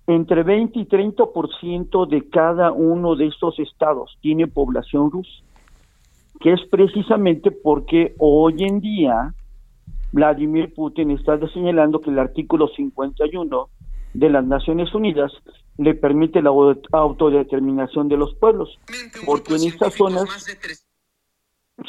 entre 0.07 0.45
20 0.45 0.79
y 0.79 0.85
30% 0.85 2.09
de 2.09 2.31
cada 2.31 2.71
uno 2.71 3.17
de 3.17 3.27
estos 3.27 3.59
estados 3.59 4.17
tiene 4.21 4.47
población 4.47 5.11
rusa, 5.11 5.43
que 6.39 6.53
es 6.53 6.61
precisamente 6.71 7.51
porque 7.51 8.15
hoy 8.19 8.63
en 8.63 8.81
día 8.81 9.35
Vladimir 10.13 10.73
Putin 10.73 11.11
está 11.11 11.37
señalando 11.49 12.01
que 12.01 12.11
el 12.11 12.21
artículo 12.21 12.69
51 12.69 13.69
de 14.15 14.31
las 14.31 14.47
Naciones 14.47 14.95
Unidas 14.95 15.33
le 15.79 15.95
permite 15.95 16.41
la 16.41 16.51
autodeterminación 16.93 18.09
de 18.09 18.17
los 18.17 18.35
pueblos, 18.37 18.79
porque 19.27 19.57
en 19.57 19.65
estas 19.65 19.95
zonas, 19.95 20.25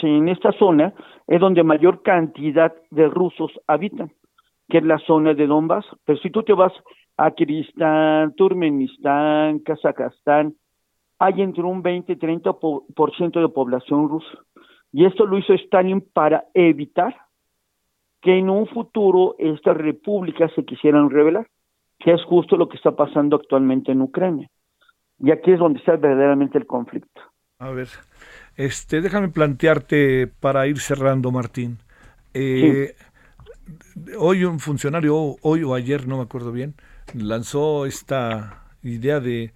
en 0.01 0.29
esta 0.29 0.51
zona 0.53 0.93
es 1.27 1.39
donde 1.39 1.63
mayor 1.63 2.01
cantidad 2.01 2.73
de 2.91 3.07
rusos 3.07 3.51
habitan, 3.67 4.11
que 4.69 4.79
es 4.79 4.83
la 4.83 4.99
zona 4.99 5.33
de 5.33 5.47
Donbass. 5.47 5.85
Pero 6.05 6.19
si 6.19 6.29
tú 6.29 6.43
te 6.43 6.53
vas 6.53 6.73
a 7.17 7.31
Kirguistán, 7.31 8.33
Turmenistán, 8.35 9.59
Kazajstán, 9.59 10.55
hay 11.19 11.41
entre 11.41 11.63
un 11.63 11.81
20 11.81 12.13
y 12.13 12.15
30 12.15 12.53
por 12.53 13.15
ciento 13.15 13.39
de 13.39 13.49
población 13.49 14.07
rusa. 14.07 14.37
Y 14.91 15.05
esto 15.05 15.25
lo 15.25 15.37
hizo 15.37 15.53
Stalin 15.53 16.01
para 16.01 16.45
evitar 16.53 17.15
que 18.21 18.37
en 18.37 18.49
un 18.49 18.67
futuro 18.67 19.35
estas 19.37 19.77
repúblicas 19.77 20.51
se 20.53 20.65
quisieran 20.65 21.09
rebelar, 21.09 21.47
que 21.99 22.13
es 22.13 22.23
justo 22.23 22.57
lo 22.57 22.69
que 22.69 22.77
está 22.77 22.91
pasando 22.91 23.35
actualmente 23.35 23.91
en 23.91 24.01
Ucrania. 24.01 24.49
Y 25.19 25.31
aquí 25.31 25.51
es 25.51 25.59
donde 25.59 25.79
está 25.79 25.95
verdaderamente 25.95 26.57
el 26.57 26.67
conflicto. 26.67 27.21
A 27.59 27.71
ver, 27.71 27.87
este, 28.57 29.01
déjame 29.01 29.29
plantearte 29.29 30.27
para 30.27 30.67
ir 30.67 30.79
cerrando, 30.79 31.31
Martín. 31.31 31.77
Eh, 32.33 32.95
hoy 34.17 34.43
un 34.43 34.59
funcionario, 34.59 35.37
hoy 35.41 35.63
o 35.63 35.73
ayer, 35.73 36.07
no 36.07 36.17
me 36.17 36.23
acuerdo 36.23 36.51
bien, 36.51 36.75
lanzó 37.13 37.85
esta 37.85 38.63
idea 38.83 39.19
de 39.19 39.53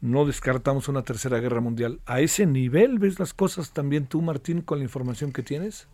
no 0.00 0.24
descartamos 0.24 0.88
una 0.88 1.02
tercera 1.02 1.38
guerra 1.38 1.60
mundial. 1.60 2.00
¿A 2.06 2.20
ese 2.20 2.46
nivel 2.46 2.98
ves 2.98 3.18
las 3.18 3.34
cosas 3.34 3.72
también 3.72 4.06
tú, 4.06 4.22
Martín, 4.22 4.62
con 4.62 4.78
la 4.78 4.84
información 4.84 5.32
que 5.32 5.42
tienes? 5.42 5.88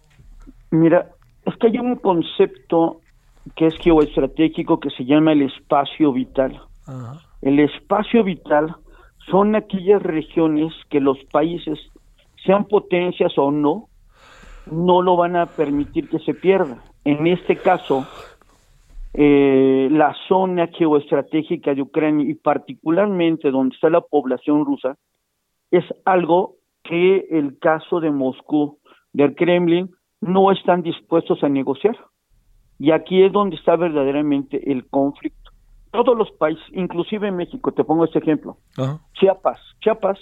Mira, 0.70 1.10
es 1.46 1.56
que 1.56 1.68
hay 1.68 1.78
un 1.78 1.96
concepto 1.96 3.00
que 3.56 3.66
es 3.66 3.76
geoestratégico 3.76 4.80
que 4.80 4.90
se 4.90 5.04
llama 5.04 5.32
el 5.32 5.42
espacio 5.42 6.12
vital. 6.12 6.60
El 7.42 7.60
espacio 7.60 8.24
vital 8.24 8.76
son 9.30 9.54
aquellas 9.54 10.02
regiones 10.02 10.72
que 10.90 11.00
los 11.00 11.18
países, 11.30 11.78
sean 12.44 12.66
potencias 12.66 13.36
o 13.38 13.50
no, 13.50 13.88
no 14.70 15.02
lo 15.02 15.16
van 15.16 15.36
a 15.36 15.46
permitir 15.46 16.08
que 16.08 16.18
se 16.20 16.34
pierda. 16.34 16.82
En 17.04 17.26
este 17.26 17.56
caso, 17.56 18.06
eh, 19.12 19.88
la 19.90 20.14
zona 20.28 20.68
geoestratégica 20.68 21.74
de 21.74 21.82
Ucrania 21.82 22.28
y 22.28 22.34
particularmente 22.34 23.50
donde 23.50 23.74
está 23.74 23.90
la 23.90 24.00
población 24.00 24.64
rusa, 24.64 24.96
es 25.70 25.84
algo 26.04 26.56
que 26.82 27.26
el 27.30 27.58
caso 27.58 28.00
de 28.00 28.10
Moscú, 28.10 28.78
del 29.12 29.34
Kremlin, 29.34 29.90
no 30.20 30.50
están 30.52 30.82
dispuestos 30.82 31.42
a 31.42 31.48
negociar. 31.48 31.96
Y 32.78 32.90
aquí 32.90 33.22
es 33.22 33.32
donde 33.32 33.56
está 33.56 33.76
verdaderamente 33.76 34.70
el 34.70 34.86
conflicto. 34.88 35.50
Todos 35.90 36.18
los 36.18 36.30
países, 36.32 36.64
inclusive 36.72 37.30
México, 37.30 37.72
te 37.72 37.84
pongo 37.84 38.04
este 38.04 38.18
ejemplo. 38.18 38.56
Chiapas, 39.14 39.60
Chiapas, 39.80 40.18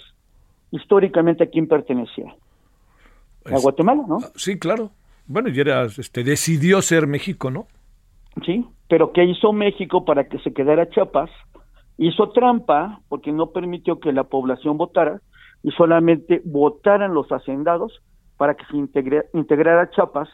históricamente 0.73 1.43
a 1.43 1.47
quién 1.47 1.67
pertenecía? 1.67 2.35
a 3.45 3.59
Guatemala, 3.59 4.03
¿no? 4.07 4.19
Ah, 4.23 4.31
sí, 4.35 4.57
claro. 4.57 4.91
Bueno, 5.27 5.49
y 5.49 5.59
era, 5.59 5.83
este, 5.83 6.23
decidió 6.23 6.81
ser 6.81 7.07
México, 7.07 7.51
¿no? 7.51 7.67
Sí, 8.45 8.65
pero 8.87 9.11
¿qué 9.11 9.23
hizo 9.25 9.53
México 9.53 10.05
para 10.05 10.27
que 10.27 10.39
se 10.39 10.53
quedara 10.53 10.89
Chiapas? 10.89 11.29
Hizo 11.97 12.29
trampa 12.31 13.01
porque 13.09 13.31
no 13.31 13.51
permitió 13.51 13.99
que 13.99 14.11
la 14.11 14.23
población 14.23 14.77
votara 14.77 15.21
y 15.61 15.71
solamente 15.71 16.41
votaran 16.45 17.13
los 17.13 17.31
hacendados 17.31 18.01
para 18.37 18.55
que 18.55 18.65
se 18.65 18.77
integre, 18.77 19.23
integrara 19.33 19.91
Chiapas, 19.91 20.29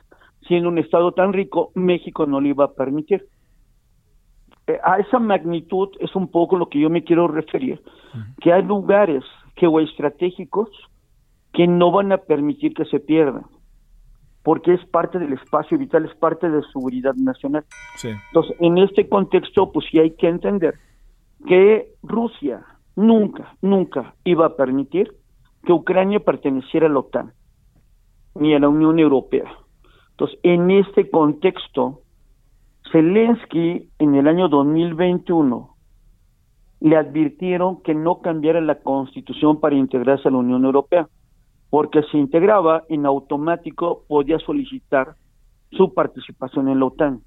siendo 0.47 0.69
un 0.69 0.77
estado 0.77 1.11
tan 1.13 1.33
rico, 1.33 1.71
México 1.75 2.25
no 2.25 2.39
lo 2.39 2.47
iba 2.47 2.65
a 2.65 2.73
permitir. 2.73 3.27
Eh, 4.67 4.79
a 4.83 4.99
esa 4.99 5.19
magnitud 5.19 5.89
es 5.99 6.15
un 6.15 6.29
poco 6.29 6.57
lo 6.57 6.69
que 6.69 6.79
yo 6.79 6.89
me 6.89 7.03
quiero 7.03 7.27
referir, 7.27 7.81
que 8.39 8.53
hay 8.53 8.63
lugares 8.63 9.23
geoestratégicos 9.59 10.69
que 11.53 11.67
no 11.67 11.91
van 11.91 12.11
a 12.11 12.17
permitir 12.17 12.73
que 12.73 12.85
se 12.85 12.99
pierdan, 12.99 13.45
porque 14.43 14.73
es 14.73 14.85
parte 14.85 15.19
del 15.19 15.33
espacio 15.33 15.77
vital, 15.77 16.05
es 16.05 16.15
parte 16.15 16.49
de 16.49 16.61
seguridad 16.71 17.15
nacional. 17.15 17.65
Entonces, 18.03 18.55
en 18.59 18.77
este 18.77 19.07
contexto, 19.09 19.71
pues 19.71 19.85
sí 19.91 19.99
hay 19.99 20.11
que 20.11 20.27
entender 20.27 20.75
que 21.47 21.93
Rusia 22.03 22.65
nunca, 22.95 23.55
nunca 23.61 24.15
iba 24.23 24.45
a 24.45 24.55
permitir 24.55 25.13
que 25.63 25.73
Ucrania 25.73 26.19
perteneciera 26.19 26.87
a 26.87 26.89
la 26.89 26.99
OTAN 26.99 27.33
ni 28.35 28.53
a 28.53 28.59
la 28.59 28.69
Unión 28.69 28.99
Europea. 28.99 29.51
Entonces, 30.11 30.39
en 30.43 30.71
este 30.71 31.09
contexto, 31.09 32.01
Zelensky 32.91 33.89
en 33.99 34.15
el 34.15 34.27
año 34.27 34.47
2021 34.49 35.68
le 36.79 36.95
advirtieron 36.95 37.81
que 37.81 37.93
no 37.93 38.21
cambiara 38.21 38.61
la 38.61 38.79
constitución 38.81 39.59
para 39.59 39.75
integrarse 39.75 40.27
a 40.27 40.31
la 40.31 40.37
Unión 40.37 40.63
Europea, 40.65 41.07
porque 41.69 42.01
si 42.11 42.17
integraba, 42.17 42.83
en 42.89 43.05
automático 43.05 44.03
podía 44.07 44.39
solicitar 44.39 45.15
su 45.71 45.93
participación 45.93 46.69
en 46.69 46.79
la 46.79 46.85
OTAN. 46.85 47.21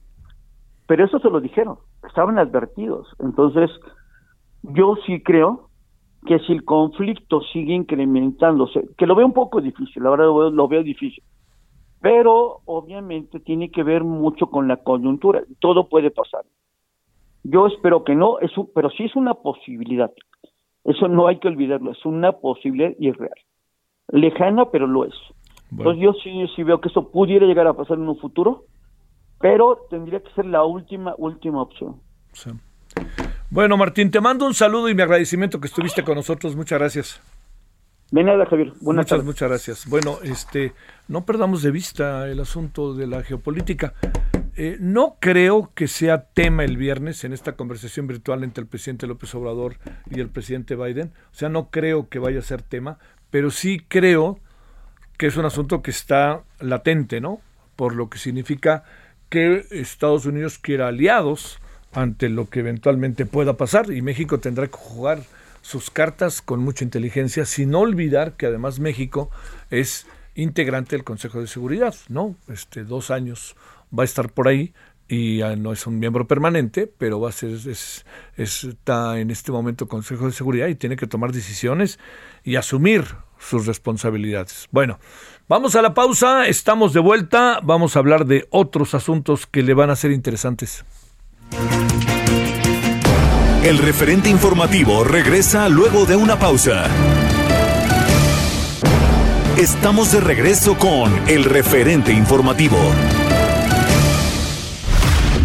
Pero 0.86 1.04
eso 1.04 1.18
se 1.20 1.30
lo 1.30 1.40
dijeron, 1.40 1.76
estaban 2.06 2.38
advertidos. 2.38 3.08
Entonces, 3.20 3.70
yo 4.62 4.96
sí 5.06 5.22
creo 5.22 5.68
que 6.26 6.38
si 6.40 6.52
el 6.52 6.64
conflicto 6.64 7.40
sigue 7.52 7.74
incrementándose, 7.74 8.88
que 8.96 9.06
lo 9.06 9.14
veo 9.14 9.26
un 9.26 9.32
poco 9.32 9.60
difícil, 9.60 10.02
la 10.02 10.10
verdad 10.10 10.26
lo 10.52 10.68
veo, 10.68 10.82
difícil, 10.82 11.22
pero 12.00 12.60
obviamente 12.64 13.40
tiene 13.40 13.70
que 13.70 13.82
ver 13.82 14.04
mucho 14.04 14.46
con 14.46 14.68
la 14.68 14.76
coyuntura, 14.76 15.42
todo 15.60 15.88
puede 15.88 16.10
pasar. 16.10 16.42
Yo 17.44 17.66
espero 17.66 18.04
que 18.04 18.14
no, 18.14 18.38
es 18.40 18.50
pero 18.74 18.90
sí 18.90 19.04
es 19.04 19.16
una 19.16 19.34
posibilidad. 19.34 20.10
Eso 20.84 21.08
no 21.08 21.26
hay 21.28 21.38
que 21.38 21.48
olvidarlo, 21.48 21.92
es 21.92 22.04
una 22.04 22.32
posibilidad 22.32 22.92
irreal. 22.98 23.34
Lejana, 24.08 24.70
pero 24.70 24.86
lo 24.86 25.04
es. 25.04 25.14
Entonces 25.70 26.02
yo 26.02 26.12
sí, 26.22 26.44
sí 26.54 26.62
veo 26.64 26.80
que 26.80 26.88
eso 26.88 27.10
pudiera 27.10 27.46
llegar 27.46 27.66
a 27.66 27.74
pasar 27.74 27.96
en 27.96 28.08
un 28.08 28.18
futuro, 28.18 28.64
pero 29.40 29.86
tendría 29.88 30.20
que 30.20 30.30
ser 30.34 30.44
la 30.44 30.64
última, 30.64 31.14
última 31.16 31.62
opción. 31.62 32.00
Sí. 32.32 32.50
Bueno, 33.48 33.76
Martín, 33.76 34.10
te 34.10 34.20
mando 34.20 34.46
un 34.46 34.54
saludo 34.54 34.88
y 34.88 34.94
mi 34.94 35.02
agradecimiento 35.02 35.60
que 35.60 35.66
estuviste 35.66 36.04
con 36.04 36.16
nosotros. 36.16 36.56
Muchas 36.56 36.78
gracias. 36.78 37.22
De 38.10 38.22
nada, 38.22 38.44
Javier. 38.44 38.72
Buenas 38.80 39.10
muchas, 39.10 39.24
muchas 39.24 39.48
gracias. 39.48 39.88
Bueno, 39.88 40.18
este, 40.22 40.72
no 41.08 41.24
perdamos 41.24 41.62
de 41.62 41.70
vista 41.70 42.28
el 42.28 42.40
asunto 42.40 42.94
de 42.94 43.06
la 43.06 43.22
geopolítica. 43.22 43.94
Eh, 44.54 44.76
no 44.80 45.16
creo 45.18 45.72
que 45.74 45.88
sea 45.88 46.24
tema 46.26 46.64
el 46.64 46.76
viernes 46.76 47.24
en 47.24 47.32
esta 47.32 47.52
conversación 47.52 48.06
virtual 48.06 48.44
entre 48.44 48.62
el 48.62 48.68
presidente 48.68 49.06
López 49.06 49.34
Obrador 49.34 49.76
y 50.10 50.20
el 50.20 50.28
presidente 50.28 50.76
Biden. 50.76 51.12
O 51.32 51.34
sea, 51.34 51.48
no 51.48 51.70
creo 51.70 52.08
que 52.08 52.18
vaya 52.18 52.40
a 52.40 52.42
ser 52.42 52.60
tema, 52.60 52.98
pero 53.30 53.50
sí 53.50 53.82
creo 53.88 54.38
que 55.16 55.26
es 55.26 55.36
un 55.36 55.46
asunto 55.46 55.80
que 55.80 55.90
está 55.90 56.42
latente, 56.60 57.20
¿no? 57.20 57.40
Por 57.76 57.94
lo 57.94 58.10
que 58.10 58.18
significa 58.18 58.84
que 59.30 59.64
Estados 59.70 60.26
Unidos 60.26 60.58
quiera 60.58 60.88
aliados 60.88 61.58
ante 61.94 62.28
lo 62.28 62.50
que 62.50 62.60
eventualmente 62.60 63.24
pueda 63.24 63.56
pasar 63.56 63.90
y 63.90 64.02
México 64.02 64.40
tendrá 64.40 64.66
que 64.66 64.76
jugar 64.76 65.22
sus 65.62 65.90
cartas 65.90 66.42
con 66.42 66.60
mucha 66.60 66.84
inteligencia 66.84 67.46
sin 67.46 67.74
olvidar 67.74 68.32
que 68.36 68.46
además 68.46 68.80
México 68.80 69.30
es 69.70 70.06
integrante 70.34 70.96
del 70.96 71.04
Consejo 71.04 71.40
de 71.40 71.46
Seguridad, 71.46 71.94
¿no? 72.08 72.36
Este, 72.48 72.84
dos 72.84 73.10
años 73.10 73.56
va 73.96 74.02
a 74.02 74.04
estar 74.04 74.32
por 74.32 74.48
ahí 74.48 74.72
y 75.08 75.40
no 75.58 75.72
es 75.72 75.86
un 75.86 75.98
miembro 75.98 76.26
permanente, 76.26 76.86
pero 76.86 77.20
va 77.20 77.28
a 77.28 77.32
ser, 77.32 77.50
es, 77.50 78.04
está 78.36 79.18
en 79.18 79.30
este 79.30 79.52
momento 79.52 79.86
Consejo 79.86 80.26
de 80.26 80.32
Seguridad 80.32 80.68
y 80.68 80.74
tiene 80.74 80.96
que 80.96 81.06
tomar 81.06 81.32
decisiones 81.32 81.98
y 82.44 82.56
asumir 82.56 83.04
sus 83.38 83.66
responsabilidades. 83.66 84.68
Bueno, 84.70 84.98
vamos 85.48 85.76
a 85.76 85.82
la 85.82 85.92
pausa, 85.92 86.46
estamos 86.46 86.94
de 86.94 87.00
vuelta, 87.00 87.60
vamos 87.62 87.94
a 87.94 87.98
hablar 87.98 88.24
de 88.24 88.46
otros 88.50 88.94
asuntos 88.94 89.46
que 89.46 89.62
le 89.62 89.74
van 89.74 89.90
a 89.90 89.96
ser 89.96 90.12
interesantes. 90.12 90.84
El 93.64 93.78
referente 93.78 94.30
informativo 94.30 95.04
regresa 95.04 95.68
luego 95.68 96.06
de 96.06 96.16
una 96.16 96.38
pausa. 96.38 96.86
Estamos 99.58 100.10
de 100.10 100.20
regreso 100.20 100.76
con 100.78 101.12
el 101.28 101.44
referente 101.44 102.12
informativo. 102.12 102.78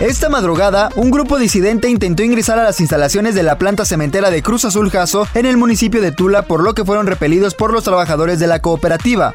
Esta 0.00 0.30
madrugada, 0.30 0.88
un 0.96 1.10
grupo 1.10 1.38
disidente 1.38 1.90
intentó 1.90 2.22
ingresar 2.22 2.58
a 2.58 2.64
las 2.64 2.80
instalaciones 2.80 3.34
de 3.34 3.42
la 3.42 3.58
planta 3.58 3.84
cementera 3.84 4.30
de 4.30 4.42
Cruz 4.42 4.64
Azul 4.64 4.90
Jaso 4.90 5.28
en 5.34 5.44
el 5.44 5.58
municipio 5.58 6.00
de 6.00 6.10
Tula, 6.10 6.40
por 6.40 6.62
lo 6.62 6.72
que 6.72 6.86
fueron 6.86 7.06
repelidos 7.06 7.54
por 7.54 7.70
los 7.70 7.84
trabajadores 7.84 8.38
de 8.38 8.46
la 8.46 8.60
cooperativa. 8.60 9.34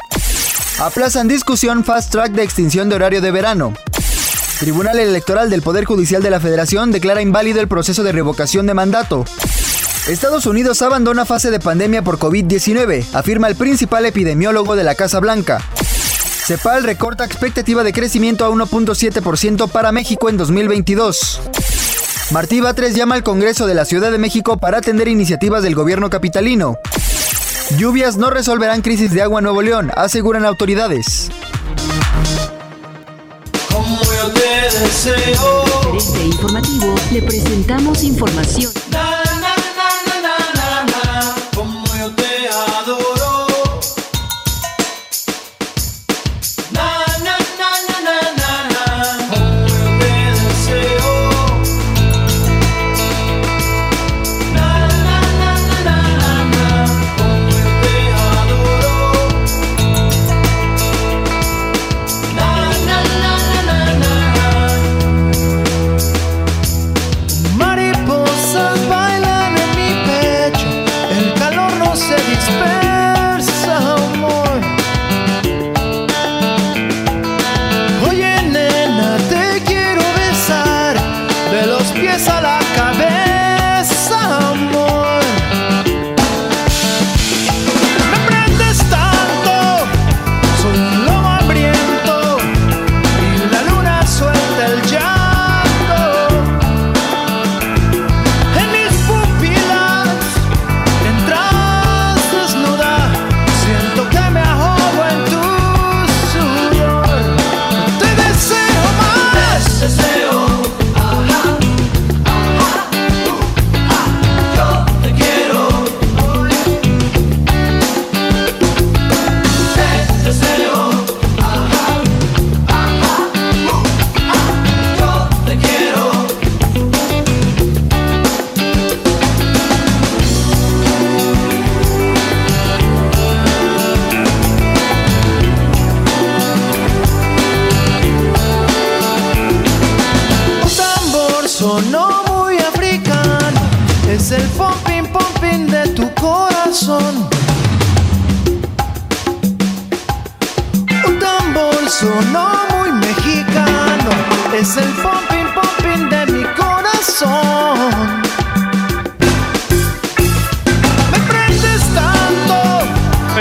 Aplazan 0.80 1.28
discusión 1.28 1.84
fast 1.84 2.12
track 2.12 2.32
de 2.32 2.41
extinción 2.41 2.89
de 2.89 2.95
horario 2.95 3.21
de 3.21 3.30
verano. 3.30 3.75
Tribunal 4.60 4.97
Electoral 4.97 5.51
del 5.51 5.62
Poder 5.62 5.86
Judicial 5.86 6.23
de 6.23 6.32
la 6.32 6.39
Federación 6.39 6.91
declara 6.91 7.21
inválido 7.21 7.62
el 7.62 7.67
proceso 7.67 8.04
de 8.04 8.12
revocación 8.12 8.65
de 8.65 8.73
mandato. 8.73 9.23
Estados 10.08 10.47
Unidos 10.47 10.82
abandona 10.82 11.25
fase 11.25 11.51
de 11.51 11.60
pandemia 11.60 12.01
por 12.01 12.17
COVID-19, 12.17 13.06
afirma 13.13 13.47
el 13.49 13.56
principal 13.56 14.04
epidemiólogo 14.08 14.75
de 14.75 14.84
la 14.84 14.95
Casa 14.95 15.19
Blanca. 15.19 15.62
CEPAL 16.45 16.84
recorta 16.84 17.25
expectativa 17.25 17.84
de 17.84 17.91
crecimiento 17.91 18.45
a 18.45 18.51
1.7% 18.51 19.67
para 19.67 19.91
México 19.91 20.29
en 20.29 20.38
2022. 20.38 21.41
Martí 22.29 22.62
Batres 22.62 22.93
llama 22.93 23.15
al 23.15 23.23
Congreso 23.23 23.65
de 23.65 23.73
la 23.73 23.84
Ciudad 23.84 24.12
de 24.12 24.19
México 24.19 24.58
para 24.58 24.77
atender 24.77 25.08
iniciativas 25.08 25.63
del 25.63 25.73
gobierno 25.73 26.12
capitalino. 26.12 26.77
Lluvias 27.79 28.17
no 28.17 28.29
resolverán 28.29 28.84
crisis 28.84 29.10
de 29.10 29.23
agua 29.23 29.39
en 29.39 29.45
Nuevo 29.45 29.63
León, 29.63 29.91
aseguran 29.95 30.45
autoridades. 30.45 31.31
Referente 35.91 36.25
informativo 36.25 36.95
le 37.12 37.21
presentamos 37.23 38.03
información. 38.03 38.71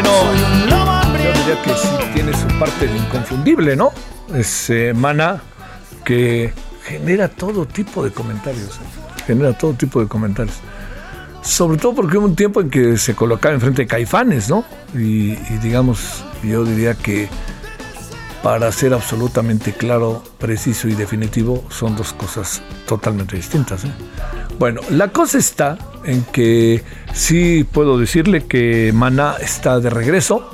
Lobo 0.02 0.32
yo 0.32 1.32
diría 1.32 1.62
que 1.62 1.74
sí 1.74 1.88
tiene 2.14 2.32
su 2.36 2.46
parte 2.58 2.86
de 2.86 2.96
inconfundible, 2.96 3.76
¿no? 3.76 3.92
Es 4.34 4.68
eh, 4.70 4.92
Mana 4.94 5.42
que 6.04 6.52
genera 6.84 7.28
todo 7.28 7.66
tipo 7.66 8.04
de 8.04 8.10
comentarios. 8.10 8.78
Genera 9.26 9.56
todo 9.56 9.72
tipo 9.74 10.00
de 10.00 10.08
comentarios. 10.08 10.56
Sobre 11.42 11.78
todo 11.78 11.94
porque 11.94 12.18
hubo 12.18 12.26
un 12.26 12.36
tiempo 12.36 12.60
en 12.60 12.70
que 12.70 12.96
se 12.98 13.14
colocaba 13.14 13.54
enfrente 13.54 13.82
de 13.82 13.88
Caifanes, 13.88 14.48
¿no? 14.48 14.64
Y, 14.94 15.32
y 15.32 15.58
digamos, 15.62 16.24
yo 16.42 16.64
diría 16.64 16.94
que 16.94 17.28
para 18.42 18.70
ser 18.72 18.92
absolutamente 18.92 19.72
claro, 19.72 20.22
preciso 20.38 20.88
y 20.88 20.94
definitivo, 20.94 21.64
son 21.70 21.96
dos 21.96 22.12
cosas 22.12 22.62
totalmente 22.86 23.36
distintas. 23.36 23.84
¿eh? 23.84 23.92
Bueno, 24.58 24.82
la 24.90 25.08
cosa 25.08 25.38
está 25.38 25.78
en 26.04 26.22
que 26.24 26.82
sí 27.12 27.66
puedo 27.70 27.98
decirle 27.98 28.44
que 28.44 28.92
Maná 28.94 29.36
está 29.40 29.80
de 29.80 29.90
regreso. 29.90 30.50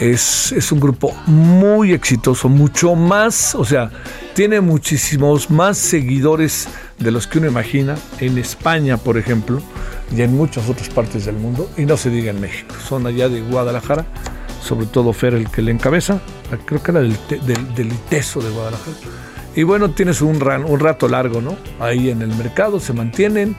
Es, 0.00 0.50
es 0.50 0.72
un 0.72 0.80
grupo 0.80 1.14
muy 1.26 1.92
exitoso, 1.92 2.48
mucho 2.48 2.96
más, 2.96 3.54
o 3.54 3.64
sea, 3.64 3.90
tiene 4.34 4.60
muchísimos 4.60 5.52
más 5.52 5.78
seguidores 5.78 6.66
de 6.98 7.12
los 7.12 7.28
que 7.28 7.38
uno 7.38 7.46
imagina 7.46 7.94
en 8.18 8.36
España, 8.36 8.96
por 8.96 9.18
ejemplo, 9.18 9.62
y 10.14 10.20
en 10.22 10.36
muchas 10.36 10.68
otras 10.68 10.88
partes 10.88 11.26
del 11.26 11.36
mundo, 11.36 11.70
y 11.76 11.86
no 11.86 11.96
se 11.96 12.10
diga 12.10 12.32
en 12.32 12.40
México. 12.40 12.74
Son 12.88 13.06
allá 13.06 13.28
de 13.28 13.40
Guadalajara, 13.42 14.04
sobre 14.60 14.86
todo 14.86 15.12
Fer 15.12 15.34
el 15.34 15.48
que 15.48 15.62
le 15.62 15.70
encabeza, 15.70 16.20
creo 16.66 16.82
que 16.82 16.90
era 16.90 17.00
del, 17.00 17.16
del, 17.28 17.74
del 17.76 17.86
ITESO 17.86 18.40
de 18.40 18.50
Guadalajara. 18.50 18.96
Y 19.54 19.62
bueno, 19.62 19.90
tienes 19.90 20.20
un 20.20 20.40
rato 20.40 21.06
largo, 21.06 21.40
¿no? 21.40 21.56
Ahí 21.78 22.10
en 22.10 22.20
el 22.20 22.34
mercado 22.34 22.80
se 22.80 22.92
mantienen 22.92 23.54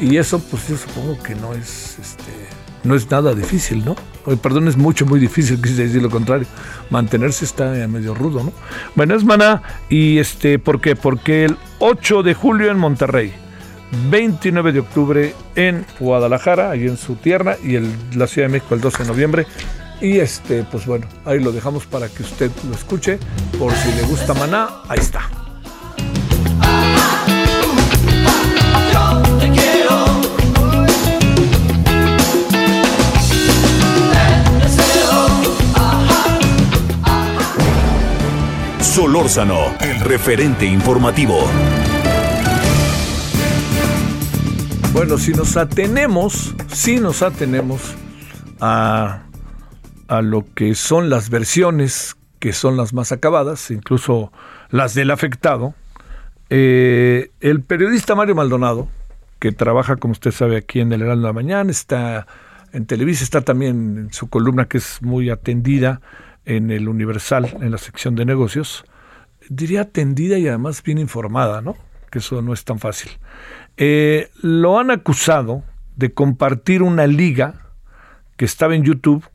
y 0.00 0.16
eso 0.16 0.38
pues 0.38 0.68
yo 0.68 0.76
supongo 0.76 1.22
que 1.22 1.34
no 1.34 1.52
es, 1.54 1.98
este, 2.00 2.32
no 2.84 2.94
es 2.94 3.10
nada 3.10 3.34
difícil, 3.34 3.84
¿no? 3.84 3.96
Perdón, 4.42 4.68
es 4.68 4.76
mucho, 4.76 5.06
muy 5.06 5.20
difícil, 5.20 5.60
quise 5.62 5.86
decir 5.86 6.02
lo 6.02 6.10
contrario. 6.10 6.46
Mantenerse 6.90 7.44
está 7.44 7.70
medio 7.88 8.14
rudo, 8.14 8.42
¿no? 8.42 8.52
Bueno, 8.94 9.14
es 9.14 9.24
maná 9.24 9.62
y 9.88 10.18
este, 10.18 10.58
¿por 10.58 10.80
qué? 10.80 10.96
Porque 10.96 11.44
el 11.44 11.56
8 11.78 12.22
de 12.22 12.34
julio 12.34 12.70
en 12.70 12.78
Monterrey, 12.78 13.32
29 14.10 14.72
de 14.72 14.80
octubre 14.80 15.34
en 15.56 15.84
Guadalajara, 15.98 16.70
ahí 16.70 16.86
en 16.86 16.96
su 16.96 17.16
tierra, 17.16 17.56
y 17.62 17.78
la 18.16 18.26
Ciudad 18.26 18.48
de 18.48 18.52
México 18.52 18.74
el 18.74 18.80
12 18.80 19.02
de 19.02 19.08
noviembre. 19.08 19.46
Y 20.00 20.18
este, 20.18 20.64
pues 20.64 20.86
bueno, 20.86 21.06
ahí 21.26 21.40
lo 21.40 21.52
dejamos 21.52 21.84
para 21.84 22.08
que 22.08 22.22
usted 22.22 22.50
lo 22.68 22.74
escuche. 22.74 23.18
Por 23.58 23.72
si 23.74 23.92
le 23.92 24.02
gusta 24.02 24.32
Maná, 24.32 24.68
ahí 24.88 24.98
está. 24.98 25.39
Solórzano, 39.00 39.58
el 39.80 39.98
referente 40.00 40.66
informativo. 40.66 41.38
Bueno, 44.92 45.16
si 45.16 45.32
nos 45.32 45.56
atenemos, 45.56 46.54
si 46.70 47.00
nos 47.00 47.22
atenemos 47.22 47.94
a, 48.60 49.22
a 50.06 50.20
lo 50.20 50.44
que 50.54 50.74
son 50.74 51.08
las 51.08 51.30
versiones 51.30 52.14
que 52.40 52.52
son 52.52 52.76
las 52.76 52.92
más 52.92 53.10
acabadas, 53.10 53.70
incluso 53.70 54.32
las 54.68 54.92
del 54.92 55.12
afectado, 55.12 55.74
eh, 56.50 57.30
el 57.40 57.62
periodista 57.62 58.14
Mario 58.14 58.34
Maldonado, 58.34 58.86
que 59.38 59.50
trabaja, 59.50 59.96
como 59.96 60.12
usted 60.12 60.30
sabe, 60.30 60.58
aquí 60.58 60.80
en 60.80 60.92
el 60.92 61.00
Heraldo 61.00 61.22
de 61.22 61.28
la 61.28 61.32
Mañana, 61.32 61.70
está 61.70 62.26
en 62.74 62.84
Televisa, 62.84 63.24
está 63.24 63.40
también 63.40 63.96
en 63.96 64.12
su 64.12 64.28
columna 64.28 64.66
que 64.66 64.76
es 64.76 65.00
muy 65.00 65.30
atendida 65.30 66.02
en 66.44 66.70
el 66.70 66.86
Universal, 66.86 67.56
en 67.62 67.70
la 67.70 67.78
sección 67.78 68.14
de 68.14 68.26
negocios, 68.26 68.84
diría 69.50 69.82
atendida 69.82 70.38
y 70.38 70.48
además 70.48 70.82
bien 70.82 70.96
informada, 70.96 71.60
¿no? 71.60 71.76
Que 72.10 72.20
eso 72.20 72.40
no 72.40 72.54
es 72.54 72.64
tan 72.64 72.78
fácil. 72.78 73.10
Eh, 73.76 74.30
lo 74.40 74.78
han 74.78 74.90
acusado 74.90 75.64
de 75.96 76.14
compartir 76.14 76.82
una 76.82 77.06
liga 77.06 77.66
que 78.38 78.46
estaba 78.46 78.74
en 78.74 78.84
YouTube 78.84 79.28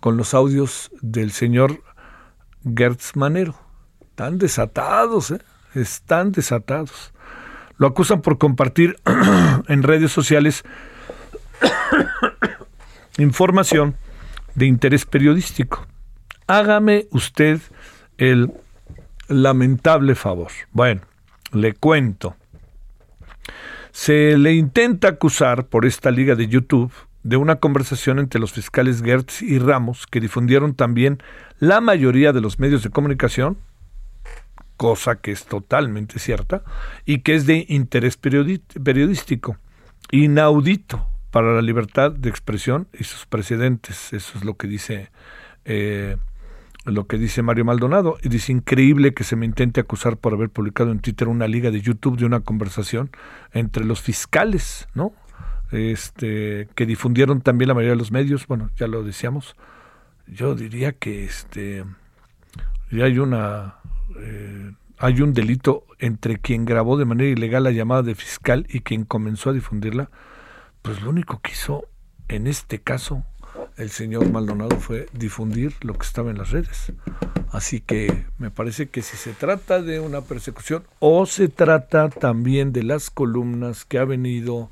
con 0.00 0.16
los 0.16 0.32
audios 0.32 0.90
del 1.02 1.32
señor 1.32 1.82
Gertz 2.74 3.16
Manero. 3.16 3.54
Están 4.00 4.38
desatados, 4.38 5.32
¿eh? 5.32 5.40
Están 5.74 6.32
desatados. 6.32 7.12
Lo 7.76 7.88
acusan 7.88 8.22
por 8.22 8.38
compartir 8.38 8.96
en 9.68 9.82
redes 9.82 10.12
sociales 10.12 10.64
información 13.18 13.96
de 14.54 14.66
interés 14.66 15.04
periodístico. 15.04 15.86
Hágame 16.46 17.08
usted 17.10 17.60
el 18.16 18.52
lamentable 19.28 20.14
favor. 20.14 20.50
Bueno, 20.72 21.02
le 21.52 21.74
cuento. 21.74 22.36
Se 23.92 24.36
le 24.36 24.52
intenta 24.52 25.08
acusar 25.08 25.66
por 25.66 25.86
esta 25.86 26.10
liga 26.10 26.34
de 26.34 26.48
YouTube 26.48 26.92
de 27.22 27.36
una 27.36 27.56
conversación 27.56 28.18
entre 28.18 28.40
los 28.40 28.52
fiscales 28.52 29.02
Gertz 29.02 29.42
y 29.42 29.58
Ramos 29.58 30.06
que 30.06 30.20
difundieron 30.20 30.74
también 30.74 31.22
la 31.58 31.80
mayoría 31.80 32.32
de 32.32 32.40
los 32.40 32.60
medios 32.60 32.82
de 32.82 32.90
comunicación, 32.90 33.58
cosa 34.76 35.16
que 35.16 35.32
es 35.32 35.46
totalmente 35.46 36.18
cierta, 36.18 36.62
y 37.04 37.20
que 37.20 37.34
es 37.34 37.46
de 37.46 37.66
interés 37.68 38.16
periodístico, 38.16 39.56
inaudito 40.12 41.08
para 41.32 41.52
la 41.52 41.62
libertad 41.62 42.12
de 42.12 42.28
expresión 42.28 42.86
y 42.92 43.04
sus 43.04 43.26
precedentes. 43.26 44.12
Eso 44.12 44.38
es 44.38 44.44
lo 44.44 44.56
que 44.56 44.68
dice 44.68 45.10
eh, 45.64 46.16
lo 46.86 47.06
que 47.06 47.18
dice 47.18 47.42
Mario 47.42 47.64
Maldonado. 47.64 48.16
Y 48.22 48.28
dice, 48.28 48.52
increíble 48.52 49.12
que 49.14 49.24
se 49.24 49.36
me 49.36 49.46
intente 49.46 49.80
acusar 49.80 50.16
por 50.16 50.32
haber 50.32 50.50
publicado 50.50 50.92
en 50.92 51.00
Twitter 51.00 51.28
una 51.28 51.48
liga 51.48 51.70
de 51.70 51.80
YouTube 51.80 52.16
de 52.16 52.24
una 52.24 52.40
conversación 52.40 53.10
entre 53.52 53.84
los 53.84 54.00
fiscales, 54.00 54.88
¿no? 54.94 55.12
Este, 55.72 56.68
que 56.74 56.86
difundieron 56.86 57.40
también 57.40 57.68
la 57.68 57.74
mayoría 57.74 57.92
de 57.92 57.98
los 57.98 58.12
medios, 58.12 58.46
bueno, 58.46 58.70
ya 58.76 58.86
lo 58.86 59.02
decíamos. 59.02 59.56
Yo 60.26 60.54
diría 60.54 60.92
que 60.92 61.24
este 61.24 61.84
ya 62.90 63.04
hay 63.04 63.18
una 63.18 63.76
eh, 64.16 64.72
hay 64.98 65.20
un 65.20 65.32
delito 65.32 65.84
entre 65.98 66.38
quien 66.38 66.64
grabó 66.64 66.96
de 66.96 67.04
manera 67.04 67.30
ilegal 67.30 67.64
la 67.64 67.70
llamada 67.70 68.02
de 68.02 68.14
fiscal 68.14 68.66
y 68.68 68.80
quien 68.80 69.04
comenzó 69.04 69.50
a 69.50 69.52
difundirla. 69.52 70.10
Pues 70.82 71.02
lo 71.02 71.10
único 71.10 71.40
que 71.40 71.52
hizo 71.52 71.88
en 72.28 72.46
este 72.46 72.80
caso 72.80 73.24
el 73.76 73.90
señor 73.90 74.30
Maldonado 74.30 74.78
fue 74.80 75.06
difundir 75.12 75.74
lo 75.82 75.94
que 75.94 76.06
estaba 76.06 76.30
en 76.30 76.38
las 76.38 76.50
redes. 76.50 76.92
Así 77.50 77.80
que 77.80 78.24
me 78.38 78.50
parece 78.50 78.88
que 78.88 79.02
si 79.02 79.16
se 79.16 79.32
trata 79.32 79.82
de 79.82 80.00
una 80.00 80.22
persecución 80.22 80.84
o 80.98 81.26
se 81.26 81.48
trata 81.48 82.08
también 82.08 82.72
de 82.72 82.82
las 82.82 83.10
columnas 83.10 83.84
que 83.84 83.98
ha 83.98 84.04
venido 84.04 84.70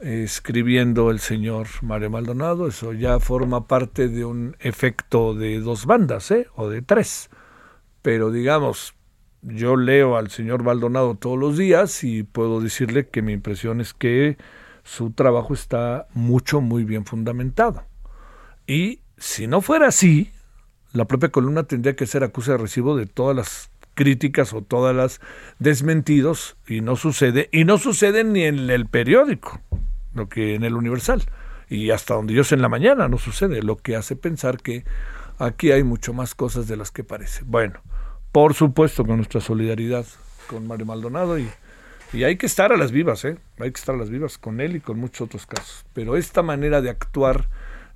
eh, 0.00 0.22
escribiendo 0.24 1.10
el 1.10 1.20
señor 1.20 1.66
Mario 1.82 2.10
Maldonado, 2.10 2.68
eso 2.68 2.92
ya 2.92 3.20
forma 3.20 3.66
parte 3.66 4.08
de 4.08 4.24
un 4.24 4.56
efecto 4.60 5.34
de 5.34 5.60
dos 5.60 5.86
bandas, 5.86 6.30
¿eh? 6.30 6.46
O 6.54 6.68
de 6.68 6.82
tres. 6.82 7.30
Pero 8.00 8.30
digamos, 8.30 8.94
yo 9.42 9.76
leo 9.76 10.16
al 10.16 10.30
señor 10.30 10.62
Maldonado 10.62 11.16
todos 11.16 11.38
los 11.38 11.58
días 11.58 12.04
y 12.04 12.22
puedo 12.22 12.60
decirle 12.60 13.08
que 13.08 13.22
mi 13.22 13.32
impresión 13.32 13.80
es 13.80 13.92
que 13.92 14.38
su 14.84 15.10
trabajo 15.10 15.52
está 15.52 16.06
mucho, 16.14 16.60
muy 16.60 16.84
bien 16.84 17.04
fundamentado. 17.04 17.89
Y 18.70 19.00
si 19.18 19.48
no 19.48 19.62
fuera 19.62 19.88
así, 19.88 20.30
la 20.92 21.04
propia 21.06 21.30
columna 21.30 21.64
tendría 21.64 21.96
que 21.96 22.06
ser 22.06 22.22
acusa 22.22 22.52
de 22.52 22.58
recibo 22.58 22.96
de 22.96 23.06
todas 23.06 23.34
las 23.34 23.70
críticas 23.94 24.52
o 24.52 24.62
todas 24.62 24.94
las 24.94 25.20
desmentidos 25.58 26.56
y 26.68 26.80
no 26.80 26.94
sucede 26.94 27.48
y 27.50 27.64
no 27.64 27.78
sucede 27.78 28.22
ni 28.22 28.44
en 28.44 28.70
el 28.70 28.86
periódico, 28.86 29.60
lo 30.14 30.28
que 30.28 30.54
en 30.54 30.62
el 30.62 30.76
Universal 30.76 31.24
y 31.68 31.90
hasta 31.90 32.14
donde 32.14 32.32
yo 32.32 32.44
sé 32.44 32.54
en 32.54 32.62
la 32.62 32.68
mañana 32.68 33.08
no 33.08 33.18
sucede, 33.18 33.60
lo 33.60 33.74
que 33.74 33.96
hace 33.96 34.14
pensar 34.14 34.62
que 34.62 34.84
aquí 35.40 35.72
hay 35.72 35.82
mucho 35.82 36.12
más 36.12 36.36
cosas 36.36 36.68
de 36.68 36.76
las 36.76 36.92
que 36.92 37.02
parece. 37.02 37.42
Bueno, 37.44 37.80
por 38.30 38.54
supuesto 38.54 39.04
con 39.04 39.16
nuestra 39.16 39.40
solidaridad 39.40 40.06
con 40.46 40.68
Mario 40.68 40.86
Maldonado 40.86 41.40
y, 41.40 41.50
y 42.12 42.22
hay 42.22 42.36
que 42.36 42.46
estar 42.46 42.72
a 42.72 42.76
las 42.76 42.92
vivas, 42.92 43.24
¿eh? 43.24 43.36
hay 43.58 43.72
que 43.72 43.80
estar 43.80 43.96
a 43.96 43.98
las 43.98 44.10
vivas 44.10 44.38
con 44.38 44.60
él 44.60 44.76
y 44.76 44.80
con 44.80 44.96
muchos 44.96 45.22
otros 45.22 45.44
casos. 45.44 45.84
Pero 45.92 46.16
esta 46.16 46.44
manera 46.44 46.80
de 46.80 46.90
actuar 46.90 47.48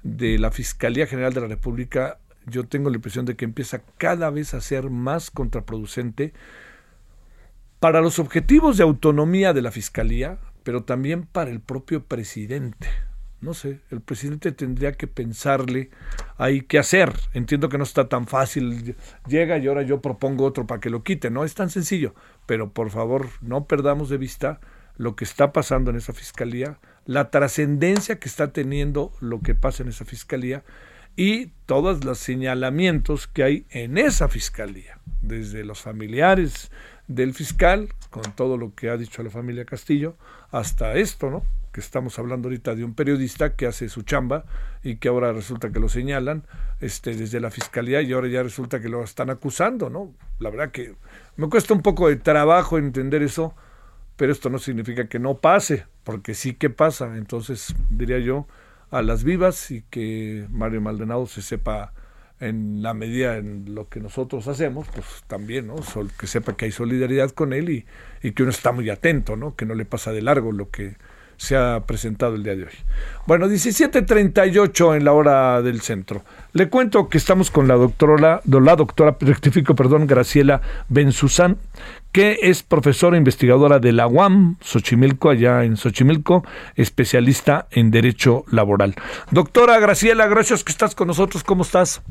de 0.04 0.38
la 0.38 0.52
Fiscalía 0.52 1.06
General 1.08 1.32
de 1.32 1.40
la 1.40 1.48
República, 1.48 2.18
yo 2.46 2.64
tengo 2.68 2.90
la 2.90 2.96
impresión 2.96 3.24
de 3.24 3.36
que 3.36 3.44
empieza 3.44 3.82
cada 3.98 4.30
vez 4.30 4.54
a 4.54 4.60
ser 4.60 4.90
más 4.90 5.30
contraproducente 5.30 6.32
para 7.80 8.00
los 8.00 8.18
objetivos 8.18 8.76
de 8.76 8.84
autonomía 8.84 9.52
de 9.52 9.62
la 9.62 9.72
Fiscalía, 9.72 10.38
pero 10.62 10.84
también 10.84 11.26
para 11.26 11.50
el 11.50 11.60
propio 11.60 12.04
presidente. 12.04 12.88
No 13.40 13.52
sé, 13.52 13.80
el 13.90 14.00
presidente 14.00 14.52
tendría 14.52 14.92
que 14.92 15.06
pensarle 15.06 15.90
ahí 16.38 16.62
qué 16.62 16.78
hacer. 16.78 17.12
Entiendo 17.34 17.68
que 17.68 17.76
no 17.76 17.84
está 17.84 18.08
tan 18.08 18.26
fácil. 18.26 18.96
Llega 19.26 19.58
y 19.58 19.66
ahora 19.66 19.82
yo 19.82 20.00
propongo 20.00 20.44
otro 20.44 20.66
para 20.66 20.80
que 20.80 20.88
lo 20.88 21.02
quite. 21.02 21.30
No 21.30 21.44
es 21.44 21.54
tan 21.54 21.68
sencillo. 21.68 22.14
Pero 22.46 22.72
por 22.72 22.88
favor, 22.88 23.28
no 23.42 23.66
perdamos 23.66 24.08
de 24.08 24.16
vista 24.16 24.60
lo 24.96 25.14
que 25.14 25.24
está 25.24 25.52
pasando 25.52 25.90
en 25.90 25.98
esa 25.98 26.14
fiscalía, 26.14 26.78
la 27.06 27.30
trascendencia 27.30 28.18
que 28.18 28.28
está 28.28 28.52
teniendo 28.52 29.12
lo 29.20 29.40
que 29.40 29.54
pasa 29.54 29.82
en 29.82 29.88
esa 29.90 30.04
fiscalía 30.04 30.64
y 31.16 31.46
todos 31.66 32.04
los 32.04 32.18
señalamientos 32.18 33.26
que 33.26 33.44
hay 33.44 33.66
en 33.70 33.98
esa 33.98 34.28
fiscalía, 34.28 34.98
desde 35.20 35.64
los 35.64 35.80
familiares 35.80 36.70
del 37.06 37.34
fiscal, 37.34 37.88
con 38.10 38.24
todo 38.34 38.56
lo 38.56 38.74
que 38.74 38.90
ha 38.90 38.96
dicho 38.96 39.22
la 39.22 39.30
familia 39.30 39.64
Castillo, 39.64 40.16
hasta 40.50 40.94
esto, 40.94 41.30
¿no? 41.30 41.44
Que 41.72 41.80
estamos 41.80 42.18
hablando 42.18 42.48
ahorita 42.48 42.74
de 42.74 42.84
un 42.84 42.94
periodista 42.94 43.56
que 43.56 43.66
hace 43.66 43.88
su 43.88 44.02
chamba 44.02 44.44
y 44.82 44.96
que 44.96 45.08
ahora 45.08 45.32
resulta 45.32 45.70
que 45.70 45.80
lo 45.80 45.88
señalan 45.88 46.44
este, 46.80 47.14
desde 47.14 47.40
la 47.40 47.50
fiscalía 47.50 48.00
y 48.00 48.12
ahora 48.12 48.28
ya 48.28 48.42
resulta 48.42 48.80
que 48.80 48.88
lo 48.88 49.02
están 49.02 49.30
acusando, 49.30 49.90
¿no? 49.90 50.14
La 50.38 50.50
verdad 50.50 50.70
que 50.70 50.94
me 51.36 51.48
cuesta 51.48 51.74
un 51.74 51.82
poco 51.82 52.08
de 52.08 52.16
trabajo 52.16 52.78
entender 52.78 53.22
eso, 53.22 53.54
pero 54.16 54.32
esto 54.32 54.50
no 54.50 54.58
significa 54.58 55.08
que 55.08 55.18
no 55.18 55.38
pase, 55.38 55.86
porque 56.04 56.34
sí 56.34 56.54
que 56.54 56.70
pasa. 56.70 57.16
Entonces, 57.16 57.74
diría 57.90 58.18
yo, 58.18 58.46
a 58.90 59.02
las 59.02 59.24
vivas 59.24 59.70
y 59.70 59.82
que 59.90 60.46
Mario 60.50 60.80
Maldonado 60.80 61.26
se 61.26 61.42
sepa 61.42 61.92
en 62.40 62.82
la 62.82 62.94
medida 62.94 63.36
en 63.36 63.74
lo 63.74 63.88
que 63.88 64.00
nosotros 64.00 64.48
hacemos, 64.48 64.88
pues 64.94 65.24
también, 65.26 65.68
¿no? 65.68 65.76
que 66.18 66.26
sepa 66.26 66.56
que 66.56 66.66
hay 66.66 66.72
solidaridad 66.72 67.30
con 67.30 67.52
él 67.52 67.70
y, 67.70 67.86
y, 68.22 68.32
que 68.32 68.42
uno 68.42 68.50
está 68.50 68.72
muy 68.72 68.90
atento, 68.90 69.36
¿no? 69.36 69.54
Que 69.54 69.66
no 69.66 69.74
le 69.74 69.84
pasa 69.84 70.12
de 70.12 70.20
largo 70.20 70.52
lo 70.52 70.70
que 70.70 70.96
se 71.44 71.56
ha 71.56 71.80
presentado 71.86 72.34
el 72.34 72.42
día 72.42 72.56
de 72.56 72.64
hoy. 72.64 72.72
Bueno, 73.26 73.46
17.38 73.46 74.96
en 74.96 75.04
la 75.04 75.12
hora 75.12 75.62
del 75.62 75.80
centro. 75.80 76.22
Le 76.52 76.68
cuento 76.68 77.08
que 77.08 77.18
estamos 77.18 77.50
con 77.50 77.68
la 77.68 77.74
doctora, 77.74 78.40
la 78.44 78.76
doctora, 78.76 79.16
rectifico, 79.20 79.74
perdón, 79.74 80.06
Graciela 80.06 80.60
Benzuzán, 80.88 81.58
que 82.12 82.38
es 82.42 82.62
profesora 82.62 83.16
investigadora 83.16 83.78
de 83.78 83.92
la 83.92 84.06
UAM, 84.06 84.56
Xochimilco, 84.60 85.30
allá 85.30 85.64
en 85.64 85.76
Xochimilco, 85.76 86.44
especialista 86.76 87.66
en 87.70 87.90
Derecho 87.90 88.44
Laboral. 88.50 88.94
Doctora 89.30 89.78
Graciela, 89.78 90.26
gracias 90.26 90.64
que 90.64 90.72
estás 90.72 90.94
con 90.94 91.08
nosotros. 91.08 91.44
¿Cómo 91.44 91.62
estás? 91.62 92.02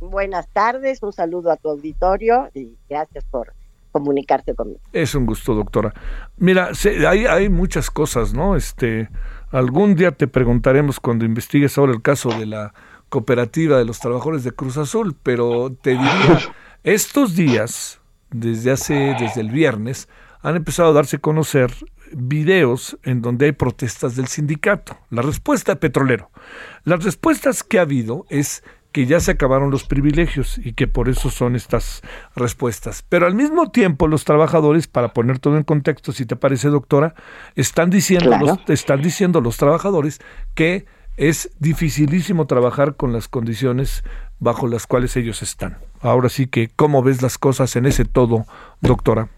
Buenas 0.00 0.48
tardes, 0.48 1.02
un 1.02 1.12
saludo 1.12 1.50
a 1.50 1.56
tu 1.56 1.70
auditorio 1.70 2.50
y 2.54 2.76
gracias 2.88 3.24
por 3.24 3.54
comunicarse 3.94 4.56
conmigo. 4.56 4.80
Es 4.92 5.14
un 5.14 5.24
gusto, 5.24 5.54
doctora. 5.54 5.94
Mira, 6.36 6.70
hay, 7.08 7.48
muchas 7.48 7.90
cosas, 7.90 8.34
¿no? 8.34 8.56
Este, 8.56 9.08
algún 9.52 9.94
día 9.94 10.10
te 10.10 10.26
preguntaremos 10.26 10.98
cuando 10.98 11.24
investigues 11.24 11.78
ahora 11.78 11.92
el 11.92 12.02
caso 12.02 12.30
de 12.30 12.46
la 12.46 12.74
cooperativa 13.08 13.78
de 13.78 13.84
los 13.84 14.00
trabajadores 14.00 14.42
de 14.42 14.50
Cruz 14.50 14.78
Azul, 14.78 15.16
pero 15.22 15.72
te 15.80 15.90
diría, 15.90 16.40
estos 16.82 17.36
días, 17.36 18.00
desde 18.30 18.72
hace, 18.72 19.14
desde 19.20 19.40
el 19.40 19.50
viernes, 19.50 20.08
han 20.42 20.56
empezado 20.56 20.90
a 20.90 20.94
darse 20.94 21.16
a 21.16 21.20
conocer 21.20 21.72
videos 22.10 22.98
en 23.04 23.22
donde 23.22 23.46
hay 23.46 23.52
protestas 23.52 24.16
del 24.16 24.26
sindicato. 24.26 24.98
La 25.08 25.22
respuesta 25.22 25.76
petrolero. 25.76 26.32
Las 26.82 27.04
respuestas 27.04 27.62
que 27.62 27.78
ha 27.78 27.82
habido 27.82 28.26
es 28.28 28.64
que 28.94 29.06
ya 29.06 29.18
se 29.18 29.32
acabaron 29.32 29.72
los 29.72 29.82
privilegios 29.82 30.56
y 30.56 30.74
que 30.74 30.86
por 30.86 31.08
eso 31.08 31.28
son 31.28 31.56
estas 31.56 32.00
respuestas. 32.36 33.04
Pero 33.08 33.26
al 33.26 33.34
mismo 33.34 33.72
tiempo 33.72 34.06
los 34.06 34.24
trabajadores, 34.24 34.86
para 34.86 35.12
poner 35.12 35.40
todo 35.40 35.56
en 35.56 35.64
contexto, 35.64 36.12
si 36.12 36.26
te 36.26 36.36
parece 36.36 36.68
doctora, 36.68 37.16
están 37.56 37.90
diciendo, 37.90 38.30
los, 38.38 38.56
están 38.68 39.02
diciendo 39.02 39.40
los 39.40 39.56
trabajadores 39.56 40.20
que 40.54 40.86
es 41.16 41.50
dificilísimo 41.58 42.46
trabajar 42.46 42.94
con 42.94 43.12
las 43.12 43.26
condiciones 43.26 44.04
bajo 44.38 44.68
las 44.68 44.86
cuales 44.86 45.16
ellos 45.16 45.42
están. 45.42 45.78
Ahora 46.00 46.28
sí 46.28 46.46
que, 46.46 46.70
¿cómo 46.76 47.02
ves 47.02 47.20
las 47.20 47.36
cosas 47.36 47.74
en 47.74 47.86
ese 47.86 48.04
todo, 48.04 48.46
doctora? 48.80 49.28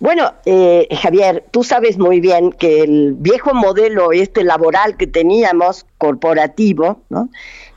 Bueno, 0.00 0.32
eh, 0.46 0.88
Javier, 1.02 1.44
tú 1.50 1.64
sabes 1.64 1.98
muy 1.98 2.20
bien 2.20 2.52
que 2.52 2.80
el 2.80 3.12
viejo 3.12 3.52
modelo 3.52 4.10
este 4.10 4.42
laboral 4.42 4.96
que 4.96 5.06
teníamos, 5.06 5.84
corporativo, 5.98 7.02
¿no? 7.10 7.28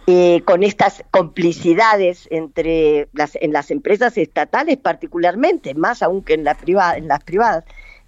Eh, 0.08 0.44
con 0.46 0.62
estas 0.62 1.04
complicidades 1.10 2.28
entre 2.30 3.10
las, 3.14 3.36
en 3.42 3.52
las 3.52 3.72
empresas 3.72 4.16
estatales 4.20 4.78
particularmente, 4.78 5.74
más 5.74 6.04
aún 6.04 6.22
que 6.22 6.36
en, 6.36 6.44
la 6.44 6.54
privada, 6.54 6.96
en 6.96 7.08
las 7.08 7.24
privadas, 7.24 7.64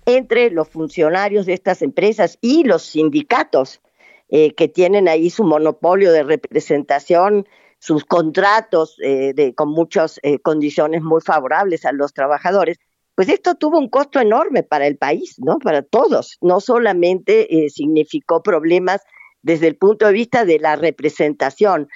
entre 0.06 0.52
los 0.52 0.70
funcionarios 0.70 1.48
de 1.48 1.54
estas 1.54 1.82
empresas 1.82 2.38
y 2.40 2.64
los 2.66 2.84
sindicatos 2.84 3.82
eh, 4.30 4.54
que 4.54 4.68
tienen 4.68 5.08
ahí 5.08 5.32
su 5.32 5.44
monopolio 5.44 6.12
de 6.12 6.22
representación, 6.22 7.48
sus 7.80 8.06
contratos 8.06 8.98
eh, 9.02 9.34
de, 9.34 9.56
con 9.56 9.70
muchas 9.70 10.20
condiciones 10.44 11.02
muy 11.02 11.22
favorables 11.22 11.84
a 11.84 11.94
los 11.94 12.14
trabajadores, 12.14 12.78
pues 13.16 13.28
esto 13.28 13.56
tuvo 13.56 13.80
un 13.80 13.90
costo 13.90 14.20
enorme 14.20 14.62
para 14.62 14.86
el 14.86 14.98
país, 14.98 15.38
¿no? 15.40 15.58
Para 15.58 15.82
todos. 15.82 16.38
No 16.42 16.60
solamente 16.60 17.70
significó 17.70 18.44
problemas 18.44 19.02
desde 19.42 19.68
el 19.68 19.78
punto 19.78 20.08
de 20.08 20.14
vista 20.14 20.46
de 20.46 20.60
la 20.60 20.76
representación. 20.76 21.90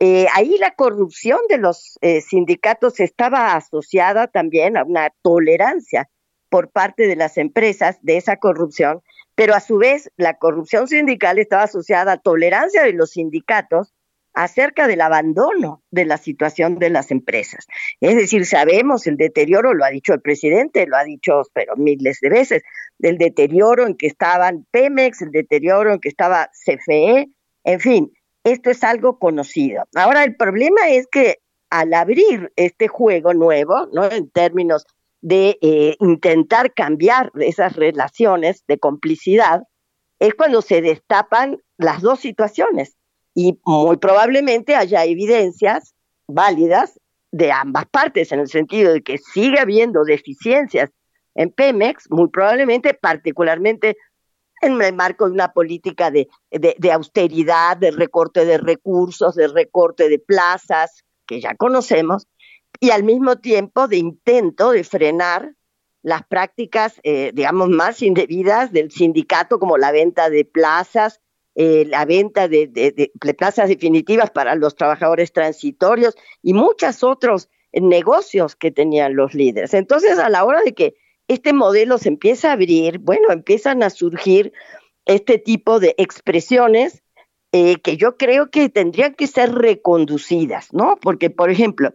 Eh, 0.00 0.26
ahí 0.34 0.56
la 0.58 0.74
corrupción 0.74 1.40
de 1.48 1.58
los 1.58 1.98
eh, 2.02 2.20
sindicatos 2.20 3.00
estaba 3.00 3.54
asociada 3.54 4.28
también 4.28 4.76
a 4.76 4.84
una 4.84 5.10
tolerancia 5.22 6.08
por 6.48 6.70
parte 6.70 7.06
de 7.06 7.16
las 7.16 7.36
empresas 7.36 7.98
de 8.02 8.16
esa 8.16 8.36
corrupción, 8.36 9.02
pero 9.34 9.54
a 9.54 9.60
su 9.60 9.76
vez 9.76 10.10
la 10.16 10.38
corrupción 10.38 10.88
sindical 10.88 11.38
estaba 11.38 11.64
asociada 11.64 12.12
a 12.12 12.18
tolerancia 12.18 12.84
de 12.84 12.92
los 12.92 13.10
sindicatos 13.10 13.92
acerca 14.38 14.86
del 14.86 15.00
abandono 15.00 15.82
de 15.90 16.04
la 16.04 16.16
situación 16.16 16.78
de 16.78 16.90
las 16.90 17.10
empresas. 17.10 17.66
Es 18.00 18.14
decir, 18.14 18.46
sabemos 18.46 19.08
el 19.08 19.16
deterioro, 19.16 19.74
lo 19.74 19.84
ha 19.84 19.90
dicho 19.90 20.14
el 20.14 20.20
presidente, 20.20 20.86
lo 20.86 20.96
ha 20.96 21.02
dicho 21.02 21.42
pero 21.52 21.74
miles 21.74 22.20
de 22.20 22.28
veces, 22.28 22.62
del 22.98 23.18
deterioro 23.18 23.84
en 23.84 23.96
que 23.96 24.06
estaban 24.06 24.64
Pemex, 24.70 25.22
el 25.22 25.32
deterioro 25.32 25.92
en 25.92 25.98
que 25.98 26.08
estaba 26.08 26.50
CFE, 26.52 27.26
en 27.64 27.80
fin, 27.80 28.12
esto 28.44 28.70
es 28.70 28.84
algo 28.84 29.18
conocido. 29.18 29.82
Ahora, 29.96 30.22
el 30.22 30.36
problema 30.36 30.88
es 30.88 31.08
que 31.08 31.38
al 31.68 31.92
abrir 31.92 32.52
este 32.54 32.86
juego 32.86 33.34
nuevo, 33.34 33.88
¿no? 33.92 34.08
En 34.08 34.30
términos 34.30 34.86
de 35.20 35.58
eh, 35.60 35.96
intentar 35.98 36.72
cambiar 36.74 37.32
esas 37.40 37.74
relaciones 37.74 38.62
de 38.68 38.78
complicidad, 38.78 39.64
es 40.20 40.34
cuando 40.34 40.62
se 40.62 40.80
destapan 40.80 41.60
las 41.76 42.02
dos 42.02 42.20
situaciones 42.20 42.98
y 43.34 43.58
muy 43.64 43.96
probablemente 43.96 44.74
haya 44.74 45.04
evidencias 45.04 45.94
válidas 46.26 46.98
de 47.30 47.52
ambas 47.52 47.86
partes, 47.86 48.32
en 48.32 48.40
el 48.40 48.48
sentido 48.48 48.92
de 48.92 49.02
que 49.02 49.18
sigue 49.18 49.58
habiendo 49.58 50.04
deficiencias 50.04 50.90
en 51.34 51.50
Pemex, 51.50 52.10
muy 52.10 52.28
probablemente, 52.28 52.94
particularmente 52.94 53.96
en 54.60 54.80
el 54.82 54.94
marco 54.94 55.26
de 55.26 55.32
una 55.32 55.52
política 55.52 56.10
de, 56.10 56.28
austeridad, 56.92 57.76
de 57.76 57.90
recorte 57.90 58.44
de 58.44 58.58
recursos, 58.58 59.34
de 59.34 59.48
recorte 59.48 60.08
de 60.08 60.18
plazas, 60.18 61.04
que 61.26 61.40
ya 61.40 61.54
conocemos, 61.54 62.26
y 62.80 62.90
al 62.90 63.04
mismo 63.04 63.36
tiempo 63.36 63.88
de 63.88 63.98
intento 63.98 64.72
de 64.72 64.84
frenar 64.84 65.54
las 66.02 66.26
prácticas, 66.26 67.00
eh, 67.02 67.32
digamos, 67.34 67.68
más 67.68 68.02
indebidas 68.02 68.72
del 68.72 68.90
sindicato, 68.90 69.58
como 69.58 69.78
la 69.78 69.92
venta 69.92 70.30
de 70.30 70.44
plazas, 70.44 71.20
eh, 71.60 71.86
la 71.88 72.04
venta 72.04 72.46
de, 72.46 73.10
plazas 73.36 73.68
definitivas 73.68 74.30
para 74.30 74.54
los 74.54 74.76
trabajadores 74.76 75.32
transitorios 75.32 76.14
y 76.40 76.54
muchos 76.54 77.02
otros 77.02 77.48
negocios 77.72 78.54
que 78.54 78.70
tenían 78.70 79.16
los 79.16 79.34
líderes. 79.34 79.74
Entonces, 79.74 80.20
a 80.20 80.28
la 80.28 80.44
hora 80.44 80.62
de 80.62 80.72
que 80.72 80.94
este 81.26 81.52
modelo 81.52 81.98
se 81.98 82.10
empieza 82.10 82.50
a 82.50 82.52
abrir, 82.52 83.00
bueno, 83.00 83.32
empiezan 83.32 83.82
a 83.82 83.90
surgir 83.90 84.52
este 85.04 85.38
tipo 85.38 85.80
de 85.80 85.96
expresiones 85.98 87.02
eh, 87.50 87.80
que 87.80 87.96
yo 87.96 88.16
creo 88.16 88.52
que 88.52 88.68
tendrían 88.68 89.16
que 89.16 89.26
ser 89.26 89.52
reconducidas, 89.52 90.72
¿no? 90.72 90.96
Porque, 91.02 91.28
por 91.28 91.50
ejemplo, 91.50 91.92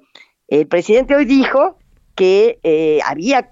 el 0.50 0.68
presidente 0.68 1.16
hoy 1.16 1.24
dijo 1.24 1.78
que 2.16 2.60
eh, 2.64 3.00
había 3.06 3.50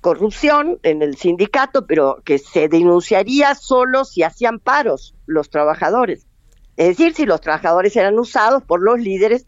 corrupción 0.00 0.78
en 0.82 1.02
el 1.02 1.16
sindicato, 1.16 1.86
pero 1.86 2.22
que 2.24 2.38
se 2.38 2.68
denunciaría 2.68 3.54
solo 3.54 4.04
si 4.04 4.22
hacían 4.22 4.58
paros 4.58 5.14
los 5.26 5.50
trabajadores. 5.50 6.26
Es 6.76 6.96
decir, 6.96 7.14
si 7.14 7.26
los 7.26 7.40
trabajadores 7.40 7.96
eran 7.96 8.18
usados 8.18 8.62
por 8.62 8.82
los 8.82 9.00
líderes 9.00 9.46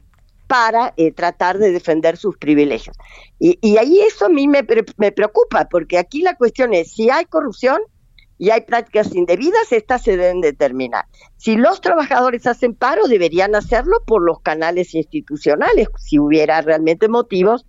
para 0.48 0.92
eh, 0.96 1.12
tratar 1.12 1.58
de 1.58 1.70
defender 1.70 2.16
sus 2.16 2.36
privilegios. 2.36 2.96
Y, 3.38 3.76
ahí 3.76 4.00
eso 4.00 4.26
a 4.26 4.28
mí 4.28 4.48
me, 4.48 4.66
me, 4.96 5.12
preocupa, 5.12 5.68
porque 5.68 5.96
aquí 5.96 6.22
la 6.22 6.34
cuestión 6.34 6.74
es, 6.74 6.90
si 6.90 7.08
hay 7.08 7.24
corrupción 7.26 7.80
y 8.36 8.50
hay 8.50 8.62
prácticas 8.62 9.14
indebidas, 9.14 9.70
estas 9.70 10.02
se 10.02 10.16
deben 10.16 10.40
determinar. 10.40 11.04
Si 11.36 11.54
los 11.54 11.80
trabajadores 11.80 12.48
hacen 12.48 12.74
paro, 12.74 13.06
deberían 13.06 13.54
hacerlo 13.54 13.98
por 14.04 14.22
los 14.24 14.40
canales 14.40 14.92
institucionales, 14.96 15.86
si 15.98 16.18
hubiera 16.18 16.60
realmente 16.62 17.08
motivos 17.08 17.64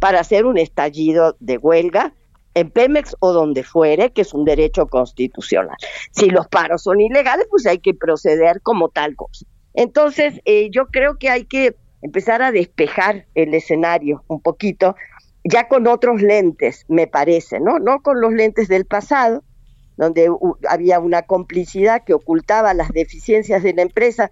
para 0.00 0.18
hacer 0.18 0.44
un 0.44 0.58
estallido 0.58 1.36
de 1.38 1.56
huelga 1.56 2.14
en 2.54 2.70
Pemex 2.70 3.16
o 3.20 3.32
donde 3.32 3.64
fuere, 3.64 4.12
que 4.12 4.22
es 4.22 4.32
un 4.32 4.44
derecho 4.44 4.86
constitucional. 4.86 5.76
Si 6.12 6.30
los 6.30 6.46
paros 6.48 6.82
son 6.82 7.00
ilegales, 7.00 7.46
pues 7.50 7.66
hay 7.66 7.78
que 7.78 7.94
proceder 7.94 8.60
como 8.62 8.88
tal 8.88 9.16
cosa. 9.16 9.44
Entonces, 9.74 10.40
eh, 10.44 10.70
yo 10.70 10.86
creo 10.86 11.18
que 11.18 11.30
hay 11.30 11.44
que 11.44 11.76
empezar 12.02 12.42
a 12.42 12.52
despejar 12.52 13.26
el 13.34 13.54
escenario 13.54 14.22
un 14.28 14.40
poquito, 14.40 14.94
ya 15.42 15.68
con 15.68 15.86
otros 15.86 16.22
lentes, 16.22 16.84
me 16.88 17.06
parece, 17.06 17.60
¿no? 17.60 17.78
No 17.78 18.00
con 18.00 18.20
los 18.20 18.32
lentes 18.32 18.68
del 18.68 18.84
pasado, 18.84 19.42
donde 19.96 20.30
había 20.68 21.00
una 21.00 21.22
complicidad 21.22 22.04
que 22.04 22.14
ocultaba 22.14 22.74
las 22.74 22.90
deficiencias 22.90 23.62
de 23.62 23.74
la 23.74 23.82
empresa 23.82 24.30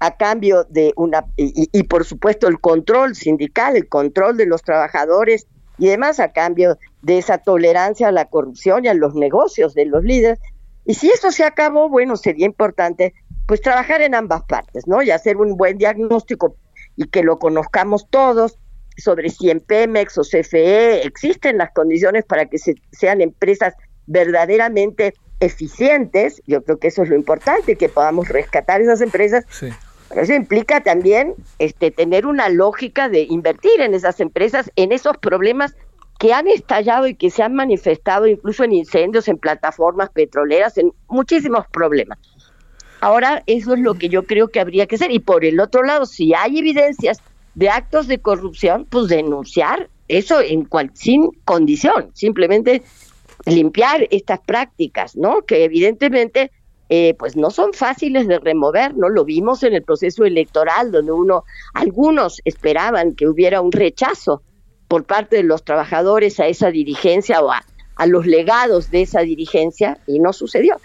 a 0.00 0.16
cambio 0.16 0.64
de 0.64 0.92
una, 0.96 1.24
y 1.36 1.82
por 1.84 2.04
supuesto 2.04 2.46
el 2.46 2.60
control 2.60 3.14
sindical, 3.14 3.76
el 3.76 3.88
control 3.88 4.36
de 4.36 4.46
los 4.46 4.62
trabajadores 4.62 5.46
y 5.78 5.88
además 5.88 6.20
a 6.20 6.32
cambio 6.32 6.78
de 7.04 7.18
esa 7.18 7.38
tolerancia 7.38 8.08
a 8.08 8.12
la 8.12 8.24
corrupción 8.24 8.84
y 8.84 8.88
a 8.88 8.94
los 8.94 9.14
negocios 9.14 9.74
de 9.74 9.86
los 9.86 10.02
líderes. 10.02 10.38
Y 10.84 10.94
si 10.94 11.10
eso 11.10 11.30
se 11.30 11.44
acabó, 11.44 11.88
bueno, 11.88 12.16
sería 12.16 12.46
importante 12.46 13.14
pues 13.46 13.60
trabajar 13.60 14.00
en 14.02 14.14
ambas 14.14 14.42
partes, 14.44 14.86
¿no? 14.86 15.02
Y 15.02 15.10
hacer 15.10 15.36
un 15.36 15.56
buen 15.56 15.76
diagnóstico 15.76 16.56
y 16.96 17.06
que 17.08 17.22
lo 17.22 17.38
conozcamos 17.38 18.08
todos 18.08 18.58
sobre 18.96 19.28
si 19.28 19.50
en 19.50 19.60
Pemex 19.60 20.16
o 20.18 20.22
CFE 20.22 21.04
existen 21.04 21.58
las 21.58 21.72
condiciones 21.72 22.24
para 22.24 22.46
que 22.46 22.58
se, 22.58 22.76
sean 22.92 23.20
empresas 23.20 23.74
verdaderamente 24.06 25.14
eficientes. 25.40 26.40
Yo 26.46 26.62
creo 26.62 26.78
que 26.78 26.88
eso 26.88 27.02
es 27.02 27.10
lo 27.10 27.16
importante, 27.16 27.76
que 27.76 27.88
podamos 27.88 28.28
rescatar 28.28 28.80
esas 28.80 29.00
empresas. 29.00 29.44
Sí. 29.50 29.68
eso 30.16 30.32
implica 30.32 30.82
también 30.82 31.34
este, 31.58 31.90
tener 31.90 32.24
una 32.24 32.48
lógica 32.48 33.08
de 33.08 33.22
invertir 33.22 33.80
en 33.80 33.94
esas 33.94 34.20
empresas, 34.20 34.70
en 34.76 34.92
esos 34.92 35.18
problemas 35.18 35.74
que 36.24 36.32
han 36.32 36.48
estallado 36.48 37.06
y 37.06 37.16
que 37.16 37.28
se 37.28 37.42
han 37.42 37.54
manifestado 37.54 38.26
incluso 38.26 38.64
en 38.64 38.72
incendios, 38.72 39.28
en 39.28 39.36
plataformas 39.36 40.08
petroleras, 40.08 40.78
en 40.78 40.90
muchísimos 41.06 41.66
problemas. 41.70 42.18
Ahora, 43.02 43.42
eso 43.44 43.74
es 43.74 43.80
lo 43.80 43.92
que 43.92 44.08
yo 44.08 44.22
creo 44.22 44.48
que 44.48 44.58
habría 44.58 44.86
que 44.86 44.94
hacer. 44.94 45.10
Y 45.10 45.18
por 45.18 45.44
el 45.44 45.60
otro 45.60 45.82
lado, 45.82 46.06
si 46.06 46.32
hay 46.32 46.60
evidencias 46.60 47.18
de 47.54 47.68
actos 47.68 48.06
de 48.06 48.20
corrupción, 48.20 48.86
pues 48.88 49.08
denunciar 49.08 49.90
eso 50.08 50.40
en 50.40 50.64
cual, 50.64 50.92
sin 50.94 51.28
condición, 51.44 52.10
simplemente 52.14 52.82
limpiar 53.44 54.08
estas 54.10 54.40
prácticas, 54.40 55.16
¿no? 55.16 55.42
Que 55.42 55.64
evidentemente 55.64 56.50
eh, 56.88 57.12
pues 57.18 57.36
no 57.36 57.50
son 57.50 57.74
fáciles 57.74 58.26
de 58.28 58.38
remover, 58.38 58.96
¿no? 58.96 59.10
Lo 59.10 59.26
vimos 59.26 59.62
en 59.62 59.74
el 59.74 59.82
proceso 59.82 60.24
electoral, 60.24 60.90
donde 60.90 61.12
uno, 61.12 61.44
algunos 61.74 62.40
esperaban 62.46 63.14
que 63.14 63.28
hubiera 63.28 63.60
un 63.60 63.72
rechazo 63.72 64.40
por 64.94 65.06
parte 65.06 65.34
de 65.34 65.42
los 65.42 65.64
trabajadores 65.64 66.38
a 66.38 66.46
esa 66.46 66.70
dirigencia 66.70 67.42
o 67.42 67.50
a, 67.50 68.06
los 68.06 68.26
legados 68.26 68.92
de 68.92 69.02
esa 69.02 69.22
dirigencia, 69.22 69.98
y 70.06 70.20
no 70.20 70.32
sucedió. 70.32 70.76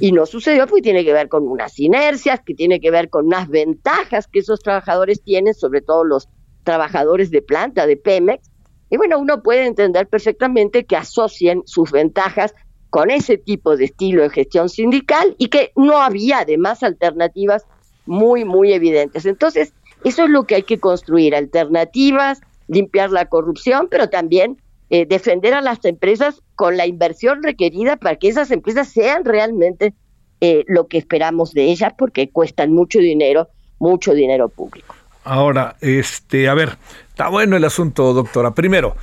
Y 0.00 0.12
no 0.12 0.24
sucedió 0.24 0.66
porque 0.66 0.80
tiene 0.80 1.04
que 1.04 1.12
ver 1.12 1.28
con 1.28 1.46
unas 1.46 1.78
inercias, 1.78 2.40
que 2.40 2.54
tiene 2.54 2.80
que 2.80 2.90
ver 2.90 3.10
con 3.10 3.26
unas 3.26 3.46
ventajas 3.50 4.26
que 4.26 4.38
esos 4.38 4.60
trabajadores 4.60 5.22
tienen, 5.22 5.52
sobre 5.52 5.82
todo 5.82 6.02
los 6.02 6.30
trabajadores 6.64 7.30
de 7.30 7.42
planta 7.42 7.86
de 7.86 7.98
Pemex. 7.98 8.50
Y 8.88 8.96
bueno, 8.96 9.18
uno 9.18 9.42
puede 9.42 9.66
entender 9.66 10.06
perfectamente 10.06 10.86
que 10.86 10.96
asocien 10.96 11.62
sus 11.66 11.92
ventajas 11.92 12.54
con 12.88 13.10
ese 13.10 13.36
tipo 13.36 13.76
de 13.76 13.84
estilo 13.84 14.22
de 14.22 14.30
gestión 14.30 14.70
sindical 14.70 15.34
y 15.36 15.48
que 15.48 15.72
no 15.76 16.00
había 16.00 16.38
además 16.38 16.82
alternativas 16.82 17.66
muy, 18.06 18.46
muy 18.46 18.72
evidentes. 18.72 19.26
Entonces, 19.26 19.74
eso 20.04 20.24
es 20.24 20.30
lo 20.30 20.44
que 20.44 20.54
hay 20.54 20.62
que 20.62 20.80
construir, 20.80 21.34
alternativas, 21.34 22.40
limpiar 22.68 23.10
la 23.10 23.26
corrupción, 23.26 23.88
pero 23.90 24.08
también 24.08 24.58
eh, 24.90 25.06
defender 25.06 25.54
a 25.54 25.60
las 25.60 25.84
empresas 25.84 26.42
con 26.54 26.76
la 26.76 26.86
inversión 26.86 27.42
requerida 27.42 27.96
para 27.96 28.16
que 28.16 28.28
esas 28.28 28.50
empresas 28.50 28.88
sean 28.88 29.24
realmente 29.24 29.94
eh, 30.40 30.64
lo 30.68 30.86
que 30.86 30.98
esperamos 30.98 31.52
de 31.52 31.64
ellas, 31.64 31.92
porque 31.98 32.30
cuestan 32.30 32.72
mucho 32.72 32.98
dinero, 32.98 33.48
mucho 33.78 34.14
dinero 34.14 34.48
público. 34.48 34.94
Ahora, 35.24 35.76
este, 35.80 36.48
a 36.48 36.54
ver, 36.54 36.78
está 37.08 37.28
bueno 37.28 37.56
el 37.56 37.64
asunto, 37.64 38.14
doctora. 38.14 38.54
Primero, 38.54 38.96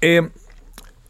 eh, 0.00 0.28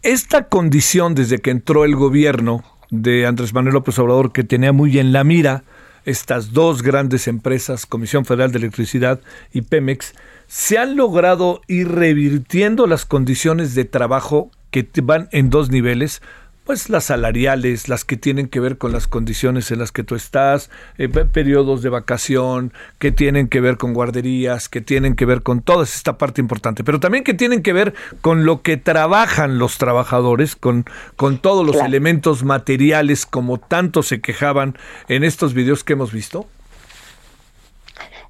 esta 0.02 0.48
condición 0.48 1.14
desde 1.14 1.38
que 1.38 1.50
entró 1.50 1.84
el 1.84 1.96
gobierno 1.96 2.62
de 2.90 3.26
Andrés 3.26 3.52
Manuel 3.52 3.74
López 3.74 3.98
Obrador, 3.98 4.32
que 4.32 4.44
tenía 4.44 4.72
muy 4.72 4.98
en 4.98 5.12
la 5.12 5.24
mira 5.24 5.64
estas 6.04 6.52
dos 6.52 6.82
grandes 6.82 7.28
empresas, 7.28 7.86
Comisión 7.86 8.24
Federal 8.24 8.52
de 8.52 8.58
Electricidad 8.58 9.20
y 9.52 9.62
Pemex, 9.62 10.14
se 10.46 10.78
han 10.78 10.96
logrado 10.96 11.60
ir 11.68 11.88
revirtiendo 11.88 12.86
las 12.86 13.04
condiciones 13.04 13.74
de 13.74 13.84
trabajo 13.84 14.50
que 14.70 14.88
van 15.02 15.28
en 15.32 15.50
dos 15.50 15.70
niveles, 15.70 16.22
pues 16.64 16.88
las 16.88 17.04
salariales, 17.04 17.88
las 17.88 18.04
que 18.04 18.16
tienen 18.16 18.48
que 18.48 18.60
ver 18.60 18.78
con 18.78 18.92
las 18.92 19.06
condiciones 19.06 19.70
en 19.70 19.78
las 19.78 19.92
que 19.92 20.04
tú 20.04 20.14
estás, 20.14 20.70
eh, 20.98 21.08
periodos 21.08 21.82
de 21.82 21.88
vacación, 21.88 22.72
que 22.98 23.12
tienen 23.12 23.48
que 23.48 23.60
ver 23.60 23.76
con 23.76 23.94
guarderías, 23.94 24.68
que 24.68 24.80
tienen 24.80 25.16
que 25.16 25.24
ver 25.24 25.42
con 25.42 25.62
toda 25.62 25.84
esta 25.84 26.18
parte 26.18 26.40
importante, 26.40 26.84
pero 26.84 27.00
también 27.00 27.24
que 27.24 27.34
tienen 27.34 27.62
que 27.62 27.72
ver 27.72 27.94
con 28.20 28.44
lo 28.44 28.62
que 28.62 28.76
trabajan 28.76 29.58
los 29.58 29.78
trabajadores, 29.78 30.54
con, 30.54 30.84
con 31.16 31.38
todos 31.38 31.66
los 31.66 31.76
elementos 31.76 32.44
materiales 32.44 33.26
como 33.26 33.58
tanto 33.58 34.02
se 34.02 34.20
quejaban 34.20 34.76
en 35.08 35.24
estos 35.24 35.54
videos 35.54 35.82
que 35.82 35.94
hemos 35.94 36.12
visto. 36.12 36.46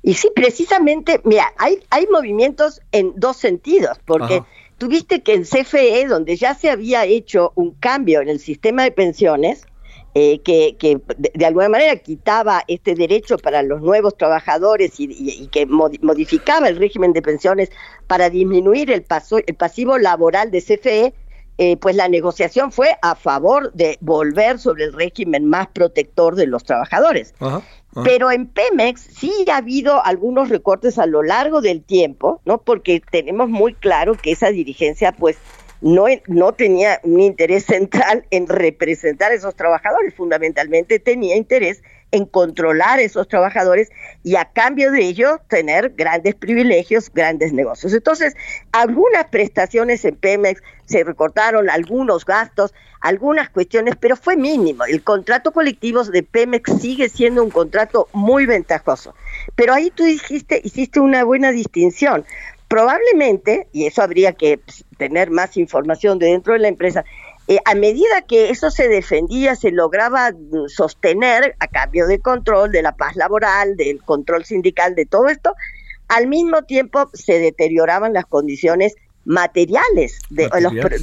Y 0.03 0.15
sí, 0.15 0.31
precisamente, 0.35 1.21
mira, 1.25 1.53
hay, 1.59 1.81
hay 1.91 2.07
movimientos 2.07 2.81
en 2.91 3.13
dos 3.17 3.37
sentidos, 3.37 3.99
porque 4.07 4.43
tuviste 4.81 5.23
que 5.23 5.35
en 5.35 5.45
CFE, 5.45 6.07
donde 6.07 6.37
ya 6.37 6.55
se 6.55 6.71
había 6.71 7.05
hecho 7.05 7.53
un 7.55 7.73
cambio 7.73 8.23
en 8.23 8.31
el 8.31 8.41
sistema 8.41 8.83
de 8.83 8.91
pensiones, 8.91 9.67
eh, 10.15 10.41
que, 10.41 10.99
de, 11.19 11.47
alguna 11.47 11.69
manera 11.69 11.95
quitaba 11.97 12.65
este 12.67 12.95
derecho 12.95 13.37
para 13.37 13.63
los 13.63 13.83
nuevos 13.83 14.17
trabajadores 14.17 14.95
y, 14.99 15.49
que 15.53 15.67
modificaba 15.67 16.69
el 16.69 16.77
régimen 16.77 17.13
de 17.13 17.21
pensiones 17.21 17.71
para 18.07 18.31
disminuir 18.31 18.91
el, 18.91 19.03
paso, 19.03 19.37
el 19.47 19.55
pasivo 19.55 19.99
laboral 19.99 20.51
de 20.51 20.63
CFE, 20.63 21.15
eh, 21.63 21.77
pues 21.77 21.95
la 21.95 22.09
negociación 22.09 22.73
fue 22.73 22.97
a 23.03 23.15
favor 23.15 23.71
de 23.75 23.99
volver 24.01 24.59
sobre 24.59 24.85
el 24.85 24.95
régimen 24.95 25.45
más 25.45 25.69
protector 25.69 26.35
de 26.35 26.47
los 26.47 26.65
trabajadores. 26.65 27.35
Pero 28.03 28.31
en 28.31 28.47
Pemex 28.47 29.03
sí 29.03 29.45
ha 29.53 29.59
habido 29.59 30.03
algunos 30.03 30.49
recortes 30.49 30.99
a 30.99 31.05
lo 31.05 31.23
largo 31.23 31.61
del 31.61 31.83
tiempo, 31.83 32.41
¿no? 32.47 32.63
Porque 32.63 33.03
tenemos 33.11 33.51
muy 33.51 33.75
claro 33.75 34.15
que 34.15 34.33
esa 34.33 34.49
dirigencia, 34.49 35.13
pues, 35.13 35.37
no, 35.83 36.07
no 36.29 36.53
tenía 36.53 36.99
un 37.03 37.21
interés 37.21 37.67
central 37.67 38.25
en 38.31 38.49
representar 38.49 39.33
a 39.33 39.35
esos 39.35 39.55
trabajadores, 39.55 40.15
fundamentalmente 40.15 40.99
tenía 40.99 41.37
interés 41.37 41.83
en 42.13 42.27
controlar 42.27 43.01
esos 43.01 43.29
trabajadores 43.29 43.91
y 44.23 44.37
a 44.37 44.47
cambio 44.47 44.91
de 44.91 45.03
ello 45.03 45.41
tener 45.49 45.91
grandes 45.91 46.35
privilegios, 46.35 47.11
grandes 47.13 47.53
negocios. 47.53 47.93
Entonces, 47.93 48.35
algunas 48.73 49.27
prestaciones 49.27 50.05
en 50.05 50.17
Pemex 50.17 50.63
se 50.87 51.05
recortaron, 51.05 51.71
algunos 51.71 52.25
gastos, 52.25 52.75
algunas 53.01 53.49
cuestiones, 53.49 53.95
pero 53.99 54.17
fue 54.17 54.37
mínimo. 54.37 54.85
El 54.85 55.03
contrato 55.03 55.53
colectivo 55.53 56.05
de 56.05 56.23
Pemex 56.23 56.81
sigue 56.81 57.09
siendo 57.09 57.43
un 57.43 57.51
contrato 57.51 58.09
muy 58.13 58.47
ventajoso. 58.47 59.15
Pero 59.55 59.73
ahí 59.73 59.91
tú 59.91 60.05
dijiste, 60.05 60.61
hiciste 60.63 61.01
una 61.01 61.25
buena 61.25 61.53
distinción. 61.53 62.25
Probablemente, 62.69 63.67
y 63.73 63.87
eso 63.87 64.03
habría 64.03 64.33
que 64.33 64.61
tener 64.97 65.31
más 65.31 65.57
información 65.57 66.19
de 66.19 66.27
dentro 66.27 66.53
de 66.53 66.61
la 66.61 66.69
empresa, 66.69 67.05
eh, 67.51 67.59
a 67.65 67.75
medida 67.75 68.23
que 68.29 68.51
eso 68.51 68.71
se 68.71 68.87
defendía, 68.87 69.57
se 69.57 69.73
lograba 69.73 70.31
mm, 70.31 70.69
sostener 70.69 71.57
a 71.59 71.67
cambio 71.67 72.07
de 72.07 72.21
control, 72.21 72.71
de 72.71 72.81
la 72.81 72.95
paz 72.95 73.17
laboral, 73.17 73.77
del 73.77 74.01
control 74.05 74.45
sindical, 74.45 74.95
de 74.95 75.05
todo 75.05 75.27
esto, 75.27 75.57
al 76.07 76.29
mismo 76.29 76.63
tiempo 76.63 77.11
se 77.13 77.41
deterioraban 77.41 78.13
las 78.13 78.27
condiciones 78.27 78.95
materiales, 79.25 80.21
de, 80.31 80.49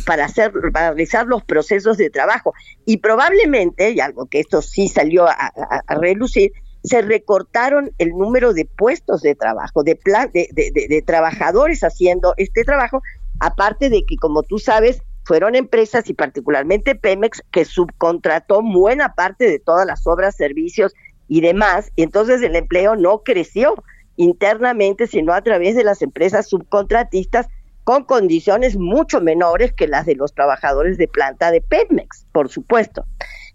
para 0.06 0.24
hacer 0.24 0.54
para 0.72 0.92
realizar 0.92 1.28
los 1.28 1.44
procesos 1.44 1.98
de 1.98 2.10
trabajo. 2.10 2.54
Y 2.86 3.00
probablemente 3.00 3.92
y 3.92 4.00
algo 4.00 4.28
que 4.28 4.40
esto 4.40 4.62
sí 4.62 4.88
salió 4.88 5.28
a, 5.28 5.52
relucir 6.00 6.54
se 6.82 7.02
recortaron 7.02 7.92
el 7.98 8.12
número 8.12 8.54
de 8.54 8.64
puestos 8.64 9.22
de 9.22 9.36
trabajo 9.36 9.84
de, 9.84 9.98
plan, 9.98 10.32
de, 10.34 10.48
de 10.54 11.04
trabajadores 11.06 11.84
haciendo 11.84 12.34
este 12.38 12.64
trabajo 12.64 13.02
aparte 13.40 13.90
de 13.90 14.06
que 14.06 14.16
como 14.16 14.44
tú 14.44 14.60
sabes 14.60 15.02
fueron 15.28 15.56
empresas 15.56 16.10
y 16.10 16.14
particularmente 16.14 16.96
Pemex 16.96 17.44
que 17.52 17.66
subcontrató 17.66 18.62
buena 18.62 19.14
parte 19.14 19.50
de 19.50 19.60
todas 19.60 19.86
las 19.86 20.08
obras, 20.08 20.38
servicios 20.38 20.94
y 21.28 21.42
demás, 21.42 21.92
y 21.98 22.04
entonces 22.04 22.42
el 22.42 22.56
empleo 22.56 22.96
no 22.96 23.24
creció 23.24 23.76
internamente, 24.16 25.06
sino 25.06 25.34
a 25.34 25.42
través 25.42 25.76
de 25.76 25.84
las 25.84 26.02
empresas 26.02 26.48
subcontratistas 26.48 27.48
con 27.84 28.06
condiciones 28.06 28.78
mucho 28.78 29.20
menores 29.20 29.74
que 29.74 29.88
las 29.88 30.06
de 30.06 30.16
los 30.16 30.34
trabajadores 30.34 30.98
de 30.98 31.10
planta 31.10 31.52
de 31.52 31.62
Pemex, 31.62 32.26
por 32.32 32.48
supuesto. 32.48 33.06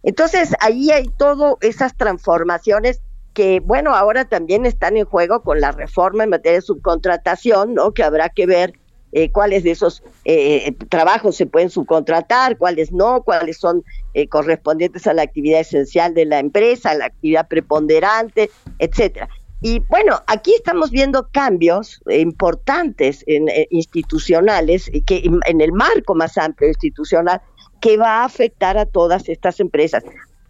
Entonces, 0.02 0.54
ahí 0.60 0.90
hay 0.90 1.08
todas 1.16 1.54
esas 1.62 1.96
transformaciones 1.96 3.00
que, 3.32 3.60
bueno, 3.60 3.94
ahora 3.94 4.26
también 4.26 4.66
están 4.66 4.98
en 4.98 5.06
juego 5.06 5.42
con 5.42 5.60
la 5.60 5.72
reforma 5.72 6.24
en 6.24 6.30
materia 6.30 6.58
de 6.58 6.62
subcontratación, 6.66 7.74
¿no? 7.74 7.92
Que 7.92 8.02
habrá 8.02 8.28
que 8.28 8.44
ver 8.44 8.74
eh, 9.12 9.30
cuáles 9.30 9.62
de 9.62 9.72
esos 9.72 10.02
eh, 10.24 10.74
trabajos 10.88 11.36
se 11.36 11.44
pueden 11.44 11.68
subcontratar, 11.68 12.56
cuáles 12.56 12.92
no, 12.92 13.22
cuáles 13.22 13.58
son 13.58 13.84
eh, 14.14 14.26
correspondientes 14.26 15.06
a 15.06 15.12
la 15.12 15.20
actividad 15.22 15.60
esencial 15.60 16.14
de 16.14 16.24
la 16.24 16.38
empresa, 16.38 16.90
a 16.90 16.94
la 16.94 17.06
actividad 17.06 17.46
preponderante, 17.46 18.50
etcétera. 18.78 19.28
Y 19.60 19.80
bueno, 19.80 20.20
aquí 20.26 20.54
estamos 20.54 20.90
viendo 20.90 21.28
cambios 21.30 22.00
importantes 22.08 23.22
en, 23.28 23.46
institucionales, 23.70 24.90
que 25.06 25.22
en 25.46 25.60
el 25.60 25.72
marco 25.72 26.16
más 26.16 26.36
amplio 26.36 26.68
institucional, 26.68 27.40
que 27.80 27.96
va 27.96 28.22
a 28.22 28.24
afectar 28.24 28.76
a 28.76 28.86
todas 28.86 29.28
estas 29.28 29.60
empresas 29.60 30.02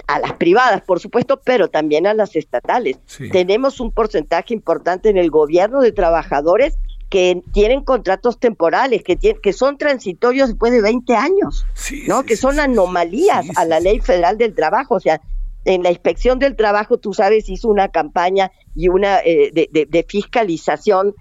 a 0.06 0.18
las 0.18 0.32
privadas, 0.34 0.82
por 0.82 1.00
supuesto, 1.00 1.40
pero 1.44 1.68
también 1.68 2.06
a 2.06 2.14
las 2.14 2.36
estatales. 2.36 2.98
Tenemos 3.32 3.80
un 3.80 3.92
porcentaje 3.92 4.54
importante 4.54 5.08
en 5.08 5.16
el 5.16 5.30
gobierno 5.30 5.80
de 5.80 5.92
trabajadores 5.92 6.78
que 7.12 7.42
tienen 7.52 7.84
contratos 7.84 8.38
temporales, 8.38 9.02
que, 9.02 9.18
que 9.18 9.52
son 9.52 9.76
transitorios 9.76 10.48
después 10.48 10.72
de 10.72 10.80
20 10.80 11.14
años, 11.14 11.66
¿no? 12.06 12.22
que 12.22 12.38
son 12.38 12.58
anomalías 12.58 13.44
a 13.56 13.66
la 13.66 13.80
ley 13.80 14.00
federal 14.00 14.38
del 14.38 14.54
trabajo. 14.54 14.94
O 14.94 15.00
sea, 15.00 15.20
en 15.66 15.82
la 15.82 15.90
inspección 15.90 16.38
del 16.38 16.56
trabajo, 16.56 16.96
tú 16.96 17.12
sabes, 17.12 17.50
hizo 17.50 17.68
una 17.68 17.88
campaña 17.88 18.50
y 18.74 18.88
una 18.88 19.18
eh, 19.18 19.52
de, 19.52 20.06
fiscalización 20.08 21.14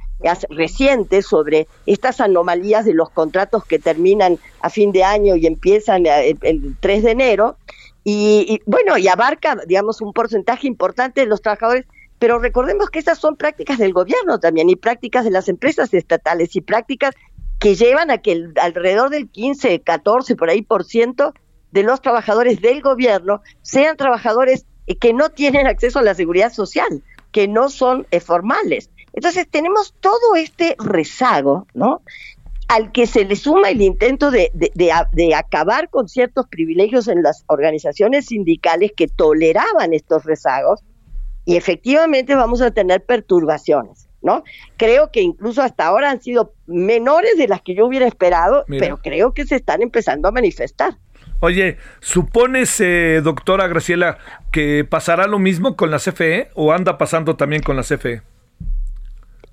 reciente 0.49 1.21
sobre 1.23 1.67
estas 1.85 2.21
anomalías 2.21 2.85
de 2.85 2.93
los 2.93 3.09
contratos 3.09 3.65
que 3.65 3.77
terminan 3.77 4.39
a 4.61 4.69
fin 4.69 4.93
de 4.93 5.03
año 5.03 5.35
y 5.35 5.45
empiezan 5.45 6.05
eh, 6.05 6.37
el, 6.41 6.77
3 6.79 7.03
de 7.03 7.11
enero. 7.11 7.57
Y, 8.05 8.45
y, 8.47 8.61
bueno, 8.65 8.97
y 8.97 9.09
abarca, 9.09 9.57
digamos, 9.67 9.99
un 9.99 10.13
porcentaje 10.13 10.67
importante 10.67 11.19
de 11.19 11.27
los 11.27 11.41
trabajadores 11.41 11.85
pero 12.21 12.37
recordemos 12.37 12.91
que 12.91 12.99
esas 12.99 13.17
son 13.17 13.35
prácticas 13.35 13.79
del 13.79 13.93
gobierno 13.93 14.39
también 14.39 14.69
y 14.69 14.75
prácticas 14.75 15.25
de 15.25 15.31
las 15.31 15.49
empresas 15.49 15.91
estatales 15.91 16.55
y 16.55 16.61
prácticas 16.61 17.15
que 17.57 17.73
llevan 17.73 18.11
a 18.11 18.19
que 18.19 18.33
el- 18.33 18.53
alrededor 18.61 19.09
del 19.09 19.27
15, 19.27 19.81
14, 19.81 20.35
por 20.35 20.51
ahí 20.51 20.61
por 20.61 20.83
ciento 20.85 21.33
de 21.71 21.81
los 21.81 21.99
trabajadores 21.99 22.61
del 22.61 22.83
gobierno 22.83 23.41
sean 23.63 23.97
trabajadores 23.97 24.67
eh, 24.85 24.97
que 24.97 25.13
no 25.13 25.29
tienen 25.29 25.65
acceso 25.65 25.97
a 25.97 26.03
la 26.03 26.13
seguridad 26.13 26.53
social, 26.53 27.01
que 27.31 27.47
no 27.47 27.69
son 27.69 28.05
eh, 28.11 28.19
formales. 28.19 28.91
Entonces 29.13 29.47
tenemos 29.49 29.95
todo 29.99 30.35
este 30.35 30.75
rezago, 30.77 31.65
¿no? 31.73 32.03
Al 32.67 32.91
que 32.91 33.07
se 33.07 33.25
le 33.25 33.35
suma 33.35 33.71
el 33.71 33.81
intento 33.81 34.29
de, 34.29 34.51
acabar 35.35 35.89
con 35.89 36.07
ciertos 36.07 36.45
privilegios 36.47 37.07
en 37.07 37.23
las 37.23 37.45
organizaciones 37.47 38.27
sindicales 38.27 38.91
que 38.95 39.07
toleraban 39.07 39.93
estos 39.93 40.23
rezagos, 40.23 40.81
y 41.51 41.57
efectivamente 41.57 42.33
vamos 42.33 42.61
a 42.61 42.71
tener 42.71 43.03
perturbaciones, 43.03 44.07
¿no? 44.21 44.45
Creo 44.77 45.11
que 45.11 45.19
incluso 45.19 45.61
hasta 45.61 45.85
ahora 45.85 46.09
han 46.09 46.21
sido 46.21 46.53
menores 46.65 47.37
de 47.37 47.49
las 47.49 47.61
que 47.61 47.75
yo 47.75 47.85
hubiera 47.85 48.07
esperado, 48.07 48.63
Mira. 48.69 48.85
pero 48.85 49.01
creo 49.01 49.33
que 49.33 49.45
se 49.45 49.57
están 49.57 49.81
empezando 49.81 50.29
a 50.29 50.31
manifestar. 50.31 50.95
Oye, 51.41 51.75
¿supones, 51.99 52.79
eh, 52.79 53.19
doctora 53.21 53.67
Graciela, 53.67 54.17
que 54.53 54.85
pasará 54.89 55.27
lo 55.27 55.39
mismo 55.39 55.75
con 55.75 55.91
la 55.91 55.97
CFE 55.97 56.51
o 56.53 56.71
anda 56.71 56.97
pasando 56.97 57.35
también 57.35 57.63
con 57.63 57.75
la? 57.75 57.83
CFE? 57.83 58.21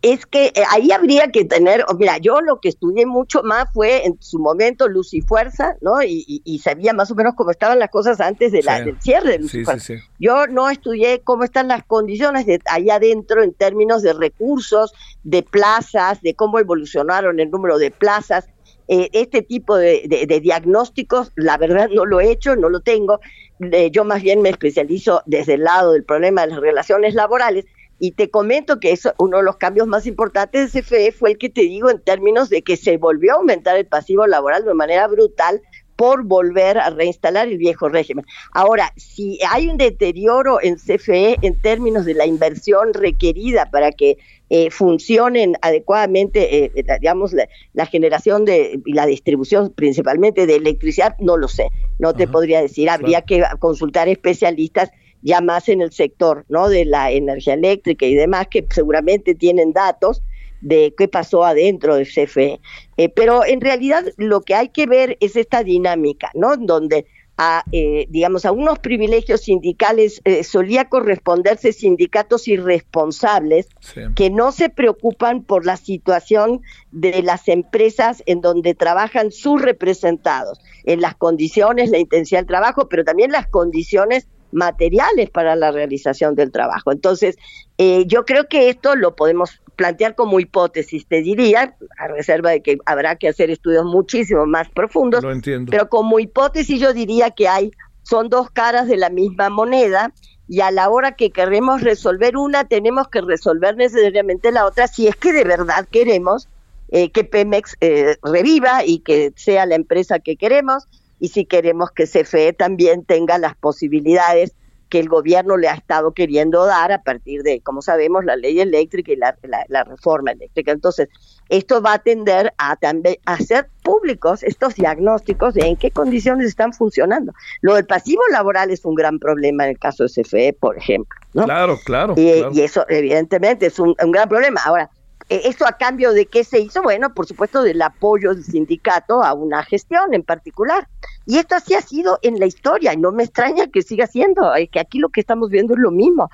Es 0.01 0.27
que 0.27 0.47
eh, 0.55 0.63
ahí 0.71 0.93
habría 0.93 1.33
que 1.33 1.45
tener, 1.45 1.85
mira, 1.99 2.19
yo 2.19 2.41
lo 2.41 2.61
que 2.61 2.69
estudié 2.69 3.05
mucho 3.05 3.43
más 3.43 3.67
fue 3.73 4.07
en 4.07 4.17
su 4.21 4.39
momento 4.39 4.87
Luz 4.89 5.13
y 5.13 5.23
Fuerza, 5.23 5.75
¿no? 5.81 6.01
Y, 6.03 6.25
y- 6.27 6.43
y 6.45 6.61
sabía 6.61 6.93
más 6.93 7.11
o 7.11 7.17
menos 7.17 7.35
cómo 7.37 7.51
estaban 7.51 7.79
las 7.81 7.91
cosas 7.91 8.21
antes 8.21 8.53
de 8.53 8.63
la, 8.63 8.79
Sí. 8.79 8.85
del 8.85 9.01
cierre 9.01 9.31
de 9.33 9.39
Luz 9.41 9.51
Sí, 9.51 9.61
y 9.61 9.65
Fuerza. 9.65 9.85
sí. 9.85 9.95
Yo 10.21 10.47
no 10.47 10.71
estudié 10.71 11.21
cómo 11.23 11.43
están 11.43 11.67
las 11.69 11.85
condiciones 11.85 12.47
de 12.47 12.61
ahí 12.67 12.91
adentro 12.91 13.43
en 13.43 13.53
términos 13.55 14.03
de 14.03 14.13
recursos, 14.13 14.93
de 15.25 15.43
plazas, 15.43 16.23
de 16.23 16.35
cómo 16.35 16.59
evolucionaron 16.61 17.41
el 17.41 17.51
número 17.51 17.77
de 17.79 17.91
plazas. 17.91 18.49
Eh, 18.91 19.11
este 19.13 19.43
tipo 19.43 19.77
de, 19.77 20.05
de- 20.07 20.27
de 20.27 20.41
diagnósticos, 20.41 21.33
la 21.35 21.59
verdad 21.59 21.89
no 21.93 22.07
lo 22.07 22.21
he 22.21 22.31
hecho, 22.31 22.55
no 22.57 22.69
lo 22.69 22.81
tengo. 22.81 23.21
Eh, 23.61 23.91
yo 23.91 24.05
más 24.05 24.23
bien 24.23 24.41
me 24.43 24.49
especializo 24.51 25.23
desde 25.27 25.55
el 25.55 25.65
lado 25.65 25.93
del 25.93 26.05
problema 26.05 26.43
de 26.43 26.49
las 26.53 26.61
relaciones 26.61 27.15
laborales 27.15 27.67
y 27.99 28.13
te 28.13 28.31
comento 28.31 28.79
que 28.81 28.93
eso, 28.93 29.13
uno 29.19 29.39
de 29.39 29.43
los 29.43 29.57
cambios 29.57 29.87
más 29.87 30.07
importantes 30.07 30.73
de 30.73 30.83
CFE 30.83 31.13
fue 31.13 31.31
el 31.33 31.39
que 31.39 31.49
te 31.49 31.63
digo 31.63 31.91
en 31.91 32.01
términos 32.01 32.49
de 32.49 32.63
que 32.63 32.77
se 32.77 32.97
volvió 32.97 33.33
a 33.33 33.37
aumentar 33.37 33.77
el 33.77 33.87
pasivo 33.87 34.27
laboral 34.27 34.65
de 34.65 34.75
manera 34.75 35.07
brutal 35.09 35.61
por 35.97 36.23
volver 36.23 36.79
a 36.79 36.91
reinstalar 36.91 37.49
el 37.49 37.59
viejo 37.59 37.89
régimen. 37.89 38.25
Ahora, 38.53 38.93
si 38.97 39.41
hay 39.51 39.67
un 39.69 39.79
deterioro 39.79 40.63
en 40.63 40.77
CFE 40.77 41.39
en 41.43 41.61
términos 41.61 42.05
de 42.05 42.15
la 42.15 42.25
inversión 42.25 42.95
requerida 42.95 43.69
para 43.73 43.91
que 43.91 44.17
eh, 44.49 44.71
funcionen 44.71 45.57
adecuadamente, 45.61 46.65
eh, 46.67 46.85
la- 46.87 46.99
digamos, 46.99 47.33
la, 47.33 47.49
la 47.73 47.85
generación 47.87 48.45
de, 48.45 48.81
y 48.87 48.93
la 48.93 49.07
distribución 49.07 49.73
principalmente 49.75 50.47
de 50.47 50.55
electricidad, 50.57 51.17
no 51.19 51.37
lo 51.37 51.49
sé, 51.49 51.69
no 51.99 52.15
te 52.15 52.29
podría 52.29 52.61
decir, 52.63 52.89
habría 52.89 53.23
que 53.23 53.43
consultar 53.59 54.09
especialistas 54.09 54.91
ya 55.23 55.41
más 55.41 55.69
en 55.69 55.81
el 55.81 55.93
sector, 55.93 56.45
¿no? 56.49 56.69
De 56.69 56.85
la 56.85 57.11
energía 57.11 57.55
eléctrica 57.55 58.07
y 58.07 58.15
demás, 58.15 58.49
que 58.49 58.67
seguramente 58.71 59.35
tienen 59.35 59.73
datos 59.73 60.23
de 60.61 60.95
qué 60.97 61.09
pasó 61.09 61.45
adentro 61.45 61.97
del 61.97 62.07
CFE. 62.07 62.61
Eh, 62.97 63.09
pero 63.09 63.45
en 63.45 63.61
realidad 63.61 64.05
lo 64.17 64.41
que 64.43 64.55
hay 64.55 64.69
que 64.69 64.87
ver 64.87 65.17
es 65.21 65.37
esta 65.37 65.63
dinámica, 65.63 66.31
¿no? 66.35 66.55
En 66.55 66.67
donde 66.67 67.07
a, 67.41 67.63
eh, 67.71 68.07
digamos, 68.11 68.45
a 68.45 68.51
unos 68.51 68.81
privilegios 68.81 69.43
sindicales 69.43 70.21
eh, 70.25 70.43
solía 70.43 70.89
corresponderse 70.89 71.73
sindicatos 71.73 72.49
irresponsables 72.49 73.69
que 74.17 74.29
no 74.29 74.51
se 74.51 74.71
preocupan 74.71 75.45
por 75.45 75.65
la 75.65 75.77
situación 75.77 76.63
de 76.91 77.23
las 77.23 77.47
empresas 77.47 78.25
en 78.27 78.41
donde 78.41 78.75
trabajan 78.75 79.31
sus 79.31 79.63
representados, 79.63 80.61
en 80.83 81.01
las 81.01 81.15
condiciones, 81.15 81.91
la 81.91 81.99
intensidad 81.99 82.41
del 82.41 82.49
trabajo, 82.49 82.89
pero 82.89 83.05
también 83.05 83.31
las 83.31 83.47
condiciones 83.47 84.27
materiales 84.53 85.31
para 85.31 85.57
la 85.57 85.71
realización 85.71 86.35
del 86.35 86.51
trabajo. 86.51 86.93
Entonces, 86.93 87.37
eh, 87.79 88.05
yo 88.07 88.25
creo 88.25 88.49
que 88.49 88.69
esto 88.69 88.97
lo 88.97 89.15
podemos 89.15 89.61
plantear 89.77 90.15
como 90.15 90.41
hipótesis, 90.41 91.07
te 91.07 91.23
diría, 91.23 91.77
a 91.99 92.09
reserva 92.09 92.51
de 92.51 92.63
que 92.63 92.79
habrá 92.85 93.17
que 93.17 93.29
hacer 93.29 93.51
estudios 93.51 93.85
muchísimo 93.85 94.45
más 94.45 94.69
profundos, 94.69 95.23
Lo 95.23 95.31
entiendo. 95.31 95.71
pero 95.71 95.89
como 95.89 96.19
hipótesis 96.19 96.81
yo 96.81 96.93
diría 96.93 97.31
que 97.31 97.47
hay, 97.47 97.71
son 98.03 98.29
dos 98.29 98.51
caras 98.51 98.89
de 98.89 98.97
la 98.97 99.11
misma 99.11 99.51
moneda 99.51 100.13
y 100.49 100.63
a 100.63 100.71
la 100.71 100.89
hora 100.89 101.13
que 101.13 101.31
queremos 101.31 101.83
resolver 101.83 102.37
una, 102.37 102.65
tenemos 102.65 103.07
que 103.09 103.21
resolver 103.21 103.77
necesariamente 103.77 104.51
la 104.51 104.67
otra 104.67 104.89
si 104.89 105.07
es 105.07 105.15
que 105.15 105.33
de 105.33 105.45
verdad 105.45 105.87
queremos 105.91 106.49
eh, 106.91 107.11
que 107.11 107.23
Pemex 107.23 107.77
eh, 107.81 108.17
reviva 108.23 108.85
y 108.85 109.01
que 109.01 109.33
sea 109.37 109.67
la 109.67 109.75
empresa 109.75 110.19
que 110.19 110.37
queremos 110.37 110.89
y 111.21 111.29
si 111.29 111.45
queremos 111.45 111.91
que 111.91 112.05
CFE 112.07 112.53
también 112.53 113.05
tenga 113.05 113.39
las 113.39 113.57
posibilidades 113.57 114.55
que 114.89 114.99
el 115.01 115.09
gobierno 115.11 115.59
le 115.59 115.69
ha 115.69 115.75
estado 115.75 116.13
queriendo 116.13 116.65
dar 116.65 116.93
a 116.93 117.03
partir 117.03 117.43
de, 117.43 117.61
como 117.61 117.83
sabemos, 117.83 118.25
la 118.25 118.37
ley 118.37 118.59
eléctrica 118.59 119.13
y 119.13 119.17
la, 119.17 119.37
la- 119.43 119.67
la 119.69 119.85
reforma 119.85 120.31
eléctrica. 120.31 120.73
Entonces, 120.73 121.09
esto 121.51 121.83
va 121.83 121.93
a 121.95 121.99
tender 121.99 122.55
a 122.57 122.75
también 122.77 123.17
a 123.27 123.35
hacer 123.35 123.69
públicos 123.83 124.43
estos 124.43 124.77
diagnósticos 124.77 125.53
de 125.53 125.67
en 125.67 125.77
qué 125.77 125.91
condiciones 125.91 126.47
están 126.49 126.73
funcionando. 126.73 127.35
Lo 127.61 127.75
del 127.75 127.85
pasivo 127.85 128.23
laboral 128.33 128.71
es 128.71 128.83
un 128.87 128.95
gran 128.95 129.19
problema 129.19 129.65
en 129.65 129.71
el 129.73 129.79
caso 129.79 130.05
de 130.05 130.09
CFE, 130.23 130.55
por 130.59 130.79
ejemplo. 130.79 131.15
¿no? 131.35 131.45
Claro, 131.45 131.79
claro. 131.85 132.15
Y, 132.17 132.33
claro. 132.39 132.51
y 132.55 132.61
eso 132.63 132.87
evidentemente 132.89 133.67
es 133.67 133.79
un, 133.79 133.95
un 134.03 134.11
gran 134.11 134.27
problema. 134.27 134.63
Ahora, 134.65 134.89
¿esto 135.29 135.67
a 135.67 135.73
cambio 135.73 136.13
de 136.13 136.27
qué 136.27 136.45
se 136.45 136.59
hizo? 136.61 136.83
Bueno, 136.83 137.13
por 137.15 137.27
supuesto 137.27 137.63
del 137.63 137.81
apoyo 137.83 138.35
del 138.35 138.45
sindicato 138.45 139.23
a 139.23 139.35
una 139.35 139.63
gestión 139.63 140.15
en 140.15 140.23
particular. 140.23 140.89
Y 141.27 141.39
esto 141.39 141.55
así 141.55 141.75
ha 141.75 141.83
sido 141.83 142.19
en 142.23 142.41
la 142.41 142.47
historia 142.47 142.95
y 142.95 142.97
no 142.97 143.13
me 143.13 143.25
extraña 143.25 143.67
que 143.67 143.83
siga 143.83 144.07
siendo, 144.07 144.55
es 144.55 144.71
que 144.71 144.81
aquí 144.81 144.99
lo 144.99 145.11
que 145.11 145.21
estamos 145.21 145.51
viendo 145.51 145.75
es 145.75 145.81
lo 145.81 145.91
mismo. 145.91 146.31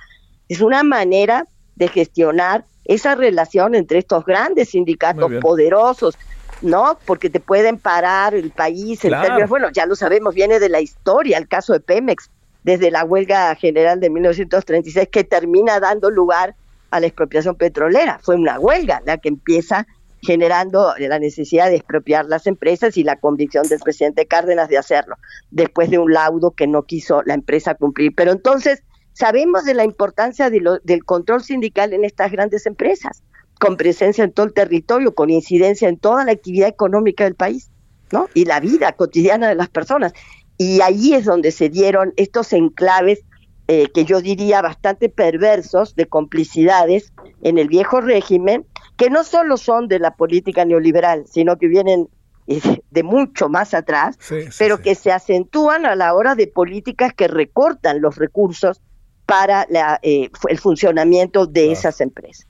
Es 0.48 0.60
una 0.60 0.84
manera 0.84 1.44
de 1.74 1.88
gestionar 1.88 2.64
esa 2.84 3.14
relación 3.14 3.74
entre 3.74 3.98
estos 3.98 4.24
grandes 4.24 4.70
sindicatos 4.70 5.32
poderosos, 5.40 6.16
¿no? 6.62 6.98
Porque 7.06 7.30
te 7.30 7.40
pueden 7.40 7.78
parar 7.78 8.34
el 8.34 8.50
país 8.50 9.04
en 9.04 9.10
Claro. 9.10 9.26
términos, 9.26 9.50
bueno, 9.50 9.70
ya 9.72 9.86
lo 9.86 9.96
sabemos, 9.96 10.34
viene 10.34 10.60
de 10.60 10.68
la 10.68 10.80
historia, 10.80 11.38
el 11.38 11.48
caso 11.48 11.72
de 11.72 11.80
Pemex, 11.80 12.30
desde 12.62 12.90
la 12.90 13.04
huelga 13.04 13.54
general 13.56 14.00
de 14.00 14.10
1936 14.10 15.08
que 15.10 15.24
termina 15.24 15.80
dando 15.80 16.10
lugar 16.10 16.54
a 16.94 17.00
la 17.00 17.06
expropiación 17.06 17.56
petrolera. 17.56 18.20
Fue 18.22 18.36
una 18.36 18.60
huelga 18.60 19.02
la 19.04 19.18
que 19.18 19.28
empieza 19.28 19.86
generando 20.22 20.94
la 20.96 21.18
necesidad 21.18 21.68
de 21.68 21.76
expropiar 21.76 22.26
las 22.26 22.46
empresas 22.46 22.96
y 22.96 23.02
la 23.02 23.16
convicción 23.16 23.66
del 23.68 23.80
presidente 23.80 24.26
Cárdenas 24.26 24.68
de 24.68 24.78
hacerlo, 24.78 25.16
después 25.50 25.90
de 25.90 25.98
un 25.98 26.12
laudo 26.12 26.52
que 26.52 26.68
no 26.68 26.84
quiso 26.84 27.22
la 27.24 27.34
empresa 27.34 27.74
cumplir. 27.74 28.14
Pero 28.14 28.30
entonces 28.30 28.84
sabemos 29.12 29.64
de 29.64 29.74
la 29.74 29.84
importancia 29.84 30.50
del 30.50 31.04
control 31.04 31.42
sindical 31.42 31.92
en 31.92 32.04
estas 32.04 32.30
grandes 32.30 32.64
empresas, 32.64 33.24
con 33.58 33.76
presencia 33.76 34.22
en 34.22 34.32
todo 34.32 34.46
el 34.46 34.54
territorio, 34.54 35.16
con 35.16 35.30
incidencia 35.30 35.88
en 35.88 35.98
toda 35.98 36.24
la 36.24 36.32
actividad 36.32 36.68
económica 36.68 37.24
del 37.24 37.34
país, 37.34 37.70
¿no? 38.12 38.28
Y 38.34 38.44
la 38.44 38.60
vida 38.60 38.92
cotidiana 38.92 39.48
de 39.48 39.56
las 39.56 39.68
personas. 39.68 40.12
Y 40.58 40.80
ahí 40.80 41.12
es 41.14 41.24
donde 41.24 41.50
se 41.50 41.68
dieron 41.68 42.12
estos 42.16 42.52
enclaves 42.52 43.24
eh, 43.66 43.88
que 43.94 44.04
yo 44.04 44.20
diría 44.20 44.60
bastante 44.60 45.08
perversos 45.08 45.94
de 45.94 46.06
complicidades 46.06 47.12
en 47.42 47.58
el 47.58 47.68
viejo 47.68 48.00
régimen, 48.00 48.66
que 48.96 49.10
no 49.10 49.24
solo 49.24 49.56
son 49.56 49.88
de 49.88 49.98
la 49.98 50.14
política 50.16 50.64
neoliberal, 50.64 51.24
sino 51.26 51.56
que 51.56 51.68
vienen 51.68 52.08
eh, 52.46 52.60
de 52.90 53.02
mucho 53.02 53.48
más 53.48 53.72
atrás, 53.72 54.18
pero 54.58 54.82
que 54.82 54.94
se 54.94 55.12
acentúan 55.12 55.86
a 55.86 55.96
la 55.96 56.14
hora 56.14 56.34
de 56.34 56.46
políticas 56.46 57.14
que 57.14 57.26
recortan 57.26 58.02
los 58.02 58.16
recursos 58.16 58.82
para 59.24 59.66
la, 59.70 59.98
eh, 60.02 60.28
el 60.48 60.58
funcionamiento 60.58 61.46
de 61.46 61.72
esas 61.72 62.02
empresas. 62.02 62.46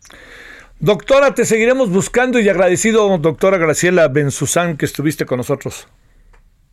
Doctora, 0.81 1.33
te 1.33 1.45
seguiremos 1.45 1.91
buscando 1.91 2.41
y 2.41 2.49
agradecido, 2.49 3.17
doctora 3.19 3.59
Graciela 3.59 4.09
Benzuzán, 4.09 4.77
que 4.77 4.85
estuviste 4.85 5.25
con 5.25 5.39
nosotros. 5.39 5.87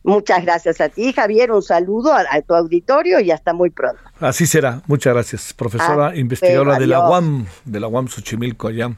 Muchas 0.04 0.42
gracias 0.44 0.80
a 0.80 0.88
ti, 0.88 1.12
Javier. 1.12 1.52
Un 1.52 1.62
saludo 1.62 2.12
a, 2.12 2.24
a 2.30 2.42
tu 2.42 2.54
auditorio 2.54 3.20
y 3.20 3.30
hasta 3.30 3.52
muy 3.52 3.70
pronto. 3.70 4.00
Así 4.20 4.46
será. 4.46 4.82
Muchas 4.86 5.14
gracias. 5.14 5.52
Profesora 5.52 6.08
Ah, 6.08 6.16
investigadora 6.16 6.78
de 6.78 6.86
la. 6.86 7.08
UAM, 7.08 7.46
de 7.64 7.80
la 7.80 7.88
UAM 7.88 8.08
Xochimilco, 8.08 8.68
allá 8.68 8.90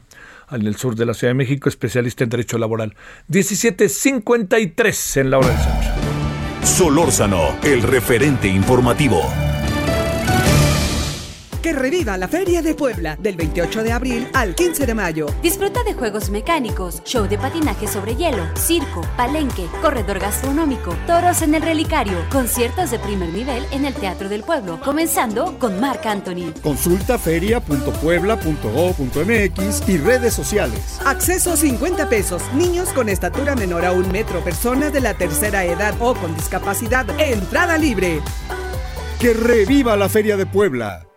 en 0.51 0.61
el 0.67 0.75
sur 0.75 0.95
de 0.95 1.05
la 1.05 1.13
Ciudad 1.13 1.31
de 1.31 1.35
México, 1.35 1.69
especialista 1.69 2.23
en 2.23 2.29
Derecho 2.29 2.57
Laboral. 2.57 2.95
17.53 3.29 5.21
en 5.21 5.29
la 5.31 5.37
hora 5.39 5.47
del 5.49 5.57
centro. 5.57 5.91
Solórzano, 6.63 7.55
el 7.63 7.81
referente 7.83 8.47
informativo. 8.47 9.21
Que 11.65 11.73
reviva 11.73 12.15
la 12.15 12.27
Feria 12.27 12.61
de 12.61 12.75
Puebla 12.75 13.17
del 13.19 13.37
28 13.37 13.81
de 13.81 13.91
abril 13.91 14.27
al 14.33 14.53
15 14.53 14.85
de 14.85 14.93
mayo. 14.93 15.25
Disfruta 15.41 15.83
de 15.83 15.95
juegos 15.95 16.29
mecánicos, 16.29 17.01
show 17.05 17.27
de 17.27 17.39
patinaje 17.39 17.87
sobre 17.87 18.15
hielo, 18.15 18.45
circo, 18.55 19.01
palenque, 19.17 19.65
corredor 19.81 20.19
gastronómico, 20.19 20.95
toros 21.07 21.41
en 21.41 21.55
el 21.55 21.63
relicario, 21.63 22.23
conciertos 22.31 22.91
de 22.91 22.99
primer 22.99 23.29
nivel 23.29 23.65
en 23.71 23.85
el 23.85 23.95
Teatro 23.95 24.29
del 24.29 24.43
Pueblo, 24.43 24.79
comenzando 24.79 25.57
con 25.57 25.79
Marc 25.79 26.05
Anthony. 26.05 26.53
Consulta 26.61 27.17
feria.puebla.go.mx 27.17 29.89
y 29.89 29.97
redes 29.97 30.35
sociales. 30.35 30.99
Acceso 31.03 31.57
50 31.57 32.09
pesos. 32.09 32.43
Niños 32.53 32.89
con 32.89 33.09
estatura 33.09 33.55
menor 33.55 33.85
a 33.85 33.91
un 33.91 34.11
metro, 34.11 34.43
personas 34.43 34.93
de 34.93 35.01
la 35.01 35.15
tercera 35.15 35.65
edad 35.65 35.95
o 35.99 36.13
con 36.13 36.35
discapacidad. 36.35 37.07
Entrada 37.19 37.79
libre. 37.79 38.21
Que 39.19 39.33
reviva 39.33 39.97
la 39.97 40.09
Feria 40.09 40.37
de 40.37 40.45
Puebla. 40.45 41.07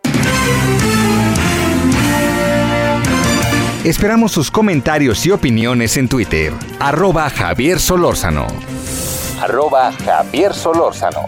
Esperamos 3.83 4.31
sus 4.31 4.51
comentarios 4.51 5.25
y 5.25 5.31
opiniones 5.31 5.97
en 5.97 6.07
Twitter. 6.07 6.53
Arroba 6.79 7.29
Javier 7.29 7.79
Solórzano. 7.79 8.45
Arroba 9.41 9.91
Javier 9.91 10.53
Solórzano. 10.53 11.21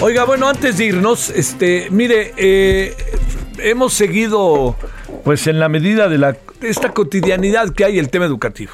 Oiga, 0.00 0.24
bueno, 0.24 0.48
antes 0.48 0.78
de 0.78 0.84
irnos, 0.86 1.30
este, 1.30 1.88
mire, 1.90 2.34
eh, 2.36 2.96
hemos 3.58 3.92
seguido, 3.92 4.76
pues 5.24 5.46
en 5.46 5.58
la 5.58 5.68
medida 5.68 6.08
de 6.08 6.18
la 6.18 6.36
esta 6.60 6.92
cotidianidad 6.92 7.70
que 7.70 7.84
hay 7.84 7.98
el 7.98 8.10
tema 8.10 8.26
educativo. 8.26 8.72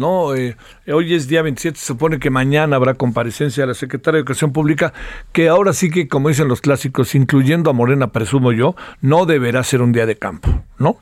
No, 0.00 0.34
eh, 0.34 0.56
hoy 0.90 1.12
es 1.12 1.28
día 1.28 1.42
27, 1.42 1.78
se 1.78 1.84
supone 1.84 2.18
que 2.18 2.30
mañana 2.30 2.76
habrá 2.76 2.94
comparecencia 2.94 3.64
de 3.64 3.66
la 3.66 3.74
Secretaria 3.74 4.16
de 4.16 4.20
Educación 4.20 4.50
Pública, 4.50 4.94
que 5.30 5.50
ahora 5.50 5.74
sí 5.74 5.90
que, 5.90 6.08
como 6.08 6.30
dicen 6.30 6.48
los 6.48 6.62
clásicos, 6.62 7.14
incluyendo 7.14 7.68
a 7.68 7.74
Morena, 7.74 8.10
presumo 8.10 8.50
yo, 8.52 8.74
no 9.02 9.26
deberá 9.26 9.62
ser 9.62 9.82
un 9.82 9.92
día 9.92 10.06
de 10.06 10.16
campo, 10.16 10.64
¿no? 10.78 10.96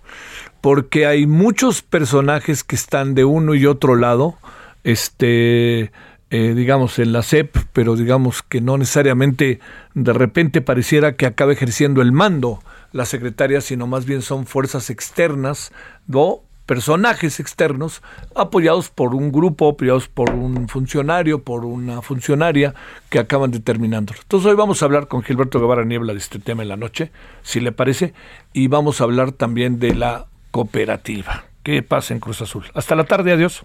Porque 0.61 1.07
hay 1.07 1.29
muchos 1.29 1.81
personajes 1.81 2.65
que 2.65 2.75
están 2.75 3.15
de 3.15 3.25
uno 3.25 3.55
y 3.55 3.67
otro 3.67 3.95
lado, 3.95 4.37
este, 4.83 5.93
eh, 6.31 6.55
digamos, 6.57 6.99
en 6.99 7.13
la 7.13 7.23
CEP, 7.23 7.57
pero 7.73 7.95
digamos 7.95 8.43
que 8.43 8.61
no 8.61 8.79
necesariamente 8.79 9.61
de 9.95 10.13
repente 10.13 10.61
pareciera 10.61 11.15
que 11.15 11.27
acaba 11.27 11.53
ejerciendo 11.53 12.03
el 12.03 12.11
mando 12.11 12.65
la 12.91 13.05
secretaria, 13.05 13.61
sino 13.61 13.87
más 13.87 14.07
bien 14.07 14.23
son 14.23 14.45
fuerzas 14.45 14.91
externas, 14.91 15.71
¿no? 16.09 16.41
Personajes 16.69 17.41
externos 17.41 18.03
apoyados 18.37 18.91
por 18.91 19.15
un 19.15 19.33
grupo, 19.33 19.71
apoyados 19.71 20.07
por 20.07 20.35
un 20.35 20.69
funcionario, 20.69 21.43
por 21.43 21.65
una 21.65 22.03
funcionaria 22.03 22.75
que 23.09 23.19
acaban 23.19 23.51
determinándolo. 23.51 24.21
Entonces 24.21 24.51
hoy 24.51 24.55
vamos 24.55 24.83
a 24.83 24.85
hablar 24.85 25.09
con 25.09 25.23
Gilberto 25.23 25.61
Guevara 25.61 25.87
Niebla 25.87 26.13
de 26.13 26.19
este 26.19 26.39
tema 26.39 26.63
en 26.63 26.69
la 26.69 26.77
noche, 26.77 27.11
si 27.43 27.61
le 27.61 27.73
parece, 27.73 28.13
y 28.53 28.69
vamos 28.69 29.01
a 29.01 29.05
hablar 29.05 29.33
también 29.33 29.79
de 29.79 29.95
la 29.95 30.27
cooperativa. 30.51 31.47
¿Qué 31.63 31.83
pasa 31.83 32.13
en 32.13 32.21
Cruz 32.21 32.43
Azul? 32.43 32.67
Hasta 32.75 32.95
la 32.95 33.05
tarde, 33.05 33.33
adiós. 33.33 33.63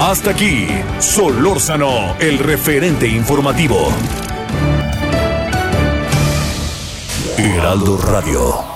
Hasta 0.00 0.30
aquí, 0.30 0.66
Solórzano, 0.98 2.16
el 2.18 2.38
referente 2.38 3.06
informativo. 3.06 3.92
Heraldo 7.36 7.98
Radio. 7.98 8.75